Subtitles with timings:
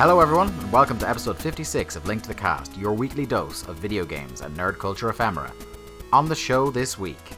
[0.00, 3.68] Hello, everyone, and welcome to episode 56 of Link to the Cast, your weekly dose
[3.68, 5.52] of video games and nerd culture ephemera.
[6.10, 7.32] On the show this week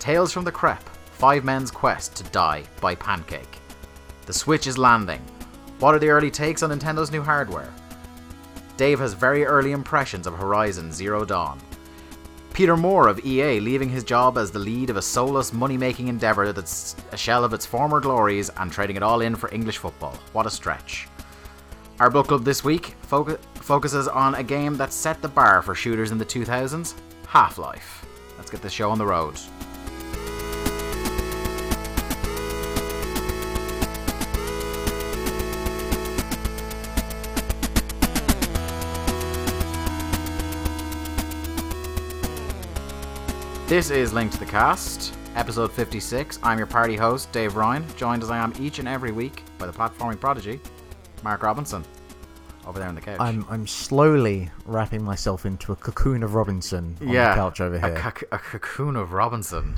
[0.00, 3.60] Tales from the Crep Five Men's Quest to Die by Pancake.
[4.26, 5.20] The Switch is landing.
[5.78, 7.72] What are the early takes on Nintendo's new hardware?
[8.76, 11.60] Dave has very early impressions of Horizon Zero Dawn.
[12.54, 16.08] Peter Moore of EA leaving his job as the lead of a soulless money making
[16.08, 19.78] endeavour that's a shell of its former glories and trading it all in for English
[19.78, 20.18] football.
[20.32, 21.06] What a stretch.
[22.00, 25.74] Our book club this week focu- focuses on a game that set the bar for
[25.74, 26.94] shooters in the 2000s
[27.26, 28.06] Half Life.
[28.36, 29.36] Let's get the show on the road.
[43.66, 46.38] This is Link to the Cast, episode 56.
[46.42, 49.66] I'm your party host, Dave Ryan, joined as I am each and every week by
[49.66, 50.58] the platforming prodigy,
[51.22, 51.84] Mark Robinson,
[52.66, 53.18] over there on the couch.
[53.20, 57.76] I'm I'm slowly wrapping myself into a cocoon of Robinson on yeah, the couch over
[57.76, 58.12] a, here.
[58.32, 59.76] a cocoon of Robinson.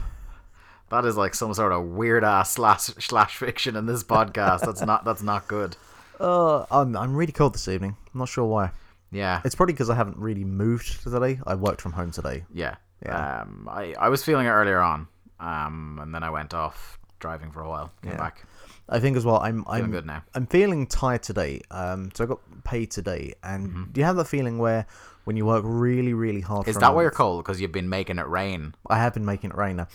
[0.91, 4.61] That is like some sort of weird ass slash slash fiction in this podcast.
[4.61, 5.77] That's not that's not good.
[6.21, 7.97] uh, I'm I'm really cold this evening.
[8.13, 8.71] I'm not sure why.
[9.13, 11.41] Yeah, It's probably because I haven't really moved today.
[11.45, 12.45] I worked from home today.
[12.55, 12.77] yeah.
[13.05, 13.41] Yeah.
[13.43, 15.09] Um, I I was feeling it earlier on,
[15.41, 17.91] um, and then I went off driving for a while.
[18.03, 18.19] Came Yeah.
[18.19, 18.45] back.
[18.91, 19.37] I think as well.
[19.37, 20.23] I'm I'm Feeling good now.
[20.35, 21.63] I'm feeling tired today.
[21.71, 24.85] Um, so I got paid today, and do you have that feeling where
[25.25, 26.63] when you work really really hard?
[26.63, 26.71] Mm-hmm.
[26.71, 27.45] Is for that why you're cold?
[27.45, 28.75] Because you've been making it rain.
[28.89, 29.89] I have been making it rain now.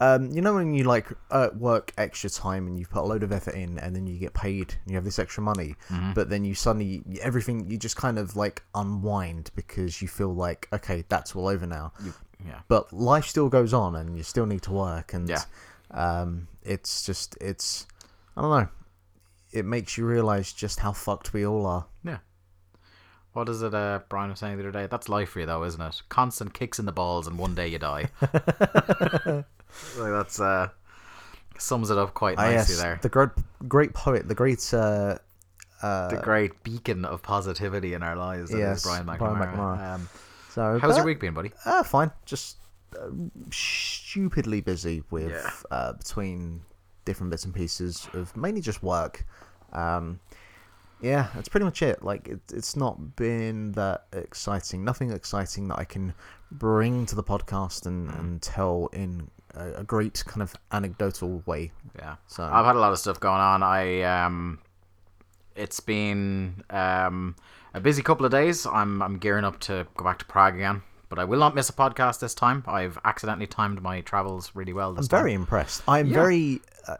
[0.00, 3.22] Um, you know when you like uh, work extra time and you put a load
[3.22, 5.76] of effort in, and then you get paid, and you have this extra money,
[6.14, 10.68] but then you suddenly everything you just kind of like unwind because you feel like
[10.72, 11.92] okay, that's all over now.
[12.44, 12.60] Yeah.
[12.68, 15.42] But life still goes on, and you still need to work, and Yeah.
[15.92, 17.86] um, it's just it's
[18.36, 18.68] I don't know.
[19.52, 21.86] It makes you realize just how fucked we all are.
[22.04, 22.18] Yeah.
[23.32, 24.86] What is it uh, Brian was saying the other day?
[24.86, 26.02] That's life for you, though, isn't it?
[26.08, 28.08] Constant kicks in the balls, and one day you die.
[28.20, 29.44] like
[29.96, 30.68] that's uh,
[31.58, 32.98] sums it up quite Ah, nicely yes, there.
[33.02, 33.30] the great
[33.68, 35.18] great poet, the great uh,
[35.82, 38.52] uh, the great beacon of positivity in our lives.
[38.52, 39.56] Yes, Brian Brian McNamara.
[39.56, 39.94] McNamara.
[39.94, 40.08] Um,
[40.50, 41.50] so how's your week been, buddy?
[41.66, 42.10] Ah, fine.
[42.24, 42.58] Just
[42.96, 43.08] uh,
[43.50, 45.50] stupidly busy with Yeah.
[45.70, 46.62] uh, between
[47.04, 49.24] different bits and pieces of mainly just work.
[49.72, 50.20] Um,
[51.00, 52.02] yeah, that's pretty much it.
[52.02, 54.84] Like it, it's not been that exciting.
[54.84, 56.14] Nothing exciting that I can
[56.50, 58.18] bring to the podcast and, Mm.
[58.20, 61.72] and tell in a, a great kind of anecdotal way.
[61.98, 62.16] Yeah.
[62.26, 63.62] So I've had a lot of stuff going on.
[63.62, 64.60] I um,
[65.56, 67.36] it's been um
[67.74, 68.64] a busy couple of days.
[68.66, 70.82] I'm I'm gearing up to go back to Prague again,
[71.14, 72.64] but I will not miss a podcast this time.
[72.66, 75.18] I've accidentally timed my travels really well this I'm time.
[75.20, 75.82] very impressed.
[75.86, 76.14] I'm Yeah.
[76.14, 76.60] very.
[76.88, 76.96] Uh,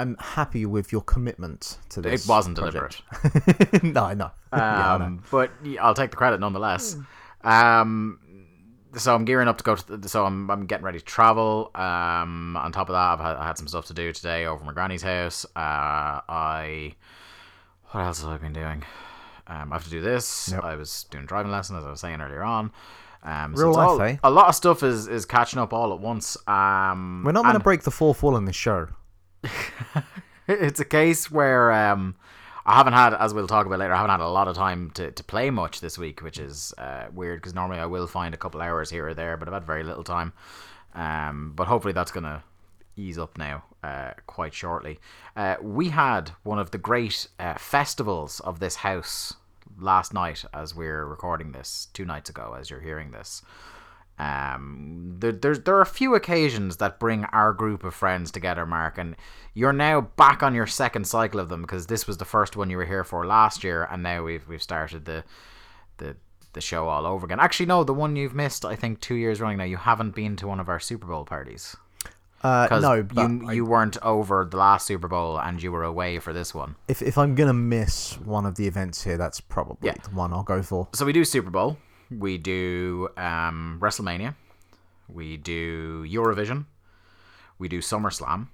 [0.00, 2.24] I'm happy with your commitment to this.
[2.24, 3.02] It wasn't project.
[3.22, 3.82] deliberate.
[3.84, 4.14] no, no.
[4.14, 4.30] know.
[4.52, 5.04] yeah, I know.
[5.04, 6.96] Um, but I'll take the credit nonetheless.
[7.44, 8.18] Um,
[8.96, 9.96] so I'm gearing up to go to.
[9.98, 11.70] The, so I'm I'm getting ready to travel.
[11.74, 14.64] Um, on top of that, I've had, I had some stuff to do today over
[14.64, 15.44] my granny's house.
[15.54, 16.94] Uh, I
[17.90, 18.82] what else have I been doing?
[19.46, 20.50] Um, I have to do this.
[20.52, 20.64] Yep.
[20.64, 22.72] I was doing driving lessons, as I was saying earlier on.
[23.22, 24.16] Um, Real it's life, all- eh?
[24.22, 26.36] A lot of stuff is is catching up all at once.
[26.46, 28.88] Um, We're not going to break the fourth wall in this show.
[30.48, 32.16] it's a case where um,
[32.66, 34.90] I haven't had, as we'll talk about later, I haven't had a lot of time
[34.92, 38.34] to, to play much this week, which is uh, weird because normally I will find
[38.34, 40.32] a couple hours here or there, but I've had very little time.
[40.94, 42.42] Um, but hopefully that's going to
[42.96, 44.98] ease up now uh, quite shortly.
[45.36, 49.34] Uh, we had one of the great uh, festivals of this house
[49.80, 53.42] last night as we're recording this, two nights ago as you're hearing this.
[54.18, 58.66] Um, there, there's there are a few occasions that bring our group of friends together,
[58.66, 59.16] Mark, and
[59.54, 62.68] you're now back on your second cycle of them because this was the first one
[62.68, 65.24] you were here for last year, and now we've we've started the
[65.96, 66.16] the
[66.52, 67.40] the show all over again.
[67.40, 69.64] Actually, no, the one you've missed, I think, two years running now.
[69.64, 71.74] You haven't been to one of our Super Bowl parties
[72.42, 76.18] Uh, no, you I- you weren't over the last Super Bowl and you were away
[76.18, 76.76] for this one.
[76.88, 79.94] if, if I'm going to miss one of the events here, that's probably Yeah.
[80.02, 80.88] the one I'll go for.
[80.94, 81.76] So we do Super Bowl,
[82.10, 84.34] we do um, WrestleMania,
[85.08, 86.64] we do Eurovision,
[87.58, 88.48] we do SummerSlam,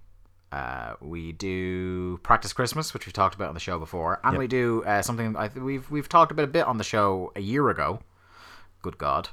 [0.50, 4.38] uh, we do Practice Christmas, which we've talked about on the show before, and Yep.
[4.40, 7.30] we do uh, something I th- we've we've talked about a bit on the show
[7.36, 8.00] a year ago.
[8.82, 9.28] Good God,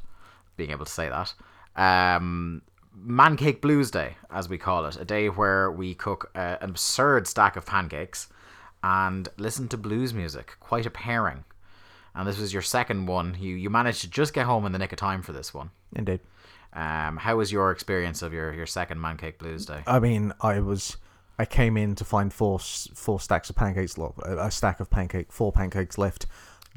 [0.58, 1.34] being able to say that.
[1.76, 2.62] Um,
[2.96, 6.70] Man Cake Blues Day, as we call it, a day where we cook uh, an
[6.70, 8.28] absurd stack of pancakes
[8.84, 10.58] and listen to blues music.
[10.60, 11.44] Quite a pairing.
[12.16, 13.36] And this was your second one.
[13.40, 15.72] You you managed to just get home in the nick of time for this one.
[15.96, 16.20] Indeed.
[16.74, 19.84] Um, how was your experience of your, your second Man Cake Blues Day?
[19.88, 20.98] I mean, I was
[21.40, 25.52] I came in to find four four stacks of pancakes, a stack of pancake, four
[25.52, 26.28] pancakes left,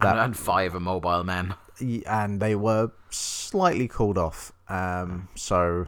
[0.01, 1.55] and, and five immobile men.
[2.07, 4.53] and they were slightly cooled off.
[4.69, 5.87] Um, so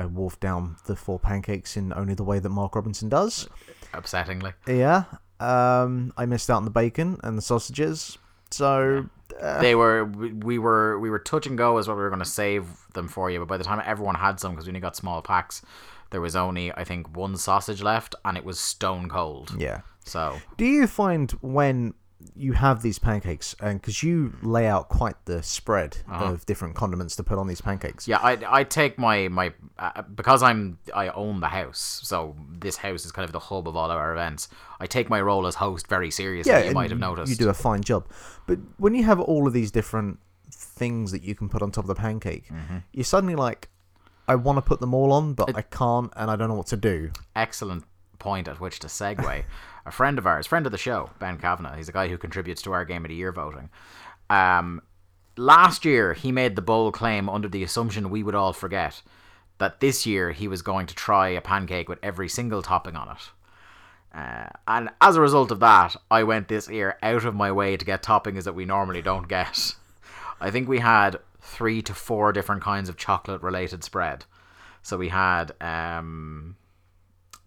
[0.00, 3.48] I wolfed down the four pancakes in only the way that Mark Robinson does.
[3.92, 5.04] Upsettingly, Yeah.
[5.40, 8.18] Um, I missed out on the bacon and the sausages.
[8.50, 9.08] So
[9.60, 12.18] they were we, we were we were touch and go as what We were going
[12.20, 12.64] to save
[12.94, 15.22] them for you, but by the time everyone had some, because we only got small
[15.22, 15.62] packs,
[16.10, 19.54] there was only I think one sausage left, and it was stone cold.
[19.58, 19.80] yeah.
[20.04, 21.94] So Do you find when
[22.36, 27.16] you have these pancakes, and because you lay out quite the spread of different condiments
[27.16, 28.08] to put on these pancakes?
[28.08, 28.20] Uh-huh.
[28.38, 32.76] yeah, I I take my my uh, because I'm I own the house, so this
[32.76, 34.48] house is kind of the hub of all of our events.
[34.78, 36.52] I take my role as host very seriously.
[36.52, 37.30] Yeah, you might have noticed.
[37.30, 38.06] You do a fine job.
[38.46, 40.18] But when you have all of these different
[40.50, 42.78] things that you can put on top of the pancake, Mm-hmm.
[42.92, 43.68] you're suddenly like,
[44.28, 46.66] I want to put them all on, but I can't, and I don't know what
[46.68, 47.10] to do.
[47.36, 47.84] excellent
[48.18, 49.44] point at which to segue.
[49.86, 52.62] a friend of ours, friend of the show, Ben Kavanagh, he's a guy who contributes
[52.62, 53.70] to our Game of the Year voting.
[54.28, 54.82] Um,
[55.36, 59.02] last year, he made the bold claim under the assumption we would all forget
[59.58, 63.08] that this year he was going to try a pancake with every single topping on
[63.10, 63.30] it.
[64.12, 67.76] Uh, and as a result of that, I went this year out of my way
[67.76, 69.74] to get toppings that we normally don't get.
[70.40, 74.24] I think we had three to four different kinds of chocolate related spread.
[74.82, 76.56] So we had um,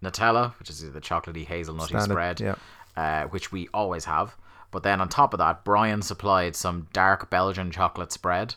[0.04, 2.56] Nutella, which is the chocolatey hazelnutty Standard, spread, yeah.
[2.96, 4.36] uh, which we always have.
[4.72, 8.56] But then on top of that, Brian supplied some dark Belgian chocolate spread.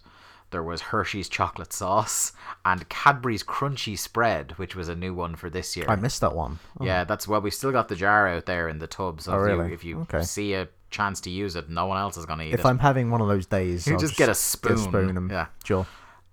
[0.50, 2.32] There was Hershey's chocolate sauce
[2.64, 5.86] and Cadbury's crunchy spread, which was a new one for this year.
[5.88, 6.58] I missed that one.
[6.80, 7.40] Yeah, that's well.
[7.40, 9.68] We still got the jar out there in the tub, so Oh, if really?
[9.68, 10.22] you, if you Okay.
[10.22, 12.60] see a chance to use it, no one else is going to eat If it.
[12.60, 14.78] If I'm having one of those days, You I'll just get a spoon.
[14.78, 15.46] spoon and Yeah.
[15.64, 15.84] sure.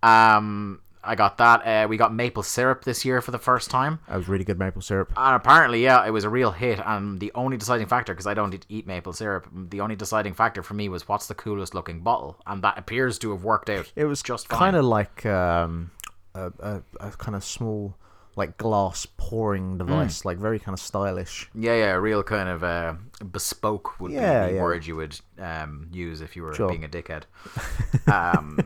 [0.03, 1.65] Um, I got that.
[1.67, 4.57] Uh, we got maple syrup this year for the first time, That was really good
[4.59, 5.11] maple syrup.
[5.17, 6.79] and apparently, yeah, it was a real hit.
[6.85, 10.63] And the only deciding factor, because I don't eat- maple syrup, the only deciding factor
[10.63, 13.91] for me was what's the coolest looking bottle, and that appears to have worked out.
[13.95, 15.91] It was just kind of like um,
[16.35, 17.95] a, a, a kind of small,
[18.35, 20.25] like glass pouring device, Mm.
[20.25, 21.49] like very kind of stylish.
[21.53, 22.93] Yeah, yeah, a real kind of uh,
[23.31, 24.63] bespoke would Yeah, be the yeah.
[24.63, 26.69] word you would um, use if you were Sure.
[26.69, 27.23] being a dickhead.
[28.11, 28.59] Um,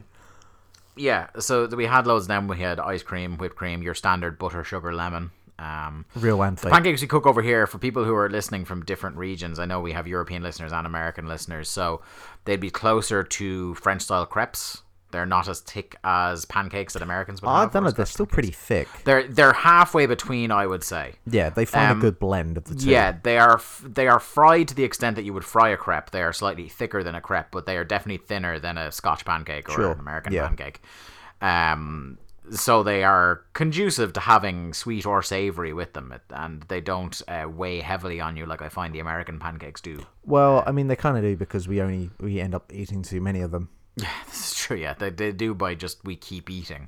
[0.97, 2.27] yeah, so we had loads.
[2.27, 5.31] Then we had ice cream, whipped cream, your standard butter, sugar, lemon.
[5.59, 6.71] Um, Real fake.
[6.71, 9.57] pancakes we cook over here for people who are listening from different regions.
[9.57, 12.01] I know we have European listeners and American listeners, so
[12.45, 14.83] they'd be closer to French style crepes.
[15.11, 17.71] They're not as thick as pancakes that Americans would I have.
[17.71, 17.91] don't know.
[17.91, 18.33] They're still pancakes.
[18.33, 18.87] pretty thick.
[19.05, 21.13] They're they're halfway between, I would say.
[21.25, 22.89] Yeah, they find Um, a good blend of the two.
[22.89, 25.77] Yeah, they are f- they are fried to the extent that you would fry a
[25.77, 26.11] crepe.
[26.11, 29.23] They are slightly thicker than a crepe, but they are definitely thinner than a Scotch
[29.25, 30.47] pancake or Sure, an American yeah.
[30.47, 30.81] pancake.
[31.41, 32.17] Um,
[32.49, 37.45] so they are conducive to having sweet or savory with them, and they don't uh,
[37.49, 40.05] weigh heavily on you like I find the American pancakes do.
[40.23, 43.19] Well, I mean, they kind of do because we only we end up eating too
[43.21, 44.77] many of them Yeah, this is true.
[44.77, 46.87] Yeah, they, they do by just we keep eating.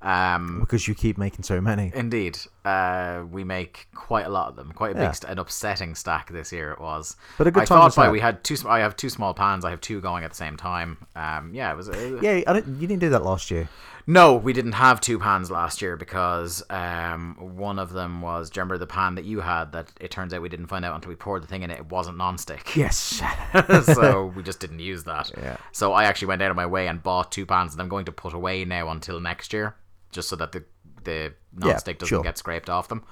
[0.00, 1.90] Um, because you keep making so many.
[1.92, 4.70] Indeed, uh, we make quite a lot of them.
[4.72, 5.10] Quite a big, Yeah.
[5.10, 7.16] st- an upsetting stack this year it was.
[7.36, 8.54] But a good I time thought by we had two.
[8.54, 9.64] sm- I have two small pans.
[9.64, 10.98] I have two going at the same time.
[11.16, 11.88] Um, yeah, it was.
[12.22, 13.68] Yeah, I don't, you didn't do that last year.
[14.10, 18.48] No, we didn't have two pans last year because um, one of them was.
[18.48, 19.72] Do you remember the pan that you had?
[19.72, 21.78] That it turns out we didn't find out until we poured the thing in it.
[21.78, 22.74] It wasn't nonstick.
[22.74, 23.22] Yes.
[23.94, 25.30] so we just didn't use that.
[25.36, 25.58] Yeah.
[25.72, 28.06] So I actually went out of my way and bought two pans that I'm going
[28.06, 29.76] to put away now until next year,
[30.10, 30.64] just so that the
[31.04, 32.22] the Yeah, non-stick doesn't sure.
[32.22, 33.04] get scraped off them.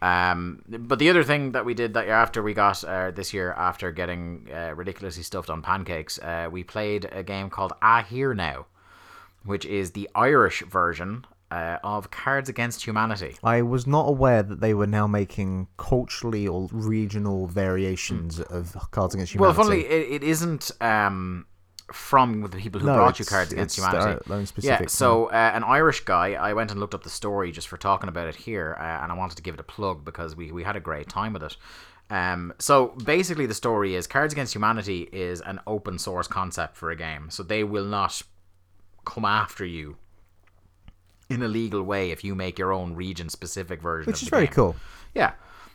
[0.00, 3.34] Um, but the other thing that we did that year after we got uh, this
[3.34, 8.04] year after getting uh, ridiculously stuffed on pancakes, uh, we played a game called Ah
[8.04, 8.66] Here Now,
[9.48, 13.36] which is the Irish version uh, of Cards Against Humanity.
[13.42, 19.14] I was not aware that they were now making culturally or regional variations of Cards
[19.14, 19.56] Against Humanity.
[19.58, 21.46] Well, funnily, it, it isn't um,
[21.92, 24.52] from the people who No, brought you Cards Against their Humanity.
[24.58, 27.78] yeah, so uh, an Irish guy, I went and looked up the story just for
[27.78, 30.52] talking about it here, uh, and I wanted to give it a plug because we,
[30.52, 31.56] we had a great time with it.
[32.10, 36.90] Um, so basically, the story is Cards Against Humanity is an open source concept for
[36.90, 38.22] a game, so they will not
[39.08, 39.96] come after you
[41.28, 44.10] in a legal way if you make your own region specific version.
[44.10, 44.54] which of is very game.
[44.54, 44.76] cool.
[45.14, 45.32] Yeah.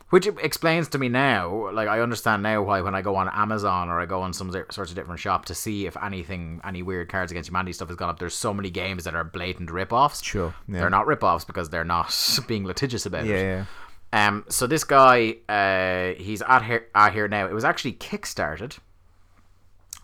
[0.10, 3.90] Which explains to me now, like I understand now why when I go on Amazon
[3.90, 7.10] or I go on some sorts of different shop to see if anything, any weird
[7.10, 10.24] Cards Against Humanity stuff has gone up, there's so many games that are blatant rip-offs.
[10.24, 10.80] Sure, yeah.
[10.82, 12.14] They're not rip-offs because they're not
[12.48, 13.66] being litigious about Yeah, it.
[14.14, 14.28] yeah.
[14.28, 17.48] Um, so this guy, uh, he's at here, at here now.
[17.48, 18.78] It was actually kickstarted.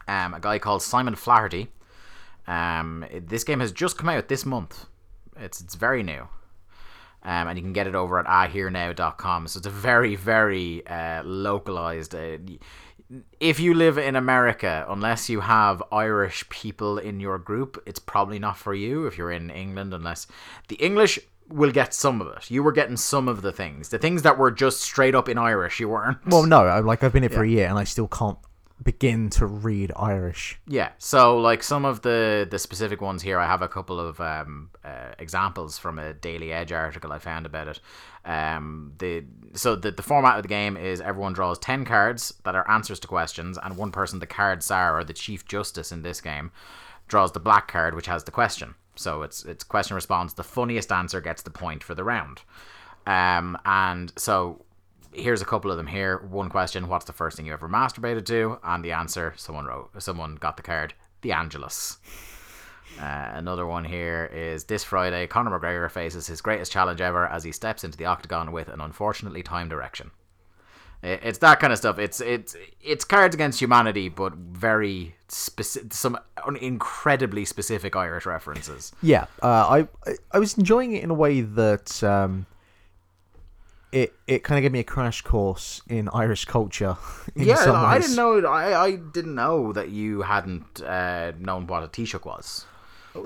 [0.08, 1.68] Um, a guy called Simon Flaherty.
[2.50, 4.86] Um, this game has just come out this month.
[5.38, 6.28] It's it's very new.
[7.22, 9.48] Um, and you can get it over at ihearnow.com.
[9.48, 12.16] So it's a very, very uh, localized.
[12.16, 12.38] Uh,
[13.40, 18.40] if you live in America, unless you have Irish people in your group, it's probably
[18.40, 19.06] not for you.
[19.06, 20.28] If you're in England, unless
[20.70, 22.50] the English will get some of it.
[22.52, 23.90] You were getting some of the things.
[23.90, 26.20] The things that were just straight up in Irish, you weren't.
[26.28, 28.38] Well, no, I- like I've been here for a year and I still can't
[28.84, 30.60] begin to read Irish.
[30.68, 34.20] Yeah, so like some of the the specific ones here, I have a couple of
[34.22, 37.80] um, uh, examples from a Daily Edge article I found about it.
[38.26, 42.56] Um, the so the the format of the game is everyone draws ten cards that
[42.56, 46.02] are answers to questions, and one person, the card czar or the chief justice in
[46.02, 46.52] this game,
[47.08, 48.76] draws the black card which has the question.
[48.96, 50.34] So it's it's question response.
[50.34, 52.42] The funniest answer gets the point for the round.
[53.06, 54.66] Um, and so
[55.14, 56.18] here's a couple of them here.
[56.30, 58.60] One question: What's the first thing you ever masturbated to?
[58.64, 61.98] And the answer: someone wrote, someone got the card, the Angelus.
[63.00, 67.44] Uh, another one here is this Friday, Conor McGregor faces his greatest challenge ever as
[67.44, 70.12] he steps into the octagon with an unfortunately timed erection.
[71.02, 71.98] It's that kind of stuff.
[71.98, 76.18] It's it's it's Cards Against Humanity, but very specific, some
[76.60, 78.92] incredibly specific Irish references.
[79.02, 82.48] Yeah, uh, I- I was enjoying it in a way that um,
[83.92, 86.98] it it kind of gave me a crash course in Irish culture.
[87.36, 88.40] In yeah, I didn't know.
[88.46, 92.66] I I didn't know that you hadn't uh, known what a Taoiseach was.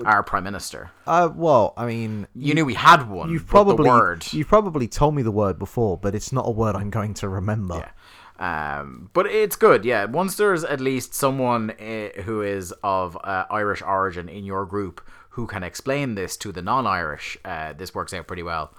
[0.06, 0.90] Our prime minister.
[1.06, 3.30] Uh, well, I mean, You knew we had one.
[3.30, 4.32] you've probably the word.
[4.32, 7.28] you've probably told me the word before, but it's not a word I'm going to
[7.28, 7.76] remember.
[7.76, 7.90] Yeah.
[8.38, 10.06] Um, but it's good, yeah.
[10.06, 15.00] Once there's at least someone uh, who is of uh, Irish origin in your group
[15.30, 18.72] who can explain this to the non-Irish, uh, this works out pretty well.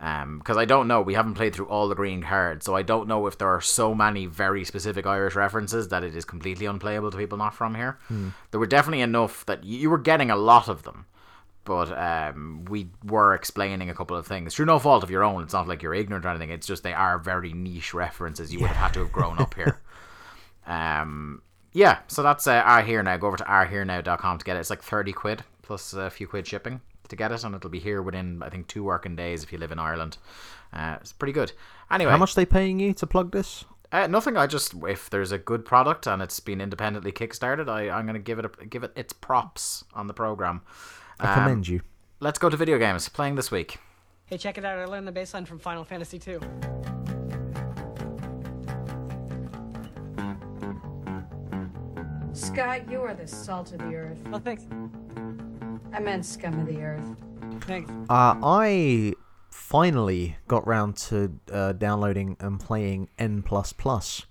[0.00, 3.06] Because I don't know, we haven't played through all the green cards, so I don't
[3.06, 7.10] know if there are so many very specific Irish references that it is completely unplayable
[7.10, 7.98] to people not from here.
[8.50, 11.04] There were definitely enough that you were getting a lot of them
[11.64, 15.42] but um, we were explaining a couple of things through no fault of your own.
[15.42, 16.50] It's not like you're ignorant or anything.
[16.50, 18.52] It's just they are very niche references.
[18.52, 19.80] You would have had to have grown up here.
[20.66, 21.42] Um,
[21.72, 23.16] yeah, so that's uh, our here now.
[23.16, 24.60] Go over to ourherenow.com to get it.
[24.60, 26.80] It's like thirty quid plus a few quid shipping
[27.10, 29.58] to get it, and it'll be here within I think two working days if you
[29.58, 30.16] live in Ireland.
[30.72, 31.52] Uh, it's pretty good.
[31.90, 33.64] Anyway, How much are they paying you to plug this?
[33.92, 34.36] uh, nothing.
[34.36, 38.18] I just if there's a good product and it's been independently kickstarted, I I'm gonna
[38.18, 40.62] give it a, give it its props on the program.
[41.18, 41.82] I commend you.
[42.20, 43.08] Let's go to video games.
[43.08, 43.78] Playing this week.
[44.26, 44.78] Hey, check it out.
[44.78, 46.38] I learned the bassline from Final Fantasy II.
[52.32, 54.18] Scott, you are the salt of the earth.
[54.32, 54.64] Oh, thanks.
[55.92, 57.16] I meant scum of the earth.
[57.62, 57.90] Thanks.
[58.08, 59.14] Uh, I
[59.50, 64.26] finally got round to uh, downloading and playing N plus plus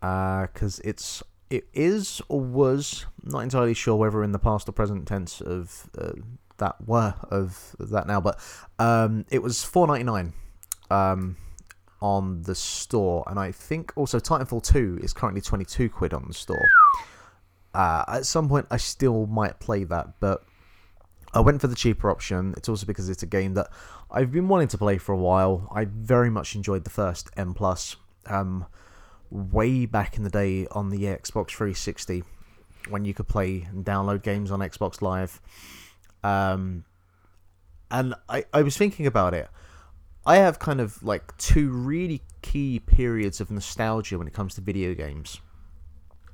[0.00, 5.06] because it's it is or was not entirely sure whether in the past or present
[5.08, 6.12] tense of uh,
[6.58, 8.38] that were of that now, but
[8.78, 10.32] um, it was four ninety nine.
[10.90, 11.36] Um,
[12.02, 16.32] on the store, and I think also Titanfall 2 is currently 22 quid on the
[16.32, 16.66] store.
[17.74, 20.42] Uh, at some point, I still might play that, but
[21.32, 22.54] I went for the cheaper option.
[22.56, 23.68] It's also because it's a game that
[24.10, 25.70] I've been wanting to play for a while.
[25.74, 27.96] I very much enjoyed the first N Plus,
[28.26, 28.66] um,
[29.30, 32.24] way back in the day on the Xbox 360
[32.88, 35.40] when you could play and download games on Xbox Live.
[36.24, 36.84] Um,
[37.90, 39.48] and I, I was thinking about it.
[40.26, 44.60] I have kind of like two really key periods of nostalgia when it comes to
[44.60, 45.40] video games.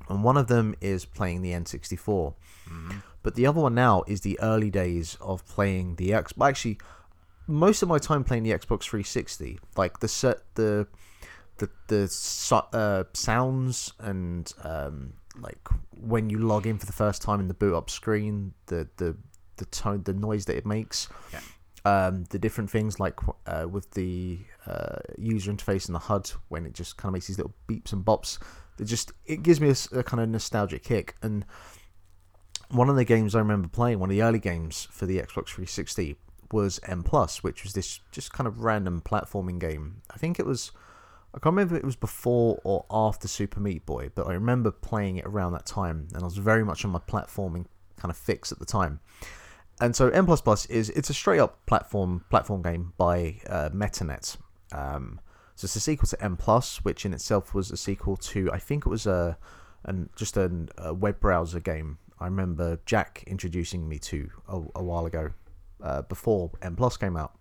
[0.09, 2.33] And one of them is playing the N64.
[3.27, 6.33] But the other one now is the early days of playing the X.
[6.41, 6.77] Actually,
[7.45, 10.87] most of my time playing the Xbox 360, like the set, the
[11.57, 15.59] the the uh, sounds and um, like
[15.91, 19.17] when you log in for the first time in the boot up screen, the the
[19.57, 21.09] the tone, the noise that it makes.
[21.83, 26.65] Um, the different things like uh, with the uh, user interface and the HUD when
[26.65, 28.37] it just kind of makes these little beeps and bops.
[28.79, 31.43] It just it gives me a kind of nostalgic kick and
[32.69, 35.49] one of the games I remember playing, one of the early games for the Xbox
[35.49, 36.17] 360,
[36.51, 40.01] was N Plus, which was this just kind of random platforming game.
[40.11, 40.71] I think it was,
[41.33, 44.71] I can't remember if it was before or after Super Meat Boy, but I remember
[44.71, 47.65] playing it around that time, and I was very much on my platforming
[47.97, 48.99] kind of fix at the time.
[49.79, 53.69] And so N Plus Plus is it's a straight up platform platform game by uh,
[53.69, 54.37] MetaNet.
[54.71, 55.19] Um,
[55.55, 58.57] so it's a sequel to N Plus, which in itself was a sequel to I
[58.57, 59.37] think it was a
[59.83, 61.99] and just a, a web browser game.
[62.19, 65.31] I remember Jack introducing me to a, a while ago,
[65.83, 67.33] uh, before N Plus came out.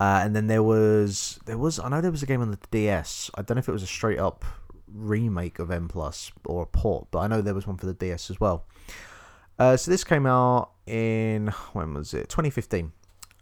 [0.00, 2.58] Uh, and then there was there was I know there was a game on the
[2.70, 3.30] DS.
[3.34, 4.44] I don't know if it was a straight up
[4.86, 7.94] remake of N Plus or a port, but I know there was one for the
[7.94, 8.66] DS as well.
[9.58, 12.28] Uh, so this came out in when was it?
[12.28, 12.92] 2015.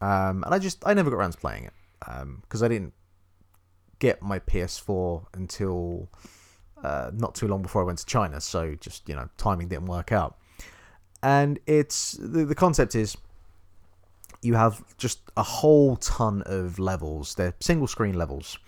[0.02, 1.72] um, and I just I never got around to playing it
[2.42, 2.94] because I didn't
[3.98, 6.08] get my PS4 until
[6.82, 8.40] uh, not too long before I went to China.
[8.40, 10.36] So just you know, timing didn't work out.
[11.22, 13.16] And it's the the concept is
[14.42, 17.34] you have just a whole ton of levels.
[17.34, 18.58] They're single screen levels.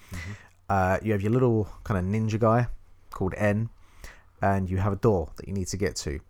[0.68, 2.66] Uh, you have your little kind of ninja guy
[3.10, 3.70] called N,
[4.42, 6.20] and you have a door that you need to get to,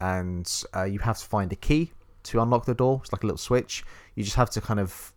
[0.00, 1.92] and uh, you have to find a key
[2.24, 3.00] to unlock the door.
[3.02, 3.84] It's like a little switch.
[4.14, 5.12] You just have to kind of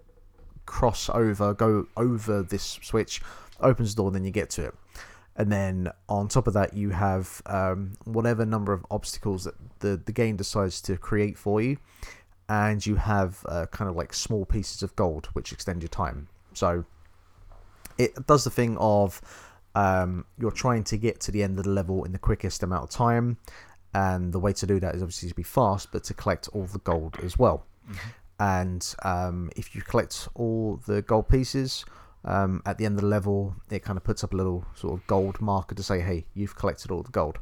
[0.66, 3.22] cross over, go over this switch,
[3.60, 4.76] opens the door, then you get to it.
[5.36, 10.02] And then on top of that, you have um, whatever number of obstacles that the,
[10.06, 11.78] the game decides to create for you.
[12.50, 16.28] And you have uh, kind of like small pieces of gold which extend your time.
[16.54, 16.86] So
[17.98, 19.22] it does the thing of
[19.76, 22.84] um, you're trying to get to the end of the level in the quickest amount
[22.84, 23.38] of time.
[23.96, 26.66] And the way to do that is obviously to be fast, but to collect all
[26.66, 27.66] the gold as well.
[28.40, 31.86] And um, if you collect all the gold pieces,
[32.26, 34.94] um, at the end of the level, it kind of puts up a little sort
[34.94, 37.40] of gold marker to say, hey, you've collected all the gold.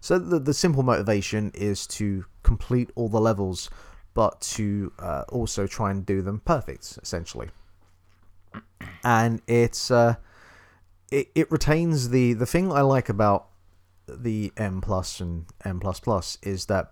[0.00, 3.70] So the, the simple motivation is to complete all the levels,
[4.14, 7.48] but to uh, also try and do them perfect, essentially.
[9.04, 10.16] And it's uh,
[11.10, 13.48] it, it retains the the thing I like about
[14.08, 16.90] the N plus and N plus plus is that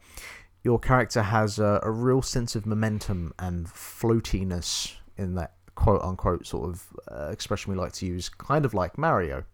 [0.62, 6.46] your character has a, a real sense of momentum and floatiness in that quote unquote
[6.46, 9.44] sort of uh, expression we like to use, kind of like Mario,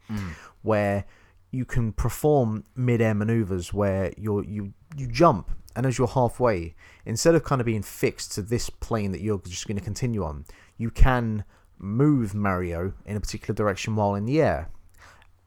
[0.63, 1.05] where
[1.53, 7.35] you can perform mid-air maneuvers where you're you you jump and as you're halfway, instead
[7.35, 10.47] of kind of being fixed to this plane that you're just going to continue on,
[10.79, 11.45] you can
[11.79, 14.71] move Mario in a particular direction while in the air.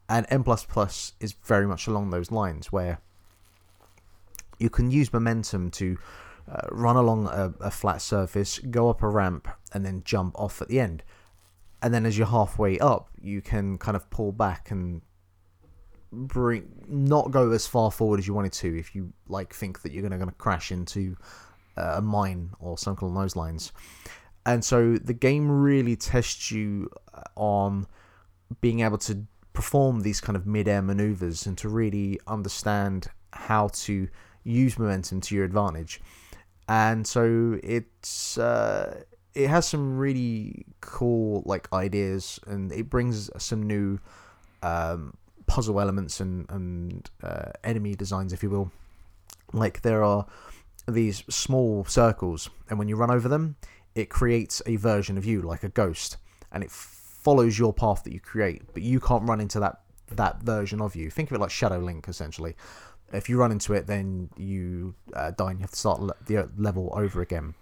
[0.08, 0.46] And N
[1.20, 3.00] is very much along those lines where
[4.60, 5.98] you can use momentum to
[6.50, 10.62] uh, run along a, a flat surface, go up a ramp, and then jump off
[10.62, 11.04] at the end.
[11.82, 15.02] And then as you're halfway up, you can kind of pull back and
[16.12, 19.92] bring not go as far forward as you wanted to if you like think that
[19.92, 21.16] you're gonna, gonna crash into
[21.78, 23.72] uh, a mine or something along those lines.
[24.46, 27.86] And so the game really tests you uh, on
[28.62, 34.08] being able to perform these kind of mid-air maneuvers and to really understand how to
[34.44, 36.02] use momentum to your advantage.
[36.70, 39.02] And so it's uh,
[39.34, 44.00] it has some really cool like ideas, and it brings some new
[44.62, 45.16] um,
[45.48, 48.72] puzzle elements and and uh, enemy designs, if you will.
[49.52, 50.28] Like there are
[50.88, 53.56] these small circles, and when you run over them,
[53.96, 56.18] it creates a version of you, like a ghost,
[56.52, 60.44] and it follows your path that you create, but you can't run into that that
[60.44, 61.10] version of you.
[61.10, 62.56] Think of it like Shadow Link, essentially.
[63.14, 66.16] If you run into it, then you uh, die and you have to start le-
[66.26, 67.56] the level over again.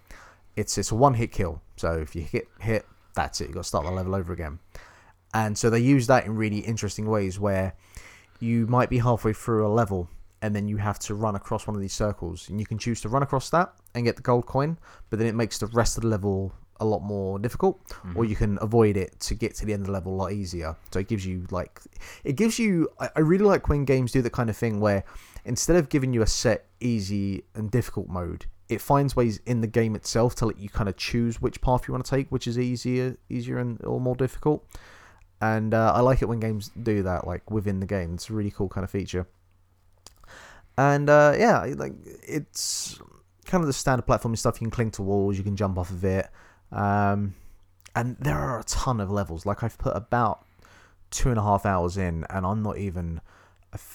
[0.56, 3.48] It's it's a one hit kill, so if you hit hit, that's it.
[3.48, 4.58] You got to start the level over again.
[5.34, 7.74] And so they use that in really interesting ways where
[8.40, 10.08] you might be halfway through a level
[10.40, 13.00] and then you have to run across one of these circles and you can choose
[13.00, 14.78] to run across that and get the gold coin
[15.10, 17.80] but then it makes the rest of the level a lot more difficult
[18.14, 20.32] or you can avoid it to get to the end of the level a lot
[20.32, 21.80] easier so it gives you like
[22.22, 25.02] it gives you i I really like when games do that kind of thing where
[25.48, 29.66] instead of giving you a set easy and difficult mode it finds ways in the
[29.66, 32.46] game itself to let you kind of choose which path you want to take which
[32.46, 34.64] is easier easier and or more difficult
[35.40, 38.14] and uh, I like it when games do that, like within the game.
[38.14, 39.26] It's a really cool kind of feature.
[40.76, 43.00] And uh, yeah, like it's
[43.44, 44.56] kind of the standard platforming stuff.
[44.60, 46.28] You can cling to walls, you can jump off of it,
[46.72, 47.34] um,
[47.94, 49.46] and there are a ton of levels.
[49.46, 50.44] Like I've put about
[51.10, 53.20] two and a half hours in, and I'm not even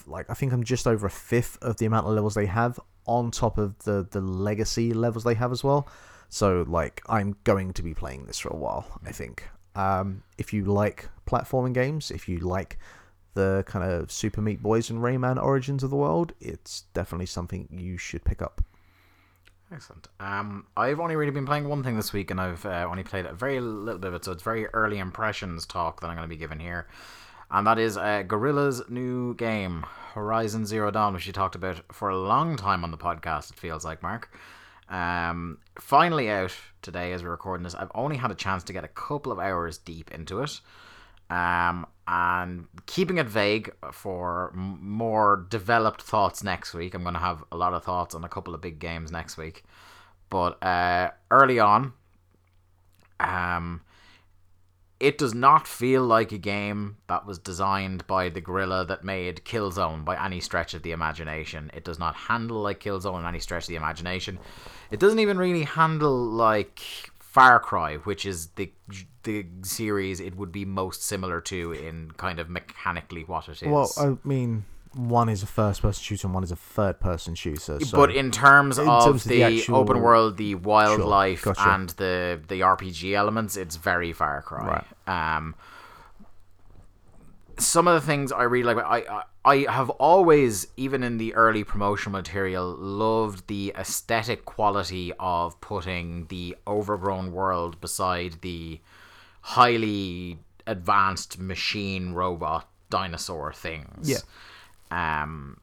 [0.07, 2.79] like I think I'm just over a fifth of the amount of levels they have
[3.05, 5.87] on top of the the legacy levels they have as well.
[6.29, 8.85] So like I'm going to be playing this for a while.
[9.05, 9.43] I think.
[9.75, 12.77] Um, if you like platforming games, if you like
[13.33, 17.67] the kind of Super Meat Boys and Rayman origins of the world, it's definitely something
[17.71, 18.61] you should pick up.
[19.71, 20.07] Excellent.
[20.19, 23.25] Um, I've only really been playing one thing this week, and I've uh, only played
[23.25, 26.27] a very little bit of it, so it's very early impressions talk that I'm going
[26.27, 26.87] to be giving here,
[27.53, 32.09] and that is uh, Guerrilla's new game, Horizon Zero Dawn, which you talked about for
[32.09, 33.51] a long time on the podcast.
[33.51, 34.35] It feels like Mark.
[34.89, 37.75] Um, finally out today as we're recording this.
[37.75, 40.59] I've only had a chance to get a couple of hours deep into it.
[41.29, 46.95] Um, and keeping it vague for more developed thoughts next week.
[46.95, 49.37] I'm going to have a lot of thoughts on a couple of big games next
[49.37, 49.63] week.
[50.29, 51.93] But uh, early on,
[53.19, 53.81] um,
[54.99, 59.43] it does not feel like a game that was designed by the Guerrilla that made
[59.43, 61.71] Killzone by any stretch of the imagination.
[61.73, 64.39] It does not handle like Killzone in any stretch of the imagination.
[64.91, 66.79] It doesn't even really handle like
[67.19, 68.71] Far Cry, which is the
[69.23, 73.67] the series it would be most similar to in kind of mechanically what it is.
[73.67, 77.79] Well, I mean, one is a first-person shooter and one is a third-person shooter.
[77.79, 81.43] So but in terms in of terms of the, the actual- open world, the wildlife,
[81.43, 81.69] gotcha.
[81.69, 84.83] and the the RPG elements, it's very Far Cry.
[85.07, 85.55] Um,
[87.57, 91.33] some of the things I really like, I, I I have always, even in the
[91.33, 98.79] early promotional material, loved the aesthetic quality of putting the overgrown world beside the
[99.41, 104.09] highly advanced machine robot dinosaur things.
[104.09, 104.17] Yeah.
[104.93, 105.57] Um,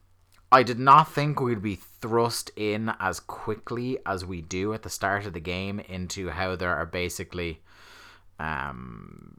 [0.51, 4.89] I did not think we'd be thrust in as quickly as we do at the
[4.89, 7.61] start of the game into how there are basically
[8.39, 9.37] um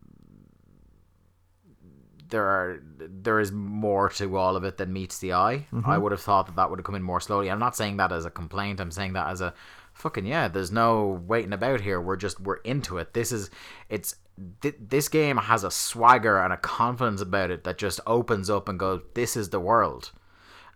[2.31, 5.66] there are there is more to all of it than meets the eye.
[5.85, 7.50] I would have thought that that would have come in more slowly.
[7.50, 8.81] I'm not saying that as a complaint.
[8.81, 9.52] I'm saying that as a
[9.94, 10.48] fucking yeah.
[10.48, 12.00] There's no waiting about here.
[12.00, 13.14] We're just we're into it.
[13.14, 13.50] This is
[13.88, 14.16] it's
[14.61, 18.68] th- this game has a swagger and a confidence about it that just opens up
[18.68, 19.02] and goes.
[19.14, 20.12] This is the world.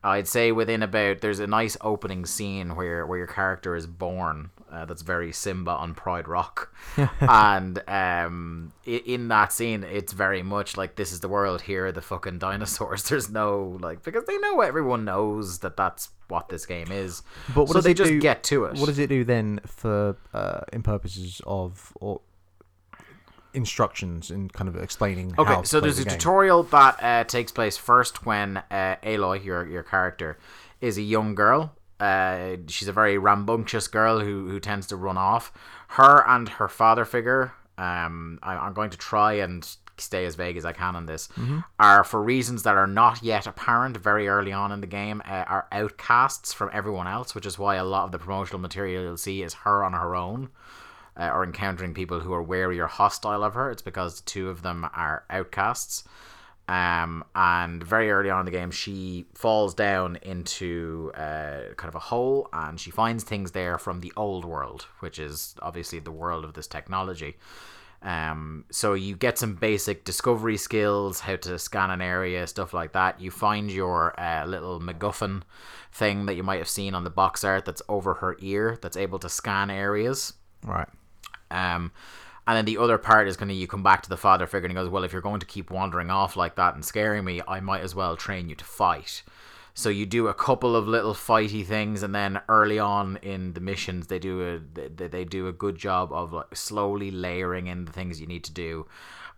[0.02, 4.50] I'd say within about there's a nice opening scene where where your character is born.
[4.76, 6.70] Uh, that's very Simba on Pride Rock,
[7.20, 11.62] and um, in that scene, it's very much like this is the world.
[11.62, 13.04] Here are the fucking dinosaurs.
[13.08, 17.22] There's no like because they know everyone knows that that's what this game is.
[17.54, 18.76] But what so does they it just do- get to it.
[18.76, 22.20] What does it do then for uh, in purposes of or
[23.54, 25.34] instructions and kind of explaining?
[25.38, 26.18] Okay, so there's the a game?
[26.18, 30.38] tutorial that uh, takes place first when uh, Aloy, your your character,
[30.82, 31.72] is a young girl.
[32.00, 35.52] Uh, she's a very rambunctious girl who who tends to run off.
[35.88, 37.52] Her and her father figure.
[37.78, 39.66] Um, I, I'm going to try and
[39.98, 41.28] stay as vague as I can on this.
[41.78, 45.22] Are for reasons that are not yet apparent very early on in the game.
[45.26, 49.02] Uh, are outcasts from everyone else, which is why a lot of the promotional material
[49.04, 50.50] you'll see is her on her own
[51.16, 53.70] uh, or encountering people who are wary or hostile of her.
[53.70, 56.04] It's because the two of them are outcasts.
[56.68, 61.94] Um, and very early on in the game, she falls down into uh, kind of
[61.94, 66.10] a hole and she finds things there from the old world, which is obviously the
[66.10, 67.36] world of this technology.
[68.02, 72.92] Um, so you get some basic discovery skills, how to scan an area, stuff like
[72.92, 73.20] that.
[73.20, 75.42] You find your uh, little MacGuffin
[75.92, 78.96] thing that you might have seen on the box art that's over her ear that's
[78.96, 80.34] able to scan areas.
[80.64, 80.88] Right.
[81.50, 81.92] Um,
[82.46, 84.66] and then the other part is kind of you come back to the father figure
[84.66, 87.24] and he goes, Well, if you're going to keep wandering off like that and scaring
[87.24, 89.22] me, I might as well train you to fight.
[89.74, 93.60] So you do a couple of little fighty things, and then early on in the
[93.60, 97.84] missions, they do a they, they do a good job of like slowly layering in
[97.84, 98.86] the things you need to do,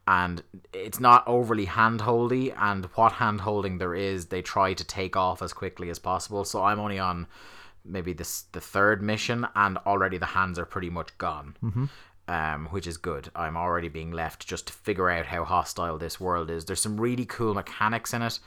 [0.07, 2.55] and it's not overly handholdy.
[2.57, 6.45] And what handholding there is, they try to take off as quickly as possible.
[6.45, 7.27] So I'm only on
[7.85, 11.87] maybe this the third mission, and already the hands are pretty much gone mm-hmm.
[12.29, 13.31] Um, which is good.
[13.35, 16.67] I'm already being left just to figure out how hostile this world is.
[16.67, 18.39] There's some really cool mechanics in it.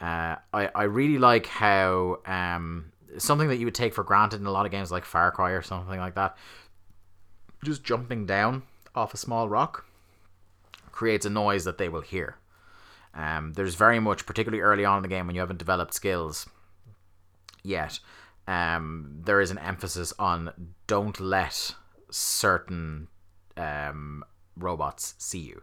[0.00, 4.46] Uh, I, I really like how um, something that you would take for granted in
[4.46, 6.36] a lot of games like Far Cry or something like that,
[7.64, 8.64] just jumping down
[8.94, 9.86] off a small rock
[10.90, 12.36] creates a noise that they will hear.
[13.14, 16.46] Um, there's very much, particularly early on in the game when you haven't developed skills
[17.62, 17.98] yet,
[18.46, 21.74] um, there is an emphasis on don't let
[22.10, 23.08] certain
[23.56, 24.24] um,
[24.56, 25.62] robots see you.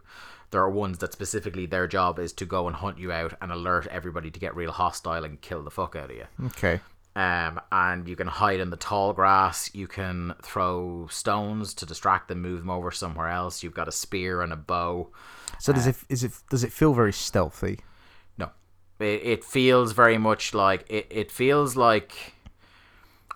[0.50, 3.52] There are ones that specifically their job is to go and hunt you out and
[3.52, 6.26] alert everybody to get real hostile and kill the fuck out of you.
[6.46, 6.80] Okay.
[7.16, 9.70] Um, and you can hide in the tall grass.
[9.74, 13.62] You can throw stones to distract them, move them over somewhere else.
[13.62, 15.10] You've got a spear and a bow.
[15.58, 17.80] So does it is it does it feel very stealthy?
[18.38, 18.50] No,
[19.00, 22.34] it, it feels very much like it, it feels like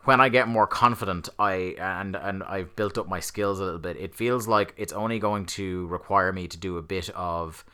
[0.05, 3.79] when I get more confident, I and and I've built up my skills a little
[3.79, 3.97] bit.
[3.97, 7.65] It feels like it's only going to require me to do a bit of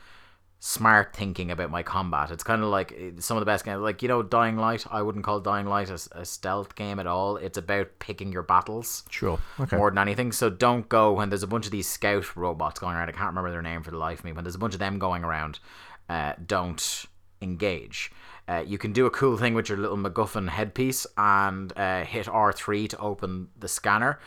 [0.63, 2.31] smart thinking about my combat.
[2.31, 4.85] It's kind of like eh, some of the best games, like you know, Dying Light.
[4.91, 7.37] I wouldn't call Dying Light a, a stealth game at all.
[7.37, 9.39] It's about picking your battles Sure.
[9.59, 9.77] Okay.
[9.77, 10.33] more than anything.
[10.33, 13.09] So don't go when there's a bunch of these scout robots going around.
[13.09, 14.33] I can't remember their name for the life of me.
[14.33, 15.61] When there's a bunch of them going around,
[16.11, 17.07] uh, don't
[17.41, 18.13] engage.
[18.51, 22.27] Uh, you can do a cool thing with your little MacGuffin headpiece and uh, hit
[22.27, 24.19] R3 to open the scanner,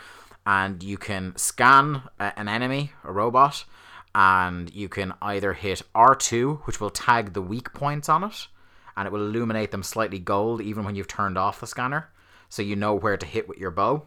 [0.45, 3.65] and you can scan uh, an enemy, a robot,
[4.15, 8.47] and you can either hit R2, which will tag the weak points on it,
[8.95, 12.09] and it will illuminate them slightly gold even when you've turned off the scanner,
[12.47, 14.03] so you know where to hit with your bow.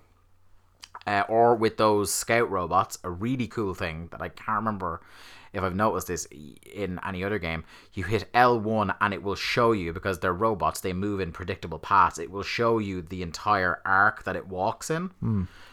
[1.06, 5.02] Uh, or with those scout robots, a really cool thing that I can't remember
[5.56, 7.64] if I've noticed this in any other game.
[7.94, 11.78] You hit L1 and it will show you because they're robots, they move in predictable
[11.78, 12.18] paths.
[12.18, 15.10] It will show you the entire arc that it walks in.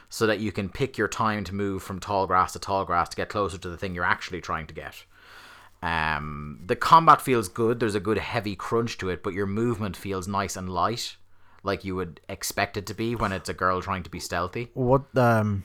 [0.10, 3.10] so that you can pick your time to move from tall grass to tall grass
[3.10, 5.06] to get closer to the thing you're actually trying to get.
[5.82, 7.80] Um, the combat feels good.
[7.80, 11.17] There's a good heavy crunch to it, but your movement feels nice and light,
[11.63, 14.69] like you would expect it to be when it's a girl trying to be stealthy.
[14.76, 15.63] What um,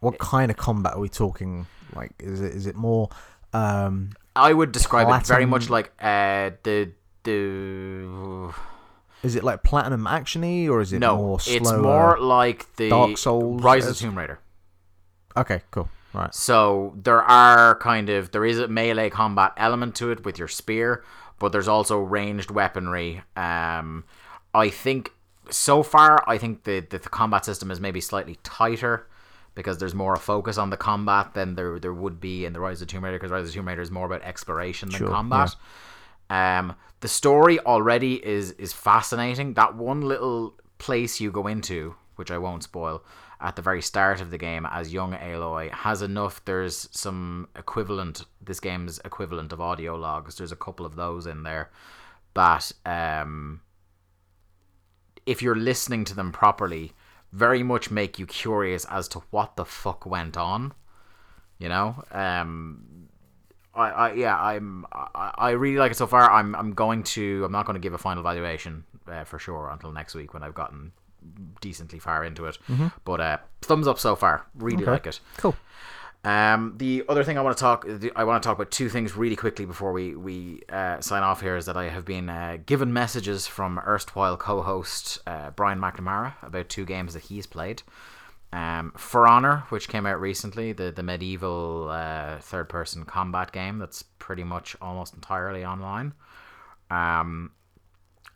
[0.00, 1.66] what kind of combat are we talking?
[1.94, 3.10] Like, is it is it more
[3.52, 6.92] um, I would describe it very much like uh, the
[7.24, 8.52] the
[9.22, 11.56] is it like platinum actiony or is it no, more slower?
[11.56, 14.40] it's more like the Dark Souls Rise of Tomb Raider.
[15.36, 16.34] okay, cool, right.
[16.34, 20.48] So there are kind of there is a melee combat element to it with your
[20.48, 21.04] spear,
[21.38, 23.22] but there's also ranged weaponry.
[23.36, 24.04] Um,
[24.54, 25.12] I think
[25.50, 29.06] so far I think the, the the combat system is maybe slightly tighter
[29.54, 32.60] because there's more a focus on the combat than there there would be in the
[32.60, 35.08] Rise of Tomb Raider because Rise of Tomb Raider is more about exploration than Sure,
[35.08, 35.54] combat.
[36.30, 39.54] Um, the story already is is fascinating.
[39.54, 43.04] That one little place you go into, which I won't spoil,
[43.40, 46.44] at the very start of the game as young Aloy has enough.
[46.44, 48.24] There's some equivalent.
[48.40, 50.36] This game's equivalent of audio logs.
[50.36, 51.70] There's a couple of those in there,
[52.34, 53.60] but um,
[55.26, 56.92] if you're listening to them properly,
[57.32, 60.72] very much make you curious as to what the fuck went on.
[61.58, 63.08] You know, um,
[63.74, 66.30] I, I yeah, I'm I, I really like it so far.
[66.30, 69.70] I'm I'm going to I'm not going to give a final valuation uh, for sure
[69.70, 70.92] until next week when I've gotten
[71.60, 72.58] decently far into it.
[73.04, 74.44] But uh, thumbs up so far.
[74.56, 74.90] Really Okay.
[74.90, 75.20] like it.
[75.36, 75.54] Cool.
[76.24, 79.16] Um, the other thing I want to talk, I want to talk about two things
[79.16, 82.58] really quickly before we we uh, sign off here is that I have been uh,
[82.64, 87.82] given messages from erstwhile co-host uh, Brian McNamara about two games that he's played.
[88.52, 93.78] Um, For Honor, which came out recently, the the medieval uh, third person combat game
[93.78, 96.14] that's pretty much almost entirely online.
[96.88, 97.50] Um,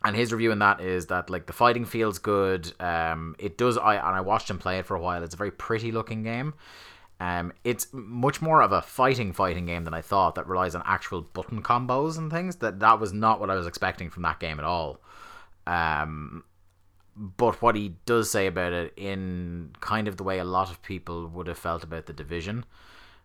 [0.03, 2.73] and his review in that is that like the fighting feels good.
[2.81, 3.77] Um, it does.
[3.77, 5.23] I and I watched him play it for a while.
[5.23, 6.53] It's a very pretty looking game.
[7.19, 10.35] Um, it's much more of a fighting fighting game than I thought.
[10.35, 12.57] That relies on actual button combos and things.
[12.57, 15.01] That that was not what I was expecting from that game at all.
[15.65, 16.43] Um,
[17.15, 20.81] but what he does say about it, in kind of the way a lot of
[20.83, 22.63] people would have felt about the division,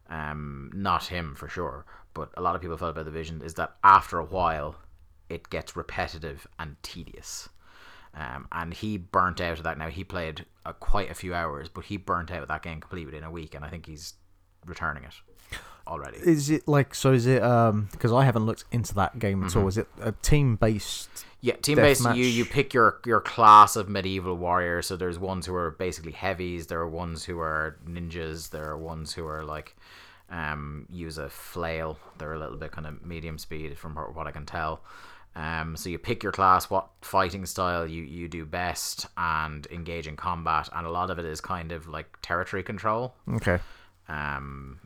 [0.09, 3.55] um, not him for sure, but a lot of people felt about the division, is
[3.55, 4.77] that after a while,
[5.29, 7.51] it gets repetitive and tedious.
[8.15, 9.79] Um, and he burnt out of that.
[9.79, 12.81] Now he played uh, quite a few hours, but he burnt out of that game
[12.81, 14.15] completely within a week, and I think he's
[14.67, 15.15] returning it
[15.87, 16.19] already.
[16.19, 17.13] Is it like so?
[17.13, 17.89] Is it um?
[17.91, 19.61] Because I haven't looked into that game at Mm-hmm.
[19.61, 19.69] all.
[19.69, 21.09] Is it a team based?
[21.41, 22.05] Yeah, team based.
[22.05, 24.87] You you pick your your class of medieval warriors.
[24.87, 26.67] So there's ones who are basically heavies.
[26.67, 28.51] There are ones who are ninjas.
[28.51, 29.75] There are ones who are like
[30.31, 31.99] um use a flail.
[32.19, 34.83] They're a little bit kind of medium speed from what I can tell.
[35.35, 40.07] Um, so you pick your class, what fighting style you, you do best, and engage
[40.07, 40.69] in combat.
[40.75, 43.15] And a lot of it is kind of like territory control.
[43.37, 43.59] Okay,
[44.09, 44.79] Um,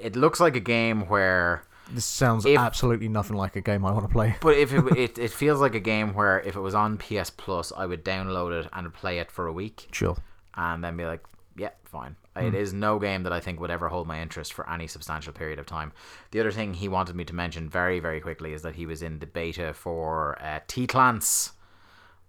[0.00, 3.90] it looks like a game where this sounds If- absolutely nothing like a game I
[3.92, 4.36] want to play.
[4.40, 7.30] But if it, it it feels like a game where if it was on PS
[7.30, 10.16] Plus, I would download it and play it for a week, Sure.
[10.54, 11.24] and then be like,
[11.56, 12.16] yeah, fine.
[12.34, 15.34] It is no game that I think would ever hold my interest for any substantial
[15.34, 15.92] period of time.
[16.30, 19.02] The other thing he wanted me to mention very very quickly is that he was
[19.02, 21.52] in the beta for uh, T Clans,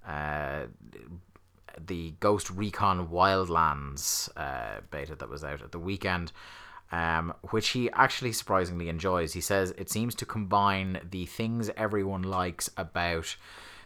[0.05, 0.63] uh,
[1.85, 6.31] the Ghost Recon Wildlands uh, beta that was out at the weekend.
[6.91, 9.33] Um, which he actually surprisingly enjoys.
[9.33, 13.35] He says it seems to combine the things everyone likes about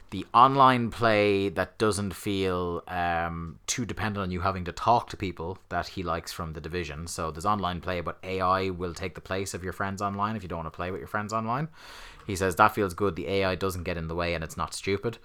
[0.10, 5.18] the online play that doesn't feel um, too dependent on you having to talk to
[5.18, 7.08] people that he likes from the division.
[7.08, 10.44] So there's online play, but AI will take the place of your friends online if
[10.44, 11.68] you don't want to play with your friends online.
[12.26, 13.16] He says that feels good.
[13.16, 15.18] The AI doesn't get in the way and it's not stupid.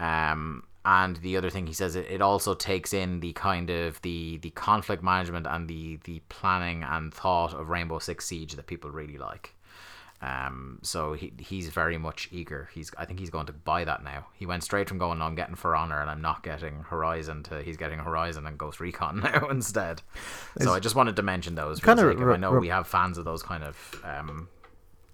[0.00, 4.00] Um, and the other thing he says it, it also takes in the kind of
[4.02, 8.66] the the conflict management and the the planning and thought of Rainbow Six Siege that
[8.66, 9.53] people really like.
[10.24, 12.70] Um, so he he's very much eager.
[12.72, 14.26] He's I think he's going to buy that now.
[14.32, 17.62] He went straight from going, I'm getting For Honor and I'm not getting Horizon to
[17.62, 20.00] he's getting Horizon and Ghost Recon now instead.
[20.58, 21.78] So I just wanted to mention those.
[21.78, 24.48] Kinda the I know re- we have fans of those kind of um,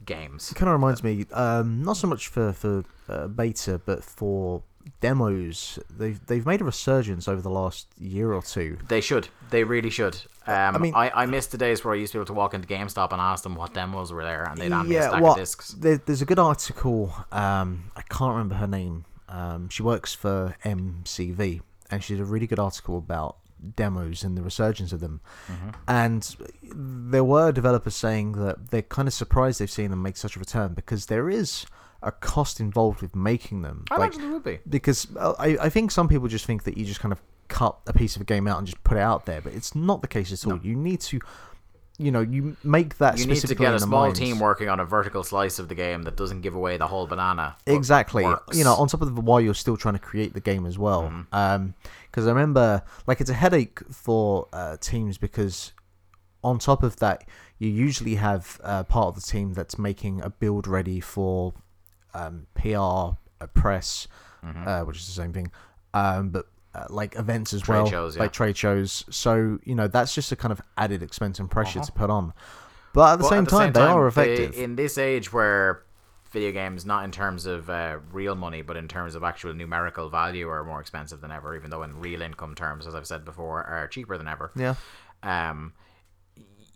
[0.06, 0.52] games.
[0.52, 4.62] It kind of reminds me, um, not so much for for uh, beta, but for
[5.00, 5.78] demos.
[5.90, 8.78] They've they've made a resurgence over the last year or two.
[8.88, 9.28] They should.
[9.50, 10.16] They really should.
[10.46, 12.32] Um, I mean- I, I missed the days where I used to be able to
[12.32, 15.02] walk into GameStop and ask them what demos were there, and they'd hand me a
[15.02, 15.70] stack well, of discs.
[15.72, 17.14] there, there's a good article.
[17.30, 19.04] Um, I can't remember her name.
[19.28, 23.36] Um, she works for MCV, and she did a really good article about
[23.76, 25.20] demos and the resurgence of them.
[25.46, 25.70] Mm-hmm.
[25.86, 30.36] And there were developers saying that they're kind of surprised they've seen them make such
[30.36, 31.66] a return because there is
[32.02, 33.84] a cost involved with making them.
[33.90, 34.58] I Like, imagine there would be.
[34.68, 37.76] because uh, I, I think some people just think that you just kind of cut
[37.86, 39.40] a piece of a game out and just put it out there.
[39.40, 40.58] But it's not the case at all.
[40.62, 41.20] You need to,
[41.98, 44.18] you know, you make that You need to get a small minds.
[44.18, 47.06] team working on a vertical slice of the game that doesn't give away the whole
[47.06, 47.56] banana.
[47.66, 48.24] Exactly.
[48.24, 48.56] works.
[48.56, 50.78] You know, on top of the, while you're still trying to create the game as
[50.78, 51.02] well.
[51.02, 51.22] Mm-hmm.
[51.34, 51.74] Um
[52.10, 55.72] because I remember, like, it's a headache for uh, teams because
[56.42, 57.22] on top of that,
[57.58, 61.52] you usually have uh, part of the team that's making a build ready for
[62.14, 64.08] um, PR, uh, press,
[64.44, 64.66] Mm-hmm.
[64.66, 65.50] uh, which is the same thing,
[65.92, 68.22] um, but uh, like events as Trade well, shows, yeah.
[68.22, 69.04] like trade shows.
[69.10, 72.32] So you know that's just a kind of added expense and pressure to put on.
[72.94, 73.42] But at the But same Uh-huh.
[73.42, 74.54] at the time, same they are they- effective.
[74.64, 75.82] in this age where
[76.32, 80.08] video games, not in terms of uh, real money, but in terms of actual numerical
[80.08, 81.54] value, are more expensive than ever.
[81.54, 84.52] Even though in real income terms, as I've said before, are cheaper than ever.
[84.56, 84.74] yeah.
[85.22, 85.74] um,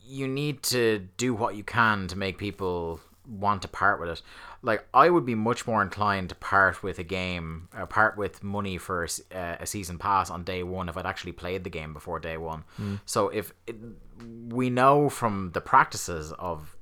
[0.07, 4.23] you need to do what you can to make people want to part with it.
[4.63, 8.43] Like I would be much more inclined to part with a game, uh, part with
[8.43, 11.71] money for a, uh, a season pass on day one if I'd actually played the
[11.71, 12.65] game before day one.
[13.07, 13.77] So if it,
[14.49, 16.77] we know from the practices of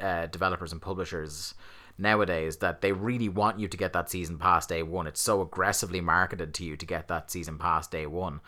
[0.00, 1.54] uh, developers and publishers
[1.98, 5.06] nowadays that they really want you to get that season pass day one.
[5.06, 8.40] It's so aggressively marketed to you to get that season pass day one.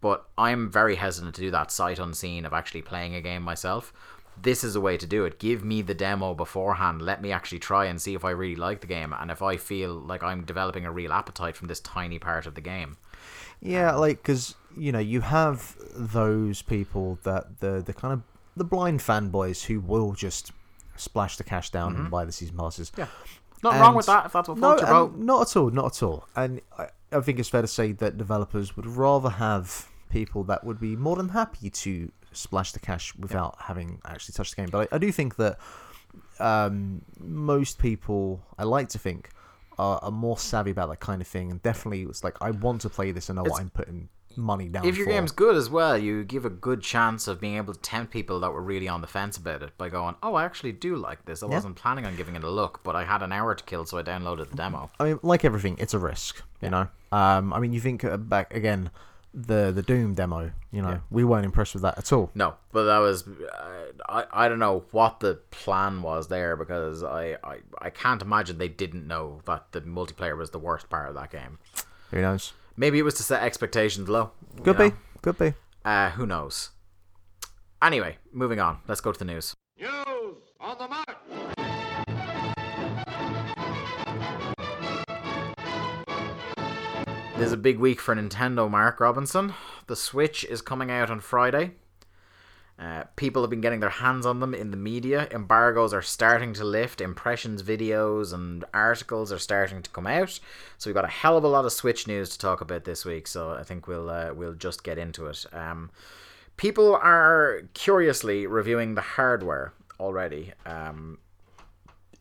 [0.00, 3.92] But I'm very hesitant to do that sight unseen of actually playing a game myself.
[4.40, 5.38] This is a way to do it.
[5.38, 7.02] Give me the demo beforehand.
[7.02, 9.56] Let me actually try and see if I really like the game and if I
[9.56, 12.96] feel like I'm developing a real appetite from this tiny part of the game.
[13.60, 18.22] Yeah, um, like because you know you have those people that the the kind of
[18.56, 20.52] the blind fanboys who will just
[20.96, 22.10] splash the cash down and mm-hmm.
[22.10, 22.92] buy the season passes.
[22.96, 23.06] Yeah.
[23.62, 26.02] Not wrong with that if that's what No, floats your not at all, not at
[26.02, 26.28] all.
[26.36, 30.64] And I, I think it's fair to say that developers would rather have people that
[30.64, 34.70] would be more than happy to splash the cash without having actually touched the game.
[34.70, 35.58] But I, I do think that
[36.38, 39.30] um, most people, I like to think,
[39.78, 41.50] are, are more savvy about that kind of thing.
[41.50, 44.68] And definitely, it's like I want to play this and know what I'm putting money
[44.68, 45.12] down if your for.
[45.12, 48.40] game's good as well, you give a good chance of being able to tempt people
[48.40, 51.24] that were really on the fence about it by going, "Oh, I actually do like
[51.24, 51.42] this.
[51.42, 53.84] I wasn't planning on giving it a look, but I had an hour to kill,
[53.84, 56.42] so I downloaded the demo." I mean, like everything, it's a risk.
[56.60, 56.88] You know.
[57.12, 58.90] Um, I mean, you think uh, back again,
[59.34, 60.52] the the Doom demo.
[60.70, 62.30] You know, we weren't impressed with that at all.
[62.34, 64.24] No, but that was uh, I.
[64.32, 68.68] I don't know what the plan was there because I, I I can't imagine they
[68.68, 71.58] didn't know that the multiplayer was the worst part of that game.
[72.10, 72.52] Who knows?
[72.76, 74.30] Maybe it was to set expectations low.
[74.56, 74.90] you Could know?
[74.90, 74.96] be.
[75.22, 75.54] Could be.
[75.84, 76.70] Uh, who knows?
[77.82, 78.78] Anyway, moving on.
[78.88, 79.54] Let's go to the news.
[79.78, 79.92] News
[80.60, 81.16] on the march.
[87.44, 89.52] Is a big week for Nintendo, Mark Robinson.
[89.86, 91.72] The Switch is coming out on Friday.
[92.78, 95.28] Uh, people have been getting their hands on them in the media.
[95.30, 97.02] Embargoes are starting to lift.
[97.02, 100.40] Impressions, videos, and articles are starting to come out.
[100.78, 103.04] So we've got a hell of a lot of Switch news to talk about this
[103.04, 103.26] week.
[103.26, 105.44] So I think we'll uh, we'll just get into it.
[105.52, 105.90] Um,
[106.56, 110.54] people are curiously reviewing the hardware already.
[110.64, 111.18] Um,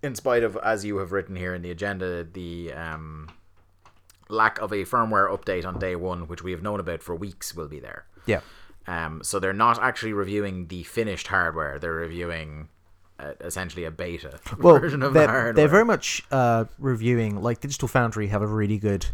[0.01, 3.29] in spite of, as you have written here in the agenda, the um,
[4.29, 7.53] lack of a firmware update on day one, which we have known about for weeks,
[7.55, 8.05] will be there.
[8.25, 8.41] Yeah.
[8.87, 12.67] Um, so they're not actually reviewing the finished hardware; they're reviewing
[13.19, 15.53] uh, essentially a beta Well, version of they're, the hardware.
[15.53, 17.41] they're very much uh, reviewing.
[17.41, 19.05] Like Digital Foundry have a really good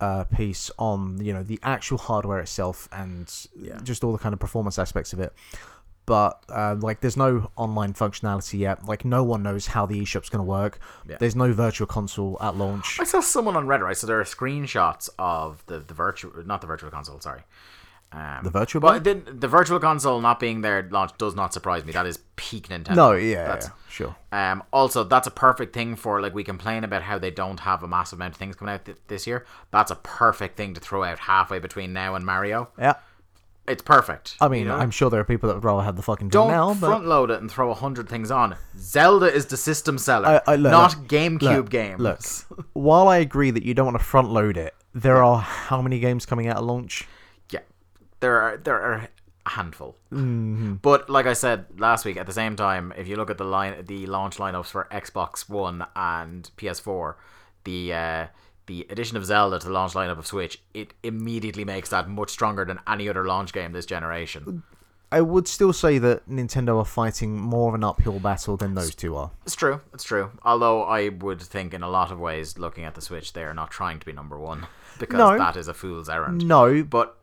[0.00, 3.78] uh, piece on you know the actual hardware itself and Yeah.
[3.82, 5.32] just all the kind of performance aspects of it.
[6.06, 8.86] But uh, like, there's no online functionality yet.
[8.86, 10.78] Like, no one knows how the eShop's going to work.
[11.08, 11.16] Yeah.
[11.18, 12.98] There's no virtual console at launch.
[13.00, 13.80] I saw someone on Reddit.
[13.82, 17.20] Right, so there are screenshots of the the virtual, not the virtual console.
[17.20, 17.42] Sorry.
[18.12, 21.52] Um, The Virtual but the, the virtual console not being there at launch does not
[21.52, 21.92] surprise me.
[21.92, 22.94] That is peak Nintendo.
[22.94, 24.16] No, yeah, That's- yeah, sure.
[24.30, 27.82] Um, also, that's a perfect thing for like we complain about how they don't have
[27.82, 29.44] a massive amount of things coming out th- this year.
[29.72, 32.68] That's a perfect thing to throw out halfway between now and Mario.
[32.78, 32.94] Yeah.
[33.68, 34.36] It's perfect.
[34.40, 34.76] I mean, you know?
[34.76, 37.06] I'm sure there are people that would rather have the fucking don't now, but front
[37.06, 38.56] load it and throw a hundred things on.
[38.78, 42.00] Zelda is the system seller, I- I- look, not look, GameCube look, games.
[42.00, 45.82] Look, while I agree that you don't want to front load it, there are how
[45.82, 47.06] many games coming out at launch?
[47.50, 47.60] Yeah,
[48.20, 49.96] there are there are a handful.
[50.12, 50.74] Mm-hmm.
[50.74, 53.44] But like I said last week, at the same time, if you look at the
[53.44, 57.14] line, the launch lineups for Xbox One and PS4,
[57.64, 58.26] the uh,
[58.66, 62.30] the addition of Zelda to the launch lineup of Switch, it immediately makes that much
[62.30, 64.62] stronger than any other launch game this generation.
[65.12, 68.94] I would still say that Nintendo are fighting more of an uphill battle than those
[68.94, 69.30] two are.
[69.44, 70.32] It's true, it's true.
[70.42, 73.54] Although I would think, in a lot of ways, looking at the Switch, they are
[73.54, 74.66] not trying to be number one
[74.98, 75.38] because No.
[75.38, 76.46] that is a fool's errand.
[76.46, 77.16] No, But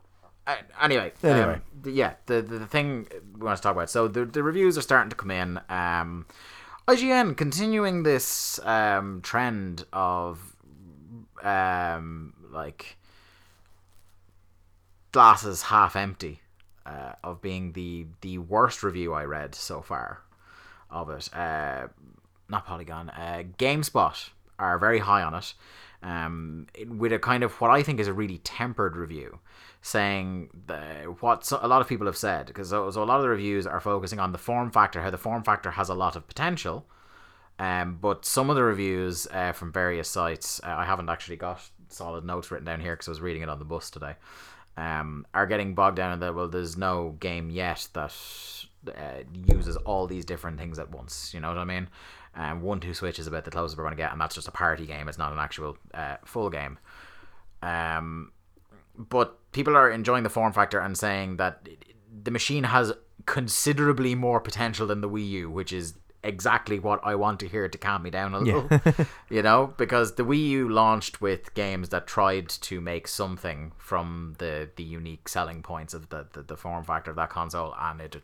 [0.46, 1.54] uh, anyway, Anyway.
[1.54, 3.90] um, yeah, the, the the thing we want to talk about.
[3.90, 5.60] So the the reviews are starting to come in.
[5.68, 6.24] Um,
[6.88, 10.53] IGN continuing this um, trend of
[11.44, 12.96] um, like
[15.12, 16.40] glasses half empty
[16.86, 20.20] uh, of being the the worst review I read so far
[20.90, 21.32] of it.
[21.34, 21.88] Uh,
[22.48, 25.54] not Polygon, uh, GameSpot are very high on it,
[26.02, 29.38] um, with a kind of what I think is a really tempered review,
[29.80, 33.16] saying the, what so, a lot of people have said because so, so a lot
[33.16, 35.94] of the reviews are focusing on the form factor, how the form factor has a
[35.94, 36.86] lot of potential.
[37.58, 41.60] Um, but some of the reviews uh, from various sites, uh, I haven't actually got
[41.88, 44.14] solid notes written down here because I was reading it on the bus today,
[44.76, 48.12] um, are getting bogged down in that, well, there's no game yet that
[48.88, 51.32] uh, uses all these different things at once.
[51.32, 51.88] You know what I mean?
[52.36, 54.48] Um, one two switch is about the closest we're going to get, and that's just
[54.48, 55.08] a party game.
[55.08, 56.78] It's not an actual uh, full game.
[57.62, 58.32] Um,
[58.96, 61.68] but people are enjoying the form factor and saying that
[62.22, 62.92] the machine has
[63.26, 65.94] considerably more potential than the Wii U, which is
[66.24, 68.68] exactly what I want to hear to calm me down a little.
[69.30, 74.34] you know, because the Wii U launched with games that tried to make something from
[74.38, 78.00] the the unique selling points of the the, the form factor of that console, and
[78.00, 78.16] it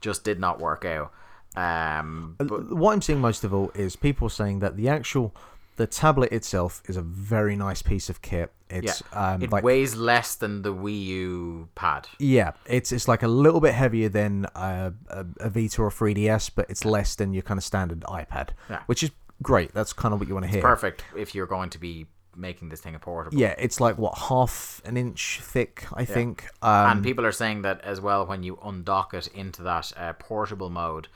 [0.00, 1.12] just did not work out.
[1.54, 5.34] Um, but what I'm seeing most of all is people saying that the actual
[5.76, 8.52] the tablet itself is a very nice piece of kit.
[8.70, 12.08] yeah, um, it like weighs less than the Wii U pad.
[12.18, 16.50] yeah, it's it's like a little bit heavier than a, a, a Vita or 3DS,
[16.54, 18.80] but it's less than your kind of standard iPad, Yeah.
[18.86, 19.10] which is
[19.42, 19.72] great.
[19.74, 20.62] That's kind of what you want to hear.
[20.62, 23.36] Perfect if you're going to be making this thing a portable.
[23.38, 26.46] Yeah, it's like what half an inch thick, I think.
[26.62, 30.14] Um, and people are saying that as well when you undock it into that uh,
[30.14, 31.08] portable mode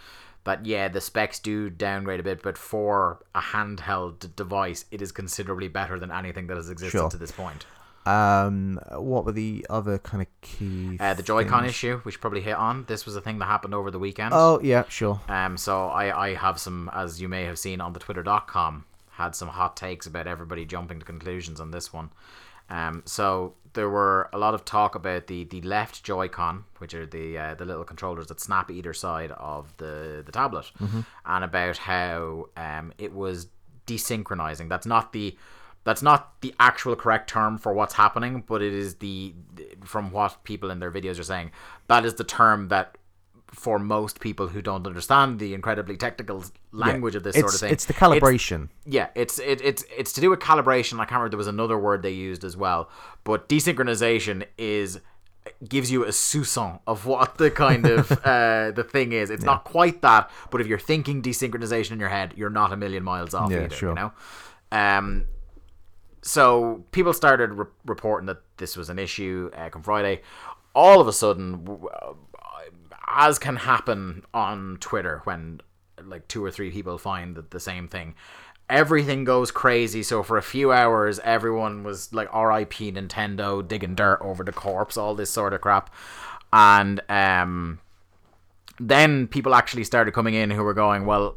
[0.47, 5.13] that yeah the specs do downgrade a bit but for a handheld device it is
[5.13, 7.11] considerably better than anything that has existed Sure.
[7.11, 7.67] to this point
[8.07, 10.97] um, what were the other kind of key?
[11.01, 11.71] uh, the joy-con things?
[11.71, 14.61] issue which probably hit on this was a thing that happened over the weekend Oh
[14.63, 15.21] yeah, sure.
[15.29, 19.35] um so i i have some as you may have seen on the twitter.com had
[19.35, 22.11] some hot takes about everybody jumping to conclusions on this one
[22.71, 27.07] um so there were a lot of talk about the the left joy-con which are
[27.07, 30.71] the uh, the little controllers that snap either side of the the tablet
[31.25, 33.49] and about how um it was
[33.87, 34.69] desynchronizing.
[34.69, 35.37] That's not the
[35.85, 39.35] that's not the actual correct term for what's happening but it is the
[39.85, 41.53] from what people in their videos are saying
[41.87, 42.99] that is the term that
[43.53, 47.73] for most people who don't understand the incredibly technical language of this sort of thing.
[47.73, 48.69] It's the calibration.
[48.85, 50.95] yeah, it's it, it's it's to do with calibration.
[50.95, 52.91] I can't remember there was another word they used as well,
[53.25, 55.01] but desynchronization is
[55.69, 59.31] gives you a soupçon of what the kind of uh, the thing is.
[59.31, 62.77] It's not quite that, but if you're thinking desynchronization in your head, you're not a
[62.77, 63.75] million miles off Yeah, either.
[63.75, 63.89] sure.
[63.91, 64.13] You know.
[64.73, 65.27] Um,
[66.23, 70.23] so people started re- reporting that this was an issue uh, come Friday.
[70.75, 72.13] All of a sudden, w- uh,
[73.07, 75.61] as can happen on Twitter when
[76.05, 78.15] like two or three people find that the same thing,
[78.69, 80.03] everything goes crazy.
[80.03, 82.93] So for a few hours, everyone was like R.I.P.
[82.93, 85.93] Nintendo, digging dirt over the corpse, all this sort of crap,
[86.53, 87.81] and um,
[88.79, 91.37] then people actually started coming in who were going, well,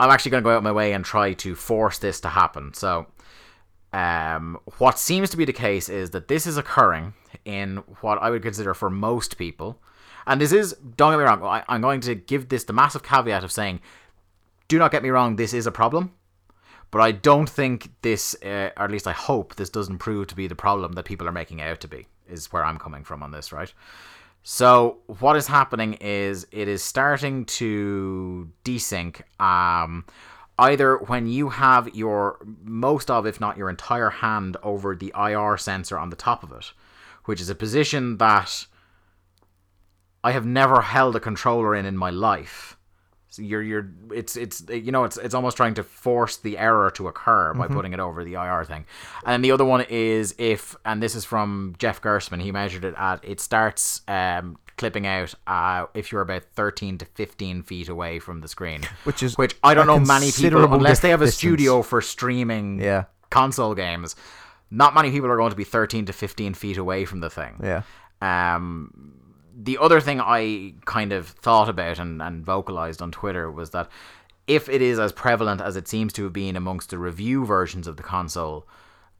[0.00, 2.74] I'm actually going to go out my way and try to force this to happen.
[2.74, 3.06] So,
[3.92, 7.14] um, what seems to be the case is that this is occurring
[7.44, 9.80] in what I would consider for most people,
[10.26, 11.42] and this is don't get me wrong.
[11.42, 13.80] I, I'm going to give this the massive caveat of saying,
[14.68, 16.12] do not get me wrong, this is a problem.
[16.90, 20.36] But I don't think this, uh, or at least I hope this doesn't prove to
[20.36, 22.06] be the problem that people are making it out to be.
[22.28, 23.72] Is where I'm coming from on this, right?
[24.44, 29.20] So what is happening is it is starting to desync.
[29.40, 30.04] Um,
[30.58, 35.56] either when you have your most of, if not your entire hand over the IR
[35.56, 36.72] sensor on the top of it,
[37.24, 38.66] which is a position that
[40.24, 42.76] I have never held a controller in in my life.
[43.28, 46.90] So you're you're it's it's you know it's it's almost trying to force the error
[46.92, 48.84] to occur by putting it over the IR thing.
[49.26, 52.94] And the other one is if and this is from Jeff Gerstmann, he measured it
[52.96, 58.18] at it starts um clipping out uh if you're about 13 to 15 feet away
[58.20, 58.82] from the screen.
[59.04, 61.38] Which is which I don't know many people unless they have a distance.
[61.38, 63.04] studio for streaming Yeah.
[63.30, 64.14] console games.
[64.70, 67.60] Not many people are going to be 13 to 15 feet away from the thing.
[67.62, 67.82] Yeah.
[68.22, 69.20] Um,
[69.56, 73.88] the other thing I kind of thought about and, and vocalized on Twitter was that
[74.46, 77.86] if it is as prevalent as it seems to have been amongst the review versions
[77.86, 78.66] of the console,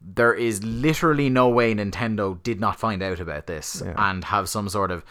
[0.01, 4.69] there is literally no way Nintendo did not find out about this and have some
[4.69, 5.03] sort of.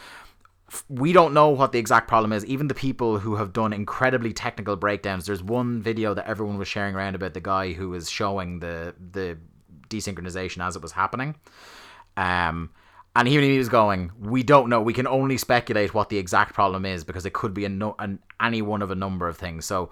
[0.88, 2.44] We don't know what the exact problem is.
[2.46, 5.26] Even the people who have done incredibly technical breakdowns.
[5.26, 8.94] There's one video that everyone was sharing around about the guy who was showing the
[9.12, 9.38] the
[9.88, 11.36] desynchronization as it was happening.
[12.16, 12.70] Um,
[13.16, 14.80] and even he was going, we don't know.
[14.80, 17.94] We can only speculate what the exact problem is because it could be a no-
[17.98, 19.64] an, any one of a number of things.
[19.64, 19.90] So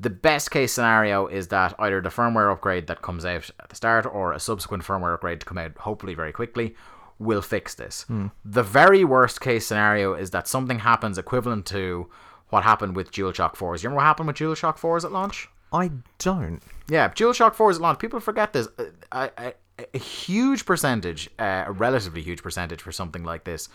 [0.00, 3.76] the best case scenario is that either the firmware upgrade that comes out at the
[3.76, 6.74] start or a subsequent firmware upgrade to come out hopefully very quickly
[7.20, 8.02] will fix this.
[8.02, 8.26] Hmm.
[8.44, 12.10] The very worst case scenario is that something happens equivalent to
[12.48, 13.82] what happened with DualShock 4s.
[13.82, 15.48] You remember what happened with DualShock 4s at launch?
[15.72, 16.60] I don't.
[16.88, 17.98] Yeah, DualShock 4 is at launch.
[17.98, 18.68] People forget this.
[18.78, 19.54] Uh, a, a,
[19.92, 23.68] a huge percentage, uh, a relatively huge percentage for something like this,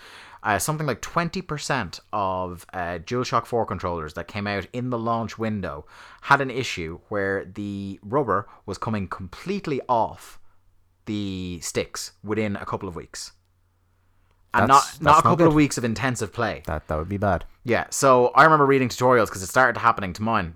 [0.43, 5.37] uh, something like 20% of uh, DualShock 4 controllers that came out in the launch
[5.37, 5.85] window
[6.21, 10.39] had an issue where the rubber was coming completely off
[11.05, 13.33] the sticks within a couple of weeks.
[14.53, 16.63] And That's- not, not a that's not couple of weeks of intensive play.
[16.65, 17.45] That that would be bad.
[17.63, 20.55] Yeah, so I remember reading tutorials because it started happening to mine.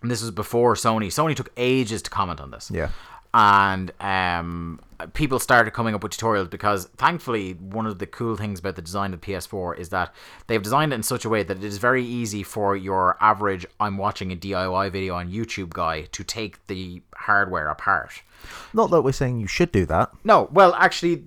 [0.00, 1.06] And this was before Sony.
[1.06, 2.70] Sony took ages to comment on this.
[2.74, 2.88] Yeah.
[3.34, 4.80] And um,
[5.14, 8.82] people started coming up with tutorials because thankfully, one of the cool things about the
[8.82, 10.14] design of the PS4 is that
[10.46, 13.64] they've designed it in such a way that it is very easy for your average
[13.80, 18.22] I'm watching a DIY video on YouTube guy to take the hardware apart.
[18.74, 20.10] Not that we're saying you should do that.
[20.24, 21.24] No, well, actually,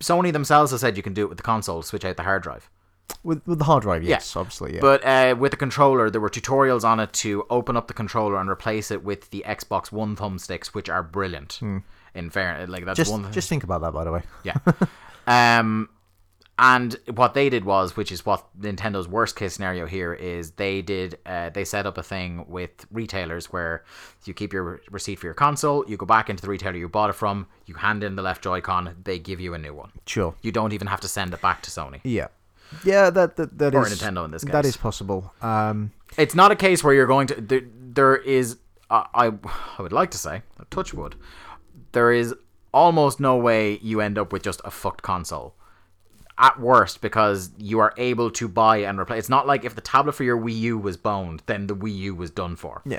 [0.00, 2.42] Sony themselves have said you can do it with the console, switch out the hard
[2.42, 2.70] drive.
[3.22, 4.80] With with the hard drive, yes, obviously, yeah.
[4.80, 8.38] But uh, with the controller, there were tutorials on it to open up the controller
[8.38, 11.60] and replace it with the Xbox One thumbsticks, which are brilliant.
[12.14, 13.32] In fair, like that's just one.
[13.32, 14.22] just think about that, by the way.
[14.44, 14.56] yeah.
[15.58, 15.88] um,
[16.58, 20.82] and what they did was, which is what Nintendo's worst case scenario here is, they
[20.82, 23.84] did uh, they set up a thing with retailers where
[24.24, 27.10] you keep your receipt for your console, you go back into the retailer you bought
[27.10, 29.90] it from, you hand in the left Joy-Con, they give you a new one.
[30.06, 30.34] Sure.
[30.42, 32.00] You don't even have to send it back to Sony.
[32.04, 32.28] Yeah.
[32.84, 34.64] Yeah, that that, that Or is- Nintendo in this case.
[34.66, 35.32] is possible.
[35.42, 38.56] Um, it's not a case where you're going to there, there is
[38.90, 39.32] uh, I
[39.78, 41.16] I would like to say a touch wood
[41.92, 42.34] there is
[42.72, 45.54] almost no way you end up with just a fucked console
[46.38, 49.80] at worst because you are able to buy and replace it's not like if the
[49.80, 52.98] tablet for your Wii U was boned then the Wii U was done for Yeah.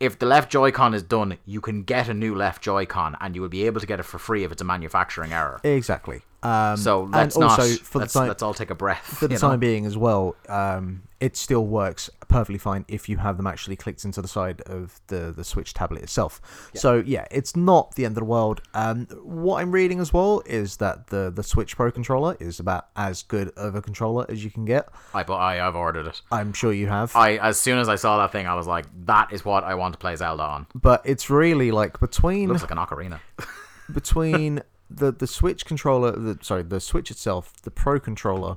[0.00, 3.42] If the left Joy-Con is done you can get a new left Joy-Con and you
[3.42, 6.22] will be able to get it for free if it's a manufacturing error exactly.
[6.42, 9.18] Um, so and let's also not for the let's, time let's all take a breath
[9.18, 9.40] for the know?
[9.40, 13.74] time being as well, um, it still works perfectly fine if you have them actually
[13.74, 16.40] clicked into the side of the the Switch tablet itself.
[16.74, 18.60] So yeah, it's not the end of the world.
[18.74, 22.88] Um, what I'm reading as well is that the the Switch Pro controller is about
[22.96, 24.88] as good of a controller as you can get.
[25.12, 27.14] I, but I I've ordered it I'm sure you have.
[27.16, 29.74] I as soon as I saw that thing, I was like, "That is what I
[29.74, 33.20] want to play Zelda on." but it's really like between Looks like an ocarina.
[33.92, 38.56] between the the Switch controller, the sorry, the Switch itself, the Pro controller,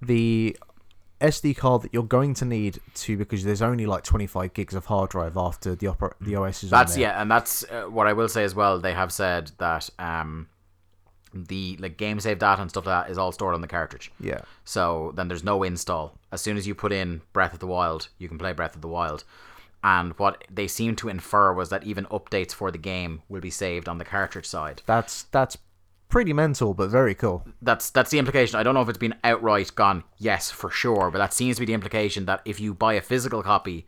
[0.00, 0.56] the
[1.20, 4.86] SD card that you're going to need to because there's only like 25 gigs of
[4.86, 7.08] hard drive after the opera, the OS is That's on there.
[7.08, 8.78] That's yeah, and that's uh, what I will say as well.
[8.78, 10.48] They have said that um,
[11.32, 14.12] the like game save data and stuff like that is all stored on the cartridge.
[14.20, 14.40] Yeah.
[14.64, 16.18] So then there's no install.
[16.32, 18.82] As soon as you put in Breath of the Wild, you can play Breath of
[18.82, 19.24] the Wild.
[19.82, 23.50] And what they seem to infer was that even updates for the game will be
[23.50, 24.82] saved on the cartridge side.
[24.86, 25.56] That's that's
[26.08, 27.46] pretty mental, but very cool.
[27.62, 28.58] that's that's the implication.
[28.58, 31.60] I don't know if it's been outright gone yes for sure, but that seems to
[31.60, 33.86] be the implication that if you buy a physical copy,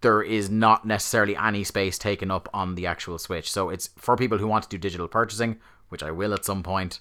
[0.00, 3.50] there is not necessarily any space taken up on the actual Switch.
[3.50, 6.62] So it's for people who want to do digital purchasing, which I will at some
[6.62, 7.00] point.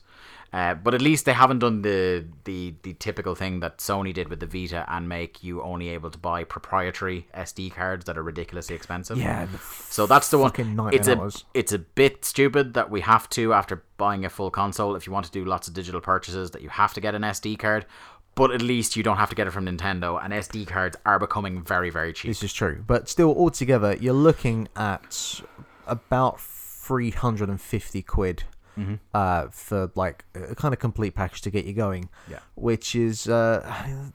[0.51, 4.29] Uh, but at least they haven't done the, the the typical thing that Sony did
[4.29, 8.23] with the Vita and make you only able to buy proprietary SD cards that are
[8.23, 9.17] ridiculously expensive.
[9.19, 9.47] Yeah,
[9.89, 10.51] So that's the one.
[10.91, 11.15] It's a
[11.53, 14.95] it's a bit stupid that we have to after buying a full console.
[14.95, 17.21] If you want to do lots of digital purchases, that you have to get an
[17.21, 17.85] SD card.
[18.33, 21.19] But at least you don't have to get it from Nintendo, and SD cards are
[21.19, 22.29] becoming very very cheap.
[22.29, 25.41] This is true, but still, altogether, you're looking at
[25.85, 28.43] about 350 quid.
[28.79, 28.93] Mm-hmm.
[29.13, 32.39] Uh, for like a kind of complete package to get you going, Yeah.
[32.55, 33.61] which is uh,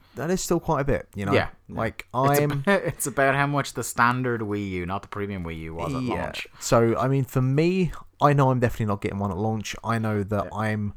[0.17, 1.33] that is still quite a bit, you know.
[1.33, 1.49] Yeah.
[1.69, 5.45] like It's, I'm about, it's about how much the standard Wii U, not the premium
[5.45, 6.15] Wii U, was at yeah.
[6.25, 6.47] launch.
[6.61, 9.77] So I mean, for me, I know I'm definitely not getting one at launch.
[9.85, 10.95] I know that I'm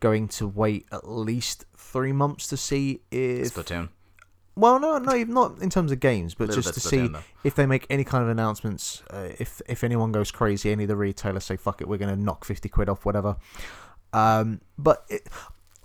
[0.00, 3.88] going to wait at least three months to see if Splatoon.
[4.56, 7.10] Well, no, no, not in terms of games, but Little just to see
[7.44, 9.02] if they make any kind of announcements.
[9.10, 12.14] Uh, if if anyone goes crazy, any of the retailers say "fuck it," we're going
[12.14, 13.36] to knock fifty quid off, whatever.
[14.14, 15.28] Um, but it,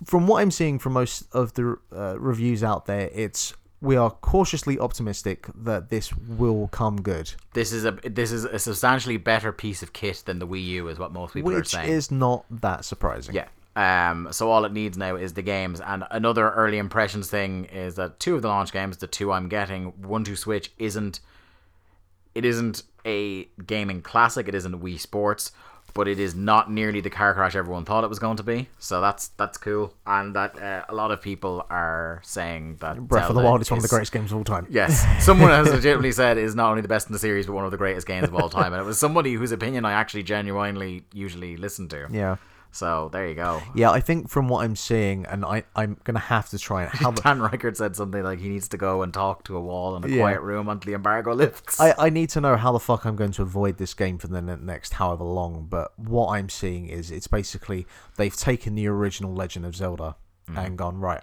[0.04, 3.52] from what I'm seeing from most of the uh, reviews out there, it's
[3.82, 8.58] we are cautiously optimistic that this will come good, This is a this is a
[8.58, 11.88] substantially better piece of kit than the Wii U, is what most people are saying.
[11.88, 13.34] which is not that surprising.
[13.34, 13.48] Yeah.
[13.74, 17.94] Um, so all it needs now is the games, and another early impressions thing is
[17.94, 21.20] that two of the launch games, the two I'm getting, one to Switch, isn't
[22.34, 24.48] it isn't a gaming classic.
[24.48, 25.52] It isn't Wii Sports,
[25.94, 28.68] but it is not nearly the car crash everyone thought it was going to be.
[28.78, 33.28] So that's that's cool, and that uh, a lot of people are saying that Breath
[33.28, 34.66] of the Wild is one of the greatest games of all time.
[34.70, 37.64] Yes, someone has legitimately said is not only the best in the series, but one
[37.64, 40.22] of the greatest games of all time, and it was somebody whose opinion I actually
[40.22, 42.06] genuinely usually listen to.
[42.10, 42.36] Yeah.
[42.74, 43.60] So there you go.
[43.74, 46.88] Yeah, I think from what I'm seeing, and I, I'm gonna have to try it.
[46.88, 49.60] How the, Dan Ryckert said something like he needs to go and talk to a
[49.60, 50.16] wall in a Yeah.
[50.22, 51.78] quiet room until the embargo lifts.
[51.78, 54.28] I, I need to know how the fuck I'm going to avoid this game for
[54.28, 55.66] the next however long.
[55.68, 60.16] But what I'm seeing is it's basically they've taken the original Legend of Zelda
[60.56, 61.22] and gone right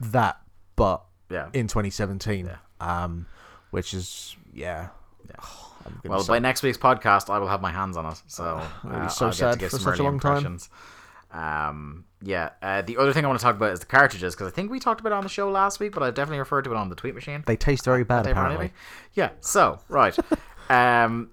[0.00, 0.40] that,
[0.76, 1.34] but Mm-hmm.
[1.54, 1.60] Yeah.
[1.60, 2.50] in 2017,
[2.80, 3.26] um,
[3.70, 4.88] which is yeah.
[5.22, 5.48] I'm gonna
[6.04, 8.22] well, say- by next week's podcast, I will have my hands on it.
[8.26, 8.44] So
[8.88, 10.58] uh, so I'll get sad to get for some such a long time.
[11.32, 12.50] Um, yeah.
[12.62, 14.70] Uh, the other thing I want to talk about is the cartridges because I think
[14.70, 16.76] we talked about it on the show last week, but I definitely referred to it
[16.76, 17.42] on the tweet machine.
[17.46, 18.72] they taste very bad apparently.
[19.14, 19.30] Yeah.
[19.40, 20.16] So right,
[20.70, 21.30] um,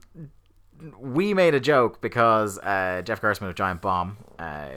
[1.00, 4.70] we made a joke because uh, Jeff Gerstmann of Giant Bomb uh,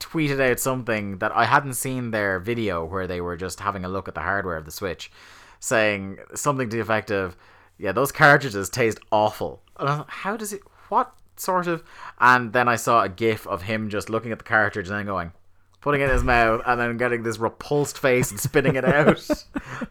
[0.00, 3.88] tweeted out something that I hadn't seen their video where they were just having a
[3.88, 5.10] look at the hardware of the Switch,
[5.60, 7.36] saying something to the effect of,
[7.78, 10.60] "Yeah, those cartridges taste awful." And I thought, how does it?
[10.88, 11.84] What sort of?
[12.20, 15.06] And then I saw a GIF of him just looking at the cartridge and then
[15.06, 15.32] going.
[15.80, 19.26] Putting it in his mouth and then getting this repulsed face and spitting it out.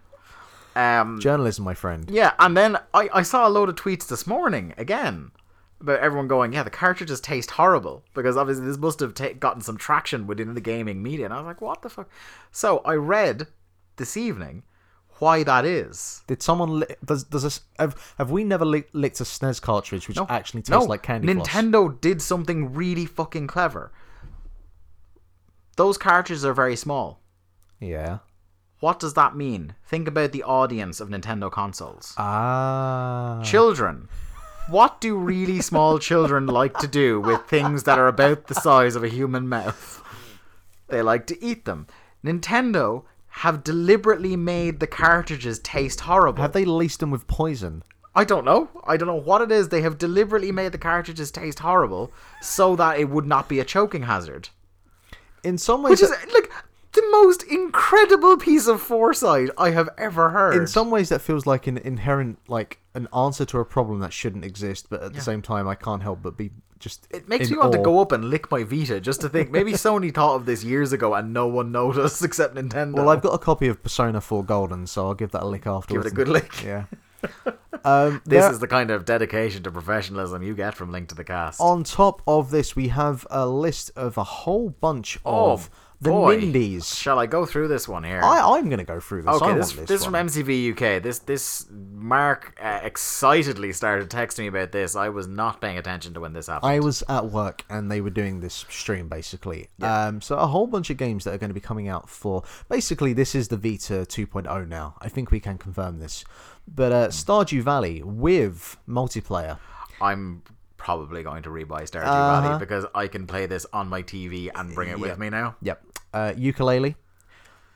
[0.76, 2.08] Um, Journalism, my friend.
[2.08, 5.32] yeah, and then I, I saw a load of tweets this morning again
[5.82, 9.62] about everyone going, yeah, the cartridges taste horrible because obviously this must have ta- gotten
[9.62, 11.26] some traction within the gaming media.
[11.26, 12.08] And I was like, what the fuck?
[12.52, 13.48] So I read
[13.96, 14.62] this evening
[15.20, 16.24] why that is.
[16.28, 20.08] Did someone li- does does this have have we never li- licked a SNES cartridge
[20.08, 21.48] which No, actually tastes no, like candy floss?
[21.48, 23.92] Nintendo did something really fucking clever.
[25.76, 27.22] Those cartridges are very small.
[27.80, 28.20] Yeah.
[28.80, 29.76] What does that mean?
[29.86, 32.14] Think about the audience of Nintendo consoles.
[32.18, 33.42] Ah.
[33.44, 34.08] Children.
[34.70, 38.96] What do really small children like to do with things that are about the size
[38.96, 40.04] of a human mouth?
[40.90, 41.88] They like to eat them.
[42.24, 43.04] Nintendo
[43.38, 46.42] have deliberately made the cartridges taste horrible.
[46.42, 47.84] Have they laced them with poison?
[48.16, 48.70] I don't know.
[48.88, 49.70] I don't know what it is.
[49.70, 52.12] They have deliberately made the cartridges taste horrible
[52.42, 54.50] so that it would not be a choking hazard.
[55.44, 56.52] In some ways, Which is like
[56.94, 60.56] the most incredible piece of foresight I have ever heard.
[60.56, 64.14] in some ways that feels like an inherent like an answer to a problem that
[64.14, 66.50] shouldn't exist, but at the same time, I can't help but be
[66.80, 67.08] just.
[67.10, 69.74] It makes me want to go up and lick my Vita just to think maybe
[69.74, 72.94] Sony thought of this years ago and no one noticed except Nintendo.
[72.96, 75.66] Well, I've got a copy of Persona 4 Golden, so I'll give that a lick
[75.68, 76.06] afterwards.
[76.06, 76.64] give it a good lick.
[76.64, 76.86] Yeah.
[77.84, 81.16] Um, This there- is the kind of dedication to professionalism you get from Link to
[81.16, 81.60] the Cast.
[81.62, 85.70] on top of this, we have a list of a whole bunch Oh, of
[86.00, 86.40] the boy.
[86.40, 86.96] Nindies.
[86.96, 88.22] Shall I go through this one here?
[88.24, 89.42] I, I'm going to go through this.
[89.42, 90.14] Okay, this, this, this, from.
[90.14, 91.02] MCV UK.
[91.02, 94.96] This this Mark uh, excitedly started texting me about this.
[94.96, 96.72] I was not paying attention to when this happened.
[96.72, 99.70] I was at work and they were doing this stream basically.
[99.82, 102.44] Um, so a whole bunch of games that are going to be coming out for
[102.70, 104.96] basically this is the Vita 2.0 now.
[105.02, 106.24] I think we can confirm this.
[106.68, 109.58] But uh, Stardew Valley with multiplayer.
[110.02, 110.44] I'm
[110.78, 112.42] probably going to rebuy Stardew Uh-huh.
[112.42, 115.56] Valley because I can play this on my TV and bring it with me now.
[115.62, 115.82] Yep.
[116.18, 116.96] Uh, Yooka-Laylee,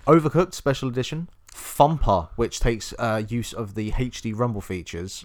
[0.07, 5.23] Overcooked Special Edition, Thumper, which takes uh, use of the HD Rumble features,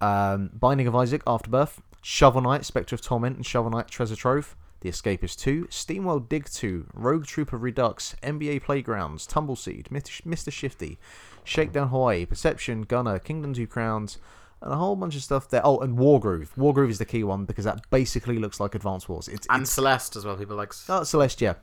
[0.00, 4.56] um, Binding of Isaac Afterbirth, Shovel Knight Spectre of Torment and Shovel Knight Treasure Trove,
[4.80, 10.20] The Escapist 2, Steamworld Dig 2, Rogue Trooper Redux, NBA Playgrounds, Tumbleseed, Mr.
[10.22, 10.52] Mr.
[10.52, 10.98] Shifty,
[11.44, 14.18] Shakedown Hawaii, Perception, Gunner, Kingdom Two Crowns,
[14.60, 15.62] and a whole bunch of stuff there.
[15.64, 16.48] Oh, and Wargroove.
[16.56, 19.28] Wargroove is the key one because that basically looks like Advance Wars.
[19.28, 20.36] It's, And it's Celeste as well.
[20.36, 20.72] People like.
[20.88, 21.54] Oh, Celeste, yeah.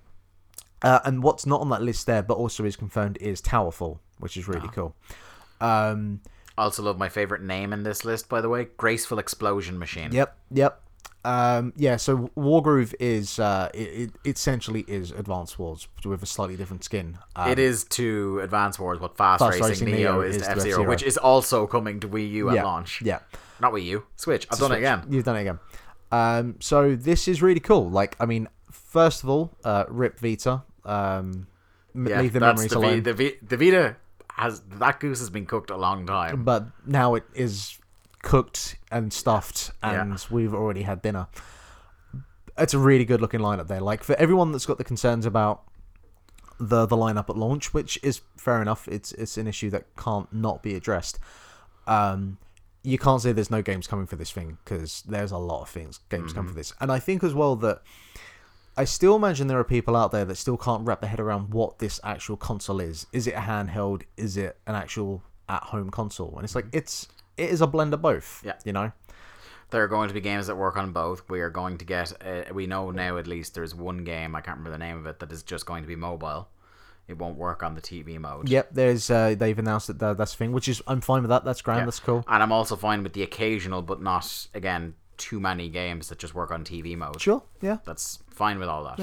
[0.82, 4.38] Uh, and what's not on that list there, but also is confirmed, is Towerfall, which
[4.38, 4.96] is really cool.
[5.60, 6.22] Um,
[6.58, 8.68] I Also love my favorite name in this list, by the way.
[8.78, 10.12] Graceful Explosion Machine.
[10.12, 10.82] yep, yep.
[11.26, 16.56] Um, yeah, so Wargroove is uh, it, it essentially is Advance Wars with a slightly
[16.56, 17.18] different skin.
[17.36, 20.44] Um, It is to Advance Wars what Fast, Fast Racing, Racing Neo, Neo is, is
[20.44, 23.02] to F Zero, which is also coming to Wii U at yeah, launch.
[23.02, 23.20] Yeah,
[23.60, 24.48] Not Wii U, Switch.
[24.50, 25.04] I've done it again.
[25.10, 25.60] You've done it again.
[26.14, 27.90] Um, so this is really cool.
[27.90, 28.48] Like, I mean,
[28.98, 30.64] first of all, uh, Rip Vita.
[30.86, 31.48] Um,
[31.94, 32.94] Yeah, leave the memories the, alone.
[32.96, 33.96] v, the, v, the Vita
[34.36, 36.44] has that goose has been cooked a long time.
[36.44, 37.80] but now it is
[38.24, 40.02] cooked and stuffed Yeah.
[40.02, 41.26] and we've already had dinner
[42.58, 45.58] it's a really good looking lineup there like for everyone that's got the concerns about
[46.60, 50.32] the the lineup at launch which is fair enough it's it's an issue that can't
[50.34, 51.20] not be addressed
[51.88, 52.38] um
[52.84, 55.70] you can't say there's no games coming for this thing because there's a lot of
[55.70, 57.82] things games come for this and i think as well that
[58.78, 61.52] I still imagine there are people out there that still can't wrap their head around
[61.52, 63.08] what this actual console is.
[63.12, 64.04] Is it a handheld?
[64.18, 66.34] Is it an actual at-home console?
[66.36, 67.08] And it's like it's
[67.38, 68.44] it is a blend of both.
[68.46, 68.54] Yeah.
[68.64, 68.92] you know.
[69.72, 71.28] There are going to be games that work on both.
[71.28, 72.14] We are going to get.
[72.24, 74.36] Uh, we know now at least there's one game.
[74.36, 76.48] I can't remember the name of it that is just going to be mobile.
[77.08, 78.48] It won't work on the TV mode.
[78.50, 81.44] Yep, there's uh, they've announced that that's the thing, which is I'm fine with that.
[81.44, 81.80] That's grand.
[81.80, 81.86] Yeah.
[81.86, 82.24] That's cool.
[82.28, 86.34] And I'm also fine with the occasional, but not again too many games that just
[86.36, 87.22] work on TV mode.
[87.22, 87.44] Sure.
[87.62, 87.78] Yeah.
[87.86, 89.00] That's fine with all that.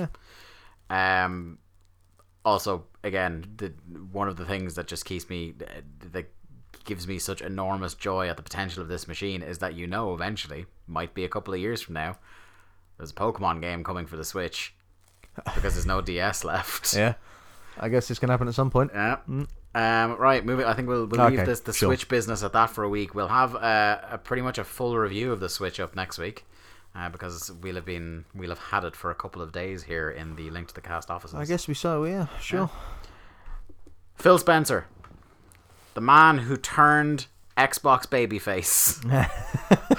[0.90, 1.24] Yeah.
[1.24, 1.58] Um,
[2.44, 3.72] also, again, the
[4.12, 5.54] one of the things that just keeps me
[6.12, 6.26] that
[6.84, 10.12] gives me such enormous joy at the potential of this machine is that you know
[10.14, 12.18] eventually, might be a couple of years from now,
[12.98, 14.74] there's a Pokemon game coming for the Switch
[15.54, 16.94] because there's no DS left.
[16.94, 17.14] Yeah.
[17.78, 18.90] I guess it's gonna happen at some point.
[18.94, 19.18] Yeah.
[19.74, 20.66] Um, right, moving.
[20.66, 21.88] I think we'll, we'll leave this the sure.
[21.88, 23.14] Switch business at that for a week.
[23.14, 26.44] We'll have uh, a pretty much a full review of the Switch up next week.
[26.96, 30.08] Uh, because we'll have been we'll have had it for a couple of days here
[30.08, 31.34] in the link to the cast offices.
[31.34, 32.04] I guess we so.
[32.04, 32.28] Yeah.
[32.40, 32.70] Sure.
[34.14, 34.86] Phil Spencer,
[35.94, 37.26] the man who turned
[37.58, 39.02] Xbox babyface,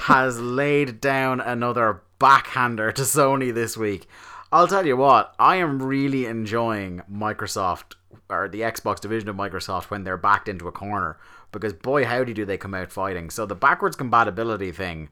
[0.00, 4.08] has laid down another backhander to Sony this week.
[4.50, 7.94] I'll tell you what, I am really enjoying Microsoft
[8.28, 11.18] or the Xbox division of Microsoft when they're backed into a corner
[11.52, 13.30] because boy howdy do they come out fighting.
[13.30, 15.08] So the backwards compatibility thing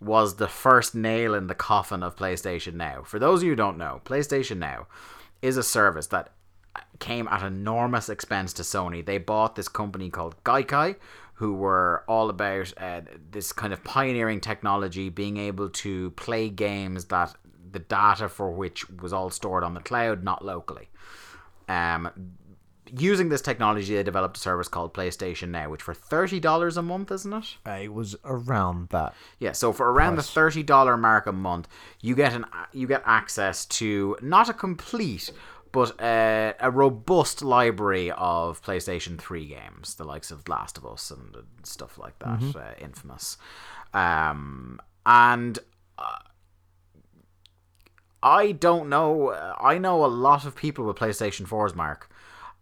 [0.00, 3.02] was the first nail in the coffin of PlayStation Now.
[3.02, 4.86] For those of you who don't know, PlayStation Now
[5.40, 6.32] is a service that
[6.98, 9.04] came at enormous expense to Sony.
[9.04, 10.96] They bought this company called Gaikai,
[11.34, 17.06] who were all about uh, this kind of pioneering technology, being able to play games
[17.06, 17.34] that
[17.70, 20.88] the data for which was all stored on the cloud, not locally.
[21.68, 22.10] Um,
[22.96, 26.82] using this technology, they developed a service called PlayStation Now, which for thirty dollars a
[26.82, 27.56] month, isn't it?
[27.66, 29.14] Uh, it was around that.
[29.38, 31.68] Yeah, so for around the thirty dollar mark a month,
[32.00, 35.30] you get an you get access to not a complete
[35.72, 41.10] but a, a robust library of PlayStation Three games, the likes of Last of Us
[41.10, 43.38] and stuff like that, uh, Infamous,
[43.94, 45.58] um, and.
[45.98, 46.18] Uh,
[48.24, 49.30] I don't know.
[49.30, 52.08] uh, I know a lot of people with PlayStation 4s, Mark,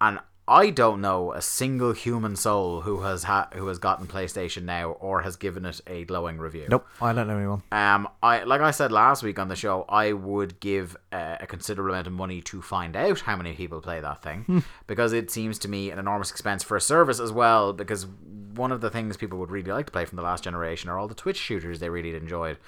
[0.01, 4.64] and I don't know a single human soul who has ha- who has gotten PlayStation
[4.64, 6.66] Now or has given it a glowing review.
[6.68, 6.88] Nope.
[7.01, 7.62] I don't know anyone.
[7.70, 11.46] Um, I like I said last week on the show, I would give uh, a
[11.46, 15.30] considerable amount of money to find out how many people play that thing, because it
[15.30, 17.72] seems to me an enormous expense for a service as well.
[17.72, 20.90] Because one of the things people would really like to play from the last generation
[20.90, 22.59] are all the Twitch shooters they really enjoyed,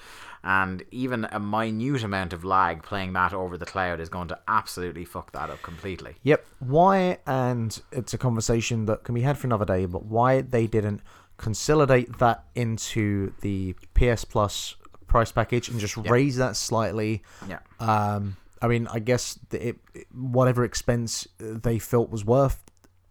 [0.43, 4.39] and even a minute amount of lag playing that over the cloud is going to
[4.47, 6.15] absolutely fuck that up completely.
[6.23, 6.45] Yep.
[6.59, 10.67] Why, and it's a conversation that can be had for another day, but why they
[10.67, 11.01] didn't
[11.37, 14.75] consolidate that into the PS Plus
[15.07, 17.23] price package and just raise that slightly.
[17.47, 17.59] Yeah.
[17.79, 19.77] Um, I mean, I guess it,
[20.13, 22.63] whatever expense they felt was worth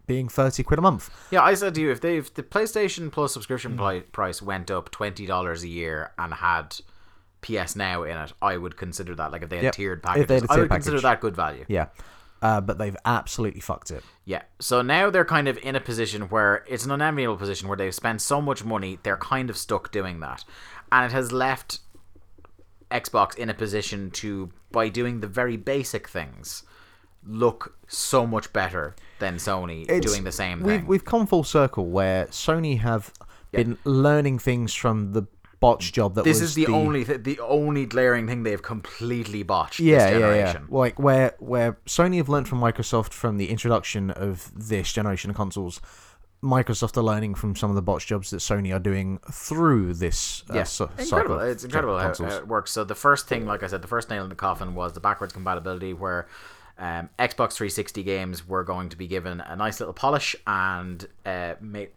[0.07, 1.11] being 30 quid a month.
[1.31, 4.71] Yeah, I said to you if they if the PlayStation Plus subscription pli- price went
[4.71, 6.81] up twenty dollars a year and had
[7.43, 9.75] PS Now in it, I would consider that like if they had Yep.
[9.75, 11.65] tiered packages, had I would consider that good value.
[11.69, 11.87] Yeah.
[12.41, 14.03] Uh, but they've absolutely fucked it.
[14.25, 14.43] Yeah.
[14.59, 17.95] So now they're kind of in a position where it's an unenviable position where they've
[17.95, 20.45] spent so much money, they're kind of stuck doing that.
[20.91, 21.79] And it has left
[22.91, 26.65] Xbox in a position to, by doing the very basic things,
[27.25, 30.87] look so much better than Sony It's- doing the same we've, thing.
[30.87, 33.13] We've come full circle where Sony have
[33.53, 35.23] been learning things from the
[35.63, 39.43] botch job that this was is the, only th- the only glaring thing they've completely
[39.43, 40.59] botched yeah, this yeah, yeah.
[40.69, 45.37] Like where where Sony have learned from Microsoft from the introduction of this generation of
[45.37, 45.81] consoles.
[46.43, 50.43] Microsoft are learning from some of the botch jobs that Sony are doing through this
[50.51, 51.37] uh, Yeah, so- incredible.
[51.37, 52.73] cycle It's incredible how, how it works.
[52.73, 54.99] So the first thing, like I said, the first nail in the coffin was the
[54.99, 56.27] backwards compatibility, where
[56.79, 61.55] um, Xbox 360 games were going to be given a nice little polish and uh,
[61.61, 61.91] made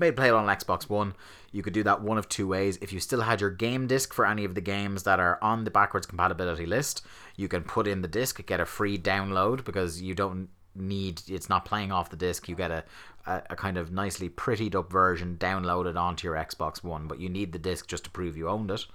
[0.00, 1.14] made playable on Xbox One.
[1.52, 2.78] You could do that one of two ways.
[2.80, 5.64] If you still had your game disc for any of the games that are on
[5.64, 7.02] the backwards compatibility list,
[7.36, 11.48] you can put in the disc, get a free download because you don't need it's
[11.48, 12.48] not playing off the disc.
[12.48, 12.84] You get a,
[13.26, 17.28] a, a kind of nicely prettied up version downloaded onto your Xbox One, but you
[17.28, 18.86] need the disc just to prove you owned it.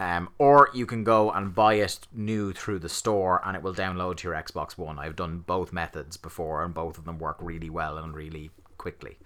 [0.00, 3.74] Um, or you can go and buy it new through the store and it will
[3.74, 4.98] download to your Xbox One.
[4.98, 9.18] I've done both methods before and both of them work really well and really quickly.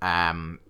[0.00, 0.60] Um,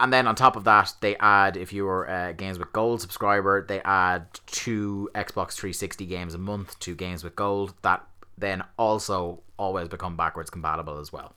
[0.00, 3.64] and then on top of that, they add if you're a Games with Gold subscriber,
[3.66, 8.06] they add two Xbox 360 games a month to Games with Gold that
[8.36, 11.34] then also always become backwards compatible as well.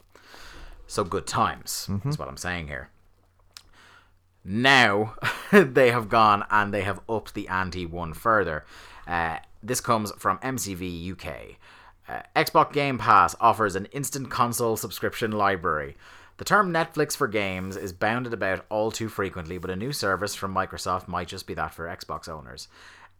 [0.86, 2.90] So good times is what I'm saying here.
[4.44, 5.14] Now
[5.52, 8.64] they have gone and they have upped the ante one further.
[9.06, 11.56] Uh, this comes from MCV UK.
[12.08, 15.96] Uh, Xbox Game Pass offers an instant console subscription library.
[16.42, 20.34] The term Netflix for games is bounded about all too frequently, but a new service
[20.34, 22.66] from Microsoft might just be that for Xbox owners.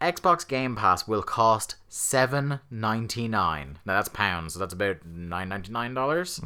[0.01, 3.79] Xbox Game Pass will cost seven ninety nine.
[3.85, 6.41] Now that's pounds, so that's about nine ninety nine dollars.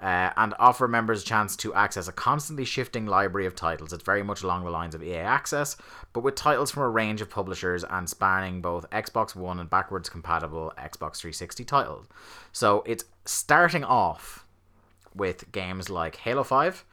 [0.00, 3.92] uh, and offer members a chance to access a constantly shifting library of titles.
[3.92, 5.76] It's very much along the lines of EA Access,
[6.14, 10.08] but with titles from a range of publishers and spanning both Xbox One and backwards
[10.08, 12.06] compatible Xbox 360 titles.
[12.50, 14.43] So it's starting off
[15.14, 16.84] with games like Halo 5,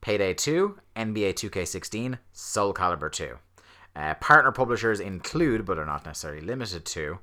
[0.00, 3.36] Payday 2, NBA 2K16, Soul Calibur 2.
[3.96, 7.18] Uh, partner publishers include, but are not necessarily limited to,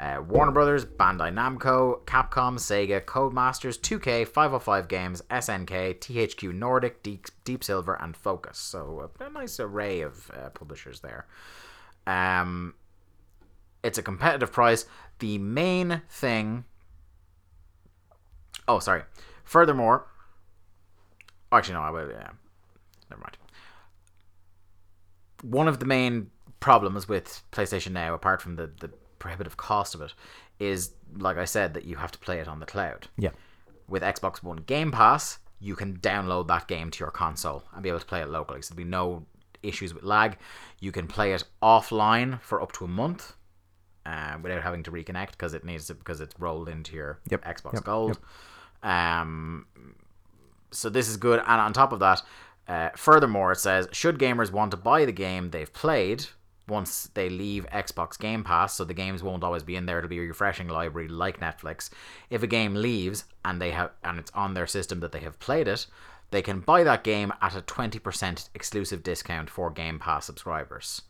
[0.00, 7.26] uh, Warner Brothers, Bandai Namco, Capcom, Sega, Codemasters, 2K, 505 Games, SNK, THQ Nordic, Deep,
[7.44, 8.58] Deep Silver, and Focus.
[8.58, 11.26] So a, nice array of uh, publishers there.
[12.06, 12.74] Um,
[13.84, 14.86] it's a competitive price.
[15.18, 16.64] The main thing.
[18.66, 19.02] Oh, sorry.
[19.50, 20.06] Furthermore,
[21.50, 22.08] actually no, I will.
[22.08, 22.30] Yeah,
[23.10, 23.36] never mind.
[25.42, 26.30] One of the main
[26.60, 30.14] problems with PlayStation Now, apart from the the prohibitive cost of it,
[30.60, 33.08] is like I said that you have to play it on the cloud.
[33.18, 33.30] Yeah.
[33.88, 37.88] With Xbox One Game Pass, you can download that game to your console and be
[37.88, 38.62] able to play it locally.
[38.62, 39.26] So there'll be no
[39.64, 40.38] issues with lag.
[40.78, 43.34] You can play it offline for up to a month.
[44.06, 47.44] Uh, without having to reconnect because it needs to because it's rolled into your Yep,
[47.44, 48.18] Xbox yep, Gold.
[48.82, 49.66] Um,
[50.70, 51.40] so this is good.
[51.40, 52.22] And on top of that,
[52.68, 56.26] uh, furthermore, it says should gamers want to buy the game they've played
[56.68, 59.98] once they leave Xbox Game Pass, so the games won't always be in there.
[59.98, 61.90] It'll be a refreshing library like Netflix.
[62.30, 65.40] If a game leaves and they have and it's on their system that they have
[65.40, 65.86] played it,
[66.30, 71.02] they can buy that game at a twenty percent exclusive discount for Game Pass subscribers.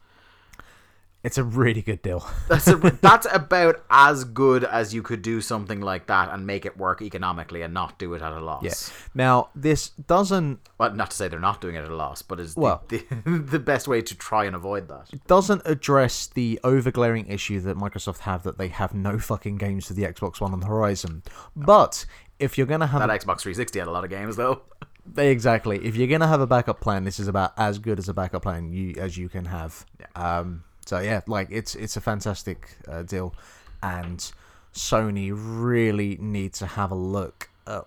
[1.22, 2.26] It's a really good deal.
[2.48, 6.64] That's a, that's about as good as you could do something like that and make
[6.64, 8.62] it work economically and not do it at a loss.
[8.64, 8.94] Yeah.
[9.14, 12.40] Now, this doesn't Well, not to say they're not doing it at a loss, but
[12.40, 15.10] is Well- the, the, the best way to try and avoid that.
[15.12, 19.88] It doesn't address the overglaring issue that Microsoft have that they have no fucking games
[19.88, 21.22] for the Xbox One on the horizon.
[21.54, 22.06] But
[22.38, 24.62] if you're gonna have That a, Xbox 360 had a lot of games though.
[25.18, 28.14] exactly, if you're gonna have a backup plan, this is about as good as a
[28.14, 29.84] backup plan you as you can have.
[30.16, 33.32] Um, so yeah, like it's it's a fantastic uh, deal,
[33.80, 34.18] and
[34.74, 37.84] Sony really need to have a look at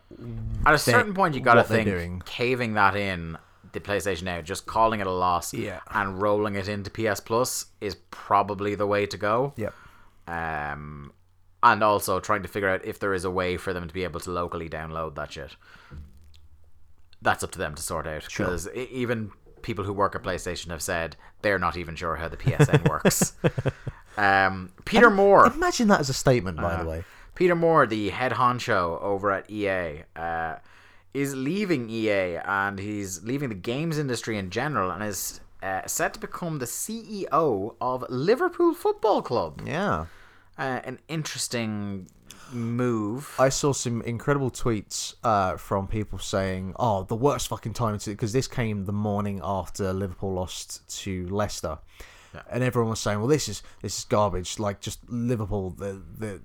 [0.65, 2.21] At a certain point, you got to think doing.
[2.25, 3.37] caving that in
[3.73, 5.81] the PlayStation Now, just calling it a loss, Yeah.
[5.91, 9.51] and rolling it into PS Plus is probably the way to go.
[9.57, 9.73] Yep.
[10.29, 11.11] Um,
[11.61, 14.05] and also trying to figure out if there is a way for them to be
[14.05, 15.57] able to locally download that shit.
[17.21, 19.31] That's up to them to sort out because even
[19.63, 23.33] people who work at PlayStation have said they're not even sure how the PSN works.
[24.17, 25.47] um, Peter Moore.
[25.47, 26.83] Imagine that as a statement, by Uh-huh.
[26.83, 27.03] the way.
[27.35, 30.55] Peter Moore, the head honcho over at EA, uh,
[31.13, 36.13] is leaving EA and he's leaving the games industry in general and is uh, set
[36.13, 39.61] to become the CEO of Liverpool Football Club.
[39.65, 40.05] Yeah.
[40.57, 42.07] Uh, an interesting
[42.53, 43.33] move.
[43.39, 48.09] I saw some incredible tweets uh, from people saying, "Oh, the worst fucking time to,"
[48.11, 51.79] because this came the morning after Liverpool lost to Leicester,
[52.49, 54.59] and everyone was saying, "Well, this is this is garbage.
[54.59, 56.41] Like just Liverpool, the the."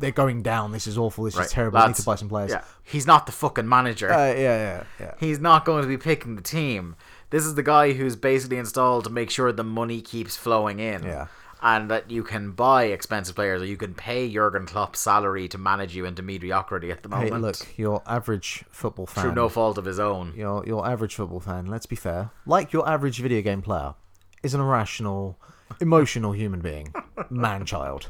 [0.00, 0.70] They're going down.
[0.70, 1.24] This is awful.
[1.24, 1.78] This Right, is terrible.
[1.78, 2.52] I need to buy some players.
[2.52, 4.12] Yeah, he's not the fucking manager.
[4.12, 5.14] Uh, yeah, yeah, yeah.
[5.18, 6.94] He's not going to be picking the team.
[7.30, 11.02] This is the guy who's basically installed to make sure the money keeps flowing in.
[11.02, 11.26] Yeah.
[11.60, 15.58] And that you can buy expensive players or you can pay Jurgen Klopp's salary to
[15.58, 17.42] manage you into mediocrity at the Hey, moment.
[17.42, 19.22] look, your average football fan.
[19.24, 20.32] through no fault of his own.
[20.36, 21.66] your your average football fan.
[21.66, 22.30] Let's be fair.
[22.46, 23.94] Like your average video game player,
[24.44, 25.36] is an irrational,
[25.80, 26.94] emotional human being,
[27.30, 28.08] man child.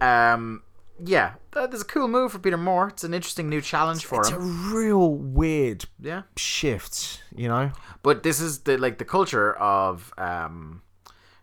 [0.00, 0.62] Um,
[1.04, 2.88] yeah, there's a cool move for Peter Moore.
[2.88, 4.20] It's an interesting new challenge for him.
[4.22, 6.22] It's a real weird Yeah.
[6.36, 7.70] shift, you know.
[8.02, 10.82] But this is the like the culture of um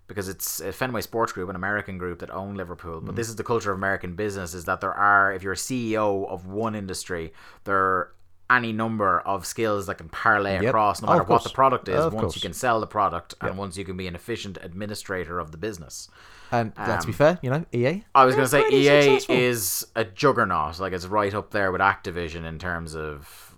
[0.08, 3.02] because it's a Fenway Sports Group, an American group that own Liverpool.
[3.02, 3.06] Mm.
[3.08, 5.58] But this is the culture of American business: is that there are, if you're a
[5.58, 7.34] CEO of one industry,
[7.64, 8.12] there are
[8.48, 10.66] any number of skills that can parlay Yep.
[10.66, 11.96] across, no Oh, matter of what the product is.
[12.06, 12.36] Once course.
[12.36, 15.58] you can sell the product, and once you can be an efficient administrator of the
[15.58, 16.08] business.
[16.52, 18.04] And let's be Um, fair, you know, EA.
[18.14, 19.36] I was going to say EA successful.
[19.36, 20.80] is a juggernaut.
[20.80, 23.58] Like it's right up there with Activision in terms of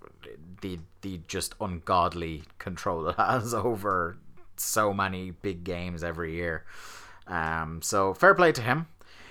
[0.62, 4.16] the the just ungodly control it has over
[4.60, 6.64] so many big games every year.
[7.26, 8.86] Um, so fair play to him.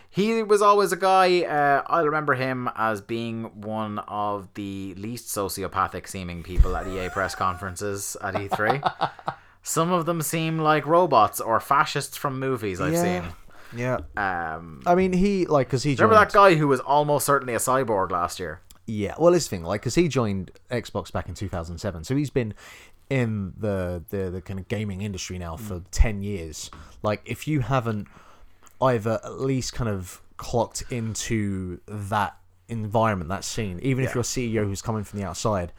[0.09, 1.41] He was always a guy.
[1.41, 7.09] Uh, I remember him as being one of the least sociopathic seeming people at EA
[7.09, 8.93] press conferences at E3.
[9.63, 13.31] Some of them seem like robots or fascists from movies I've yeah,
[13.75, 13.97] yeah.
[14.15, 16.09] Um, I mean, he like because he joined.
[16.09, 18.61] Remember that guy who was almost certainly a cyborg last year?
[18.85, 22.53] Yeah, well, this thing like because he joined Xbox back in 2007, so he's been
[23.09, 26.69] in the the, the kind of gaming industry now for 10 years.
[27.03, 28.07] Like, if you haven't
[28.81, 32.37] either at least kind of clocked into that
[32.67, 34.13] environment, that scene, even if Yeah.
[34.15, 34.23] you're a
[34.63, 35.71] CEO who's coming from the outside,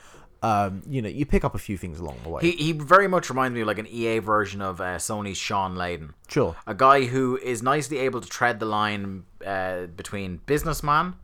[0.42, 2.42] um, you know, you pick up a few things along the way.
[2.42, 5.74] He, he very much reminds me of like an EA version of uh, Sony's Sean
[5.74, 6.14] Layden.
[6.28, 6.56] Sure.
[6.66, 11.14] A guy who is nicely able to tread the line uh, between businessman,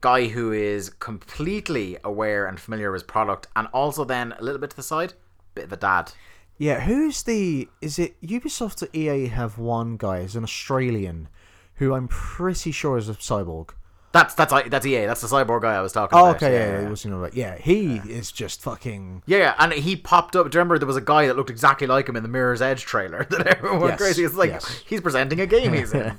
[0.00, 4.60] guy who is completely aware and familiar with his product, and also then a little
[4.60, 5.12] bit to the side,
[5.58, 6.12] bit of a dad.
[6.56, 7.68] Yeah, who's the?
[7.80, 11.28] Is it Ubisoft or EA have one guy, is an Australian,
[11.76, 13.70] who I'm pretty sure is a cyborg.
[14.10, 15.04] That's that's that's EA.
[15.06, 16.36] That's the cyborg guy I was talking Oh, about.
[16.36, 19.22] okay, yeah, yeah, it was, you know, like, yeah, he is just fucking.
[19.26, 20.50] Yeah, yeah, and he popped up.
[20.50, 22.62] Do you remember there was a guy that looked exactly like him in the Mirror's
[22.62, 24.24] Edge trailer that everyone went Yes, crazy?
[24.24, 24.82] It's like yes.
[24.88, 26.18] he's presenting a game he's in.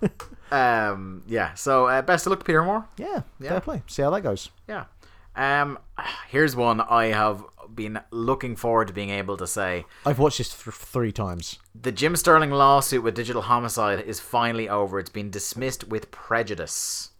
[0.50, 1.54] um, yeah.
[1.54, 2.86] So uh, best of luck, Peter Moore.
[2.96, 3.50] Yeah, Yeah.
[3.50, 3.82] fair play.
[3.86, 4.48] See how that goes.
[4.68, 4.84] Yeah.
[5.36, 5.78] Um,
[6.30, 7.44] here's one I have
[7.78, 9.86] been looking forward to being able to say.
[10.04, 11.60] I've watched this th- three times.
[11.80, 14.98] The Jim Sterling lawsuit with Digital Homicide is finally over.
[14.98, 17.10] It's been dismissed with prejudice.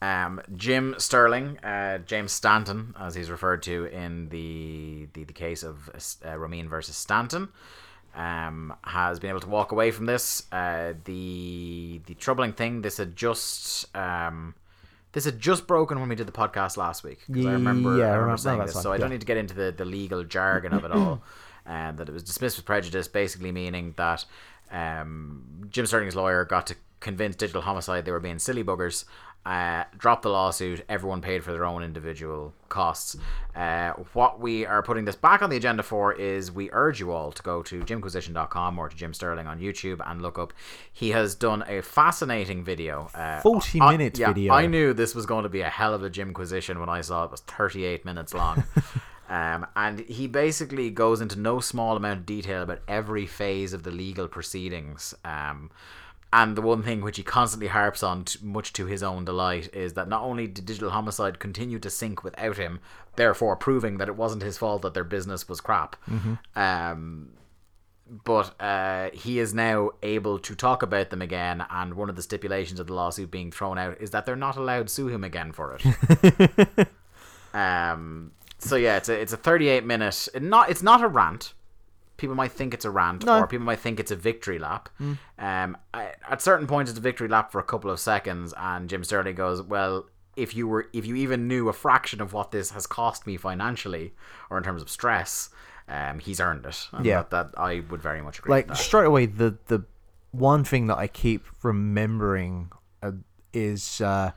[0.00, 5.64] Um, Jim Sterling, uh, James Stanton, as he's referred to in the the, the case
[5.64, 7.48] of uh, Romine versus Stanton,
[8.14, 10.44] um, has been able to walk away from this.
[10.52, 14.54] Uh, the the troubling thing, this had just um,
[15.14, 17.20] this had just broken when we did the podcast last week.
[17.26, 19.54] 'cause I remember, Yeah, I remember saying this, so I don't need to get into
[19.54, 21.22] the, the legal jargon of it all.
[21.64, 24.24] And that it was dismissed with prejudice, basically meaning that
[24.70, 29.04] um, Jim Sterling's lawyer got to convince Digital Homicide they were being silly buggers.
[29.44, 30.82] Uh, dropped the lawsuit.
[30.88, 33.16] Everyone paid for their own individual costs.
[33.54, 37.12] Uh, what we are putting this back on the agenda for is we urge you
[37.12, 40.54] all to go to jimquisition.com or to Jim Sterling on YouTube and look up.
[40.92, 43.10] He has done a fascinating video.
[43.14, 44.52] Uh, 40 I- minute yeah, video.
[44.54, 47.24] I knew this was going to be a hell of a Jimquisition when I saw
[47.24, 48.64] it was 38 minutes long.
[49.26, 53.82] Um, and he basically goes into no small amount of detail about every phase of
[53.82, 55.14] the legal proceedings.
[55.24, 55.70] Um,
[56.34, 59.72] and the one thing which he constantly harps on, t- much to his own delight,
[59.72, 62.80] is that not only did Digital Homicide continue to sink without him,
[63.14, 65.94] therefore proving that it wasn't his fault that their business was crap,
[66.56, 67.30] um,
[68.24, 71.64] but uh, he is now able to talk about them again.
[71.70, 74.56] And one of the stipulations of the lawsuit being thrown out is that they're not
[74.56, 76.88] allowed to sue him again for it.
[77.54, 80.26] um, so yeah, it's a it's a 38 minute.
[80.40, 81.54] Not it's not a rant.
[82.16, 83.40] People might think it's a rant, No.
[83.40, 84.88] or people might think it's a victory lap.
[85.38, 88.88] Um, I, at certain points, it's a victory lap for a couple of seconds, and
[88.88, 90.06] Jim Sterling goes, "Well,
[90.36, 93.36] if you were, if you even knew a fraction of what this has cost me
[93.36, 94.14] financially,
[94.50, 95.50] or in terms of stress,
[95.88, 97.22] um, he's earned it." And Yeah.
[97.22, 98.50] that, that I would very much agree.
[98.50, 98.82] like with that.
[98.82, 99.80] straight away the the
[100.30, 102.70] one thing that I keep remembering
[103.02, 103.12] uh,
[103.52, 104.32] is uh,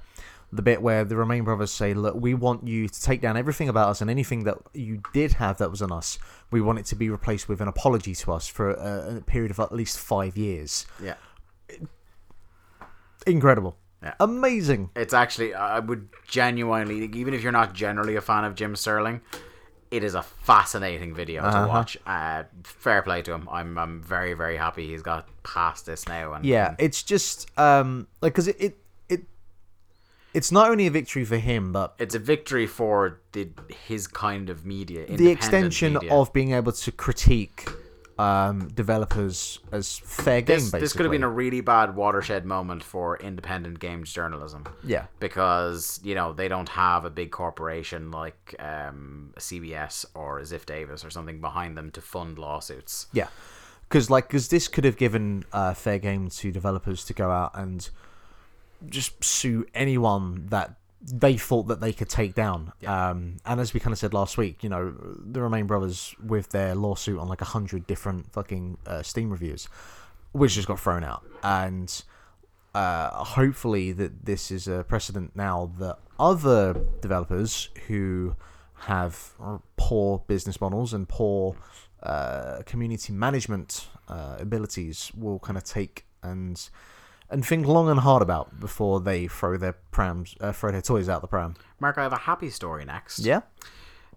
[0.51, 3.67] the bit where the Romine brothers say, "Look, we want you to take down everything
[3.69, 6.17] about us and anything that you did have that was on us.
[6.51, 9.51] We want it to be replaced with an apology to us for a, a period
[9.51, 11.15] of at least five years." yeah.
[13.25, 14.13] Incredible, Yeah.
[14.21, 14.89] amazing.
[14.95, 19.19] It's actually, I would genuinely, even if you're not generally a fan of Jim Sterling,
[19.91, 21.63] it is a fascinating video Uh-huh.
[21.63, 21.97] to watch.
[22.05, 23.49] Uh, fair play to him.
[23.51, 26.33] I'm, I'm very, very happy he's got past this now.
[26.33, 28.77] And Yeah, it's just um like because it, it it
[30.37, 33.49] it's not only a victory for him, but it's a victory for the
[33.87, 35.07] his kind of media.
[35.07, 36.13] the extension media.
[36.13, 37.67] of being able to critique
[38.19, 40.57] um, developers as fair game.
[40.57, 44.63] this, basically, this could have been a really bad watershed moment for independent games journalism.
[44.83, 50.67] yeah, because you know they don't have a big corporation like um, CBS or Ziff
[50.67, 53.07] Davis or something behind them to fund lawsuits.
[53.11, 53.29] yeah,
[53.89, 57.53] because like because this could have given uh, fair game to developers to go out
[57.55, 57.89] and
[58.85, 62.73] just sue anyone that they thought that they could take down.
[62.85, 66.49] Um, and as we kind of said last week, you know, the Romine brothers with
[66.49, 69.69] their lawsuit on like a hundred different fucking uh, Steam reviews,
[70.31, 71.23] which just got thrown out.
[71.43, 72.03] And
[72.73, 78.35] uh, hopefully that this is a precedent now that other developers who
[78.81, 79.33] have
[79.77, 81.55] poor business models and poor
[82.03, 86.69] uh, community management uh, abilities will kind of take and
[87.29, 91.09] and think long and hard about before they throw their prams, uh, throw their toys
[91.09, 91.55] out the pram.
[91.79, 93.19] Mark, I have a happy story next.
[93.19, 93.41] Yeah.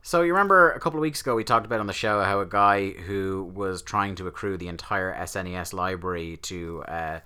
[0.02, 2.40] So you remember a couple of weeks ago we talked about on the show how
[2.40, 7.20] a guy who was trying to accrue the entire SNES library to uh,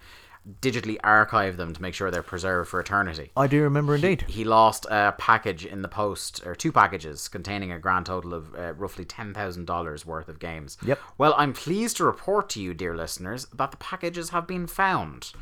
[0.60, 3.30] digitally archive them to make sure they're preserved for eternity.
[3.36, 4.22] I do remember indeed.
[4.22, 8.54] He lost a package in the post, or two packages containing a grand total of
[8.54, 10.76] uh, roughly $10,000 worth of games.
[10.84, 11.00] Yep.
[11.16, 15.32] Well, I'm pleased to report to you, dear listeners, that the packages have been found.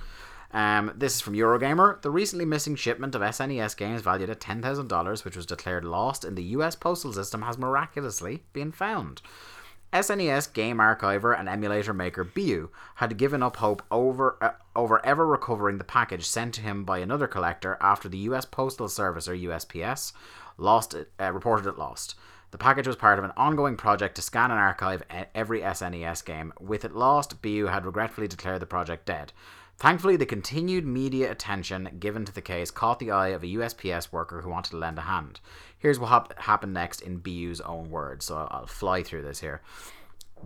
[0.53, 2.00] Um, this is from Eurogamer.
[2.03, 6.34] The recently missing shipment of SNES games valued at $10,000, which was declared lost in
[6.34, 9.22] the US postal system, has miraculously been found.
[9.92, 15.26] SNES game archiver and emulator maker byuu had given up hope over uh, over ever
[15.26, 18.46] recovering the package sent to him by another collector after the U.S.
[18.46, 20.14] Postal Service or USPS
[20.57, 22.14] lost it, uh, reported it lost.
[22.53, 25.03] The package was part of an ongoing project to scan and archive
[25.34, 26.55] every SNES game.
[26.59, 29.32] With it lost, byuu had regretfully declared the project dead.
[29.78, 34.12] Thankfully, the continued media attention given to the case caught the eye of a USPS
[34.12, 35.40] worker who wanted to lend a hand.
[35.76, 39.40] Here's what hap- happened next in byuu's own words, so I'll, I'll fly through this
[39.40, 39.60] here.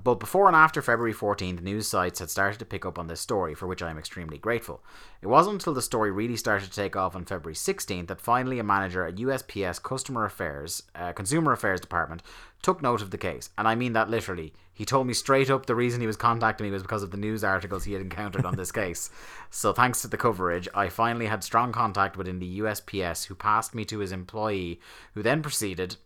[0.03, 3.21] But before and after February 14th, news sites had started to pick up on this
[3.21, 4.83] story, for which I am extremely grateful.
[5.23, 8.59] It wasn't until the story really started to take off on February 16th that finally
[8.59, 12.23] a manager at USPS Customer Affairs, uh, Consumer Affairs Department,
[12.63, 13.51] took note of the case.
[13.57, 14.53] And I mean that literally.
[14.75, 17.17] He told me straight up the reason he was contacting me was because of the
[17.17, 19.11] news articles he had encountered on this case.
[19.49, 23.75] So thanks to the coverage, I finally had strong contact within the USPS, who passed
[23.75, 24.81] me to his employee,
[25.15, 25.97] who then proceeded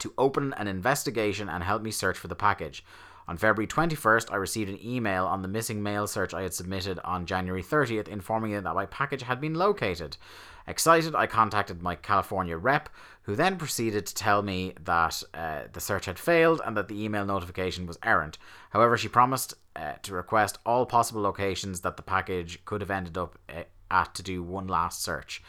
[0.00, 2.84] to open an investigation and help me search for the package.
[3.26, 6.98] On February 21st, I received an email on the missing mail search I had submitted
[7.04, 10.18] on January 30th informing me that my package had been located.
[10.66, 12.90] Excited, I contacted my California rep,
[13.22, 17.02] who then proceeded to tell me that uh, the search had failed and that the
[17.02, 18.36] email notification was errant.
[18.70, 23.16] However, she promised uh, to request all possible locations that the package could have ended
[23.16, 25.42] up uh, at to do one last search.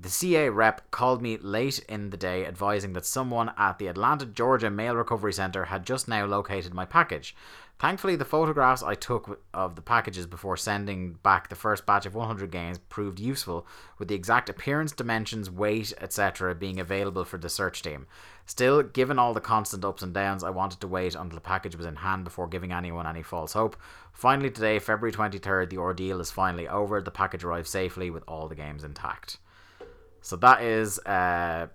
[0.00, 4.26] The CA rep called me late in the day advising that someone at the Atlanta,
[4.26, 7.34] Georgia Mail Recovery Center had just now located my package.
[7.80, 12.14] Thankfully, the photographs I took of the packages before sending back the first batch of
[12.14, 13.66] 100 games proved useful,
[13.98, 16.54] with the exact appearance, dimensions, weight, etc.
[16.54, 18.06] being available for the search team.
[18.46, 21.74] Still, given all the constant ups and downs, I wanted to wait until the package
[21.74, 23.74] was in hand before giving anyone any false hope.
[24.12, 27.00] Finally, today, February 23rd, the ordeal is finally over.
[27.00, 29.38] The package arrived safely with all the games intact.
[30.20, 31.68] So that is uh,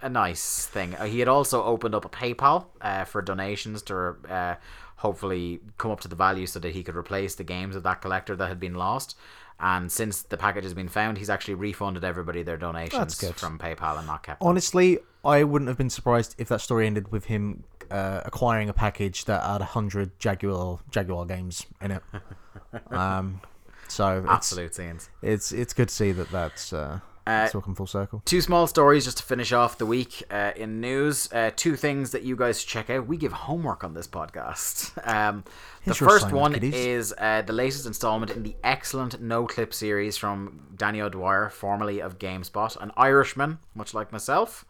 [0.00, 0.94] a nice thing.
[0.94, 4.54] Uh, he had also opened up a PayPal uh, for donations to uh,
[4.96, 8.00] hopefully come up to the value so that he could replace the games of that
[8.00, 9.16] collector that had been lost.
[9.60, 13.98] And since the package has been found, he's actually refunded everybody their donations from PayPal
[13.98, 14.40] and not kept.
[14.40, 14.48] them.
[14.48, 18.72] Honestly, I wouldn't have been surprised if that story ended with him uh, acquiring a
[18.72, 22.02] package that had hundred Jaguar Jaguar games in it.
[22.92, 23.40] um,
[23.88, 25.10] so it's, Absolute scenes.
[25.22, 28.22] it's it's good to see that that's uh, it's all come full circle.
[28.24, 31.30] Two small stories just to finish off the week uh, in news.
[31.32, 33.06] Uh, two things that you guys check out.
[33.06, 34.92] We give homework on this podcast.
[35.08, 35.44] Um,
[35.84, 36.74] the first one kiddies.
[36.74, 42.00] is uh, the latest installment in the excellent No Clip series from Danny O'Dwyer, formerly
[42.00, 44.66] of GameSpot, an Irishman, much like myself.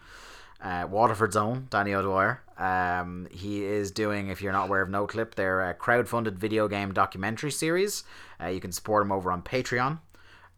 [0.63, 2.43] Uh, Waterford's own Danny O'Dwyer.
[2.59, 6.67] Um, he is doing, if you're not aware of No Clip, their uh, crowd-funded video
[6.67, 8.03] game documentary series.
[8.43, 10.01] Uh, you can support him over on Patreon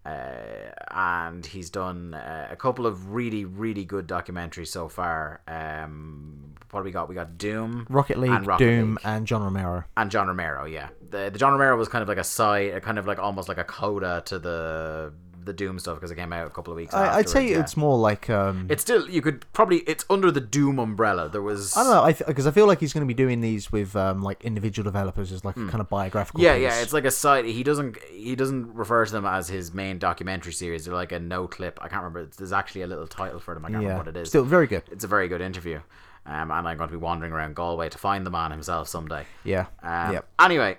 [0.05, 5.42] uh, and he's done uh, a couple of really really good documentaries so far.
[5.46, 7.09] Um, what do we got?
[7.09, 8.98] We got Doom, Rocket League, and Rocket Doom, League.
[9.05, 9.84] and John Romero.
[9.96, 10.64] and John Romero.
[10.64, 13.48] Yeah, the the John Romero was kind of like a side, kind of like almost
[13.48, 15.12] like a coda to the
[15.45, 16.95] the Doom stuff because it came out a couple of weeks.
[16.95, 17.61] I, I'd say yeah.
[17.61, 21.28] it's more like um, it's still you could probably it's under the Doom umbrella.
[21.28, 23.41] There was I don't know, I because I feel like he's going to be doing
[23.41, 26.41] these with um, like individual developers as like a kind of biographical.
[26.41, 26.45] Hmm.
[26.45, 26.62] Yeah, piece.
[26.62, 27.45] yeah, it's like a side.
[27.45, 30.84] He doesn't he doesn't refer to them as his main documentary series.
[30.84, 31.78] They're like a no clip.
[31.82, 32.26] I can't remember.
[32.36, 33.64] There's actually a little title for them.
[33.64, 33.88] I can't yeah.
[33.88, 34.28] remember what it is.
[34.28, 34.82] Still very good.
[34.91, 35.80] it's a very good interview.
[36.26, 39.24] Um, and I'm going to be wandering around Galway to find the man himself someday.
[39.43, 39.66] Yeah.
[39.82, 40.28] Um, yep.
[40.38, 40.76] Anyway,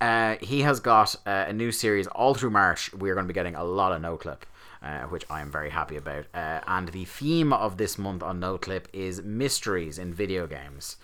[0.00, 2.92] uh, he has got uh, a new series all through March.
[2.92, 4.44] We're going to be getting a lot of no clip.
[4.82, 6.26] Uh, which I am very happy about.
[6.32, 10.96] Uh, and the theme of this month on No Clip is mysteries in video games.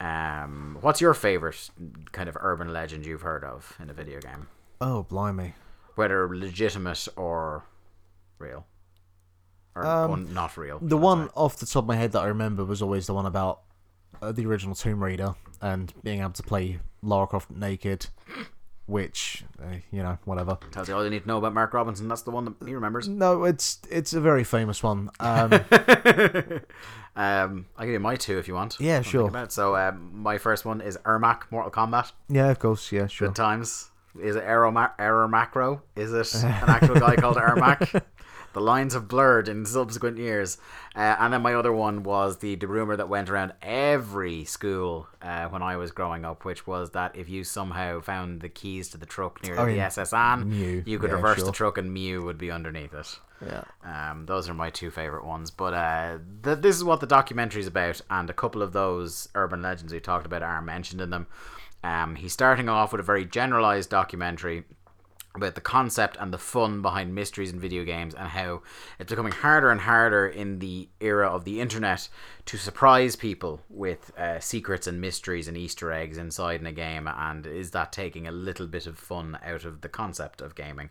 [0.00, 1.70] Um, what's your favorite
[2.10, 4.48] kind of urban legend you've heard of in a video game?
[4.82, 5.54] Oh blimey.
[5.94, 7.64] Whether legitimate or
[8.38, 8.66] real?
[9.76, 10.76] Or un- not real?
[10.78, 11.32] Um, The one say.
[11.36, 13.60] off the top of my head that I remember was always the one about
[14.20, 18.08] uh, the original Tomb Raider and being able to play Lara Croft naked,
[18.86, 20.58] which uh, you know whatever.
[20.70, 22.08] tells you all you need to know about Mark Robinson.
[22.08, 23.08] That's the one that he remembers.
[23.08, 25.08] No, it's it's a very famous one.
[25.20, 25.50] Um,
[27.14, 28.78] Um, I'll give you my two if you want.
[28.80, 29.30] Yeah, sure.
[29.50, 32.12] So um, my first one is Ermac Mortal Kombat.
[32.30, 33.28] yeah, of course, yeah, sure.
[33.28, 33.90] Good times.
[34.20, 35.82] Is it Ma- Error Macro?
[35.94, 38.02] Is it an actual guy called Ermac?
[38.52, 40.58] The lines have blurred in subsequent years.
[40.94, 45.08] Uh, and then my other one was the, the rumor that went around every school
[45.22, 48.88] uh, when I was growing up, which was that if you somehow found the keys
[48.90, 49.86] to the truck near Oh, the yeah.
[49.86, 50.82] SS Anne, Mew.
[50.86, 53.18] you could Yeah, reverse the truck and Mew would be underneath it.
[53.44, 53.64] Yeah.
[53.84, 55.50] Um, those are my two favorite ones.
[55.50, 59.28] But uh, th- this is what the documentary is about, and a couple of those
[59.34, 61.26] urban legends we talked about are mentioned in them.
[61.82, 64.62] Um, he's starting off with a very generalized documentary
[65.34, 68.62] about the concept and the fun behind mysteries in video games and how
[68.98, 72.08] it's becoming harder and harder in the era of the internet
[72.44, 77.08] to surprise people with uh, secrets and mysteries and Easter eggs inside in a game.
[77.08, 80.90] And is that taking a little bit of fun out of the concept of gaming?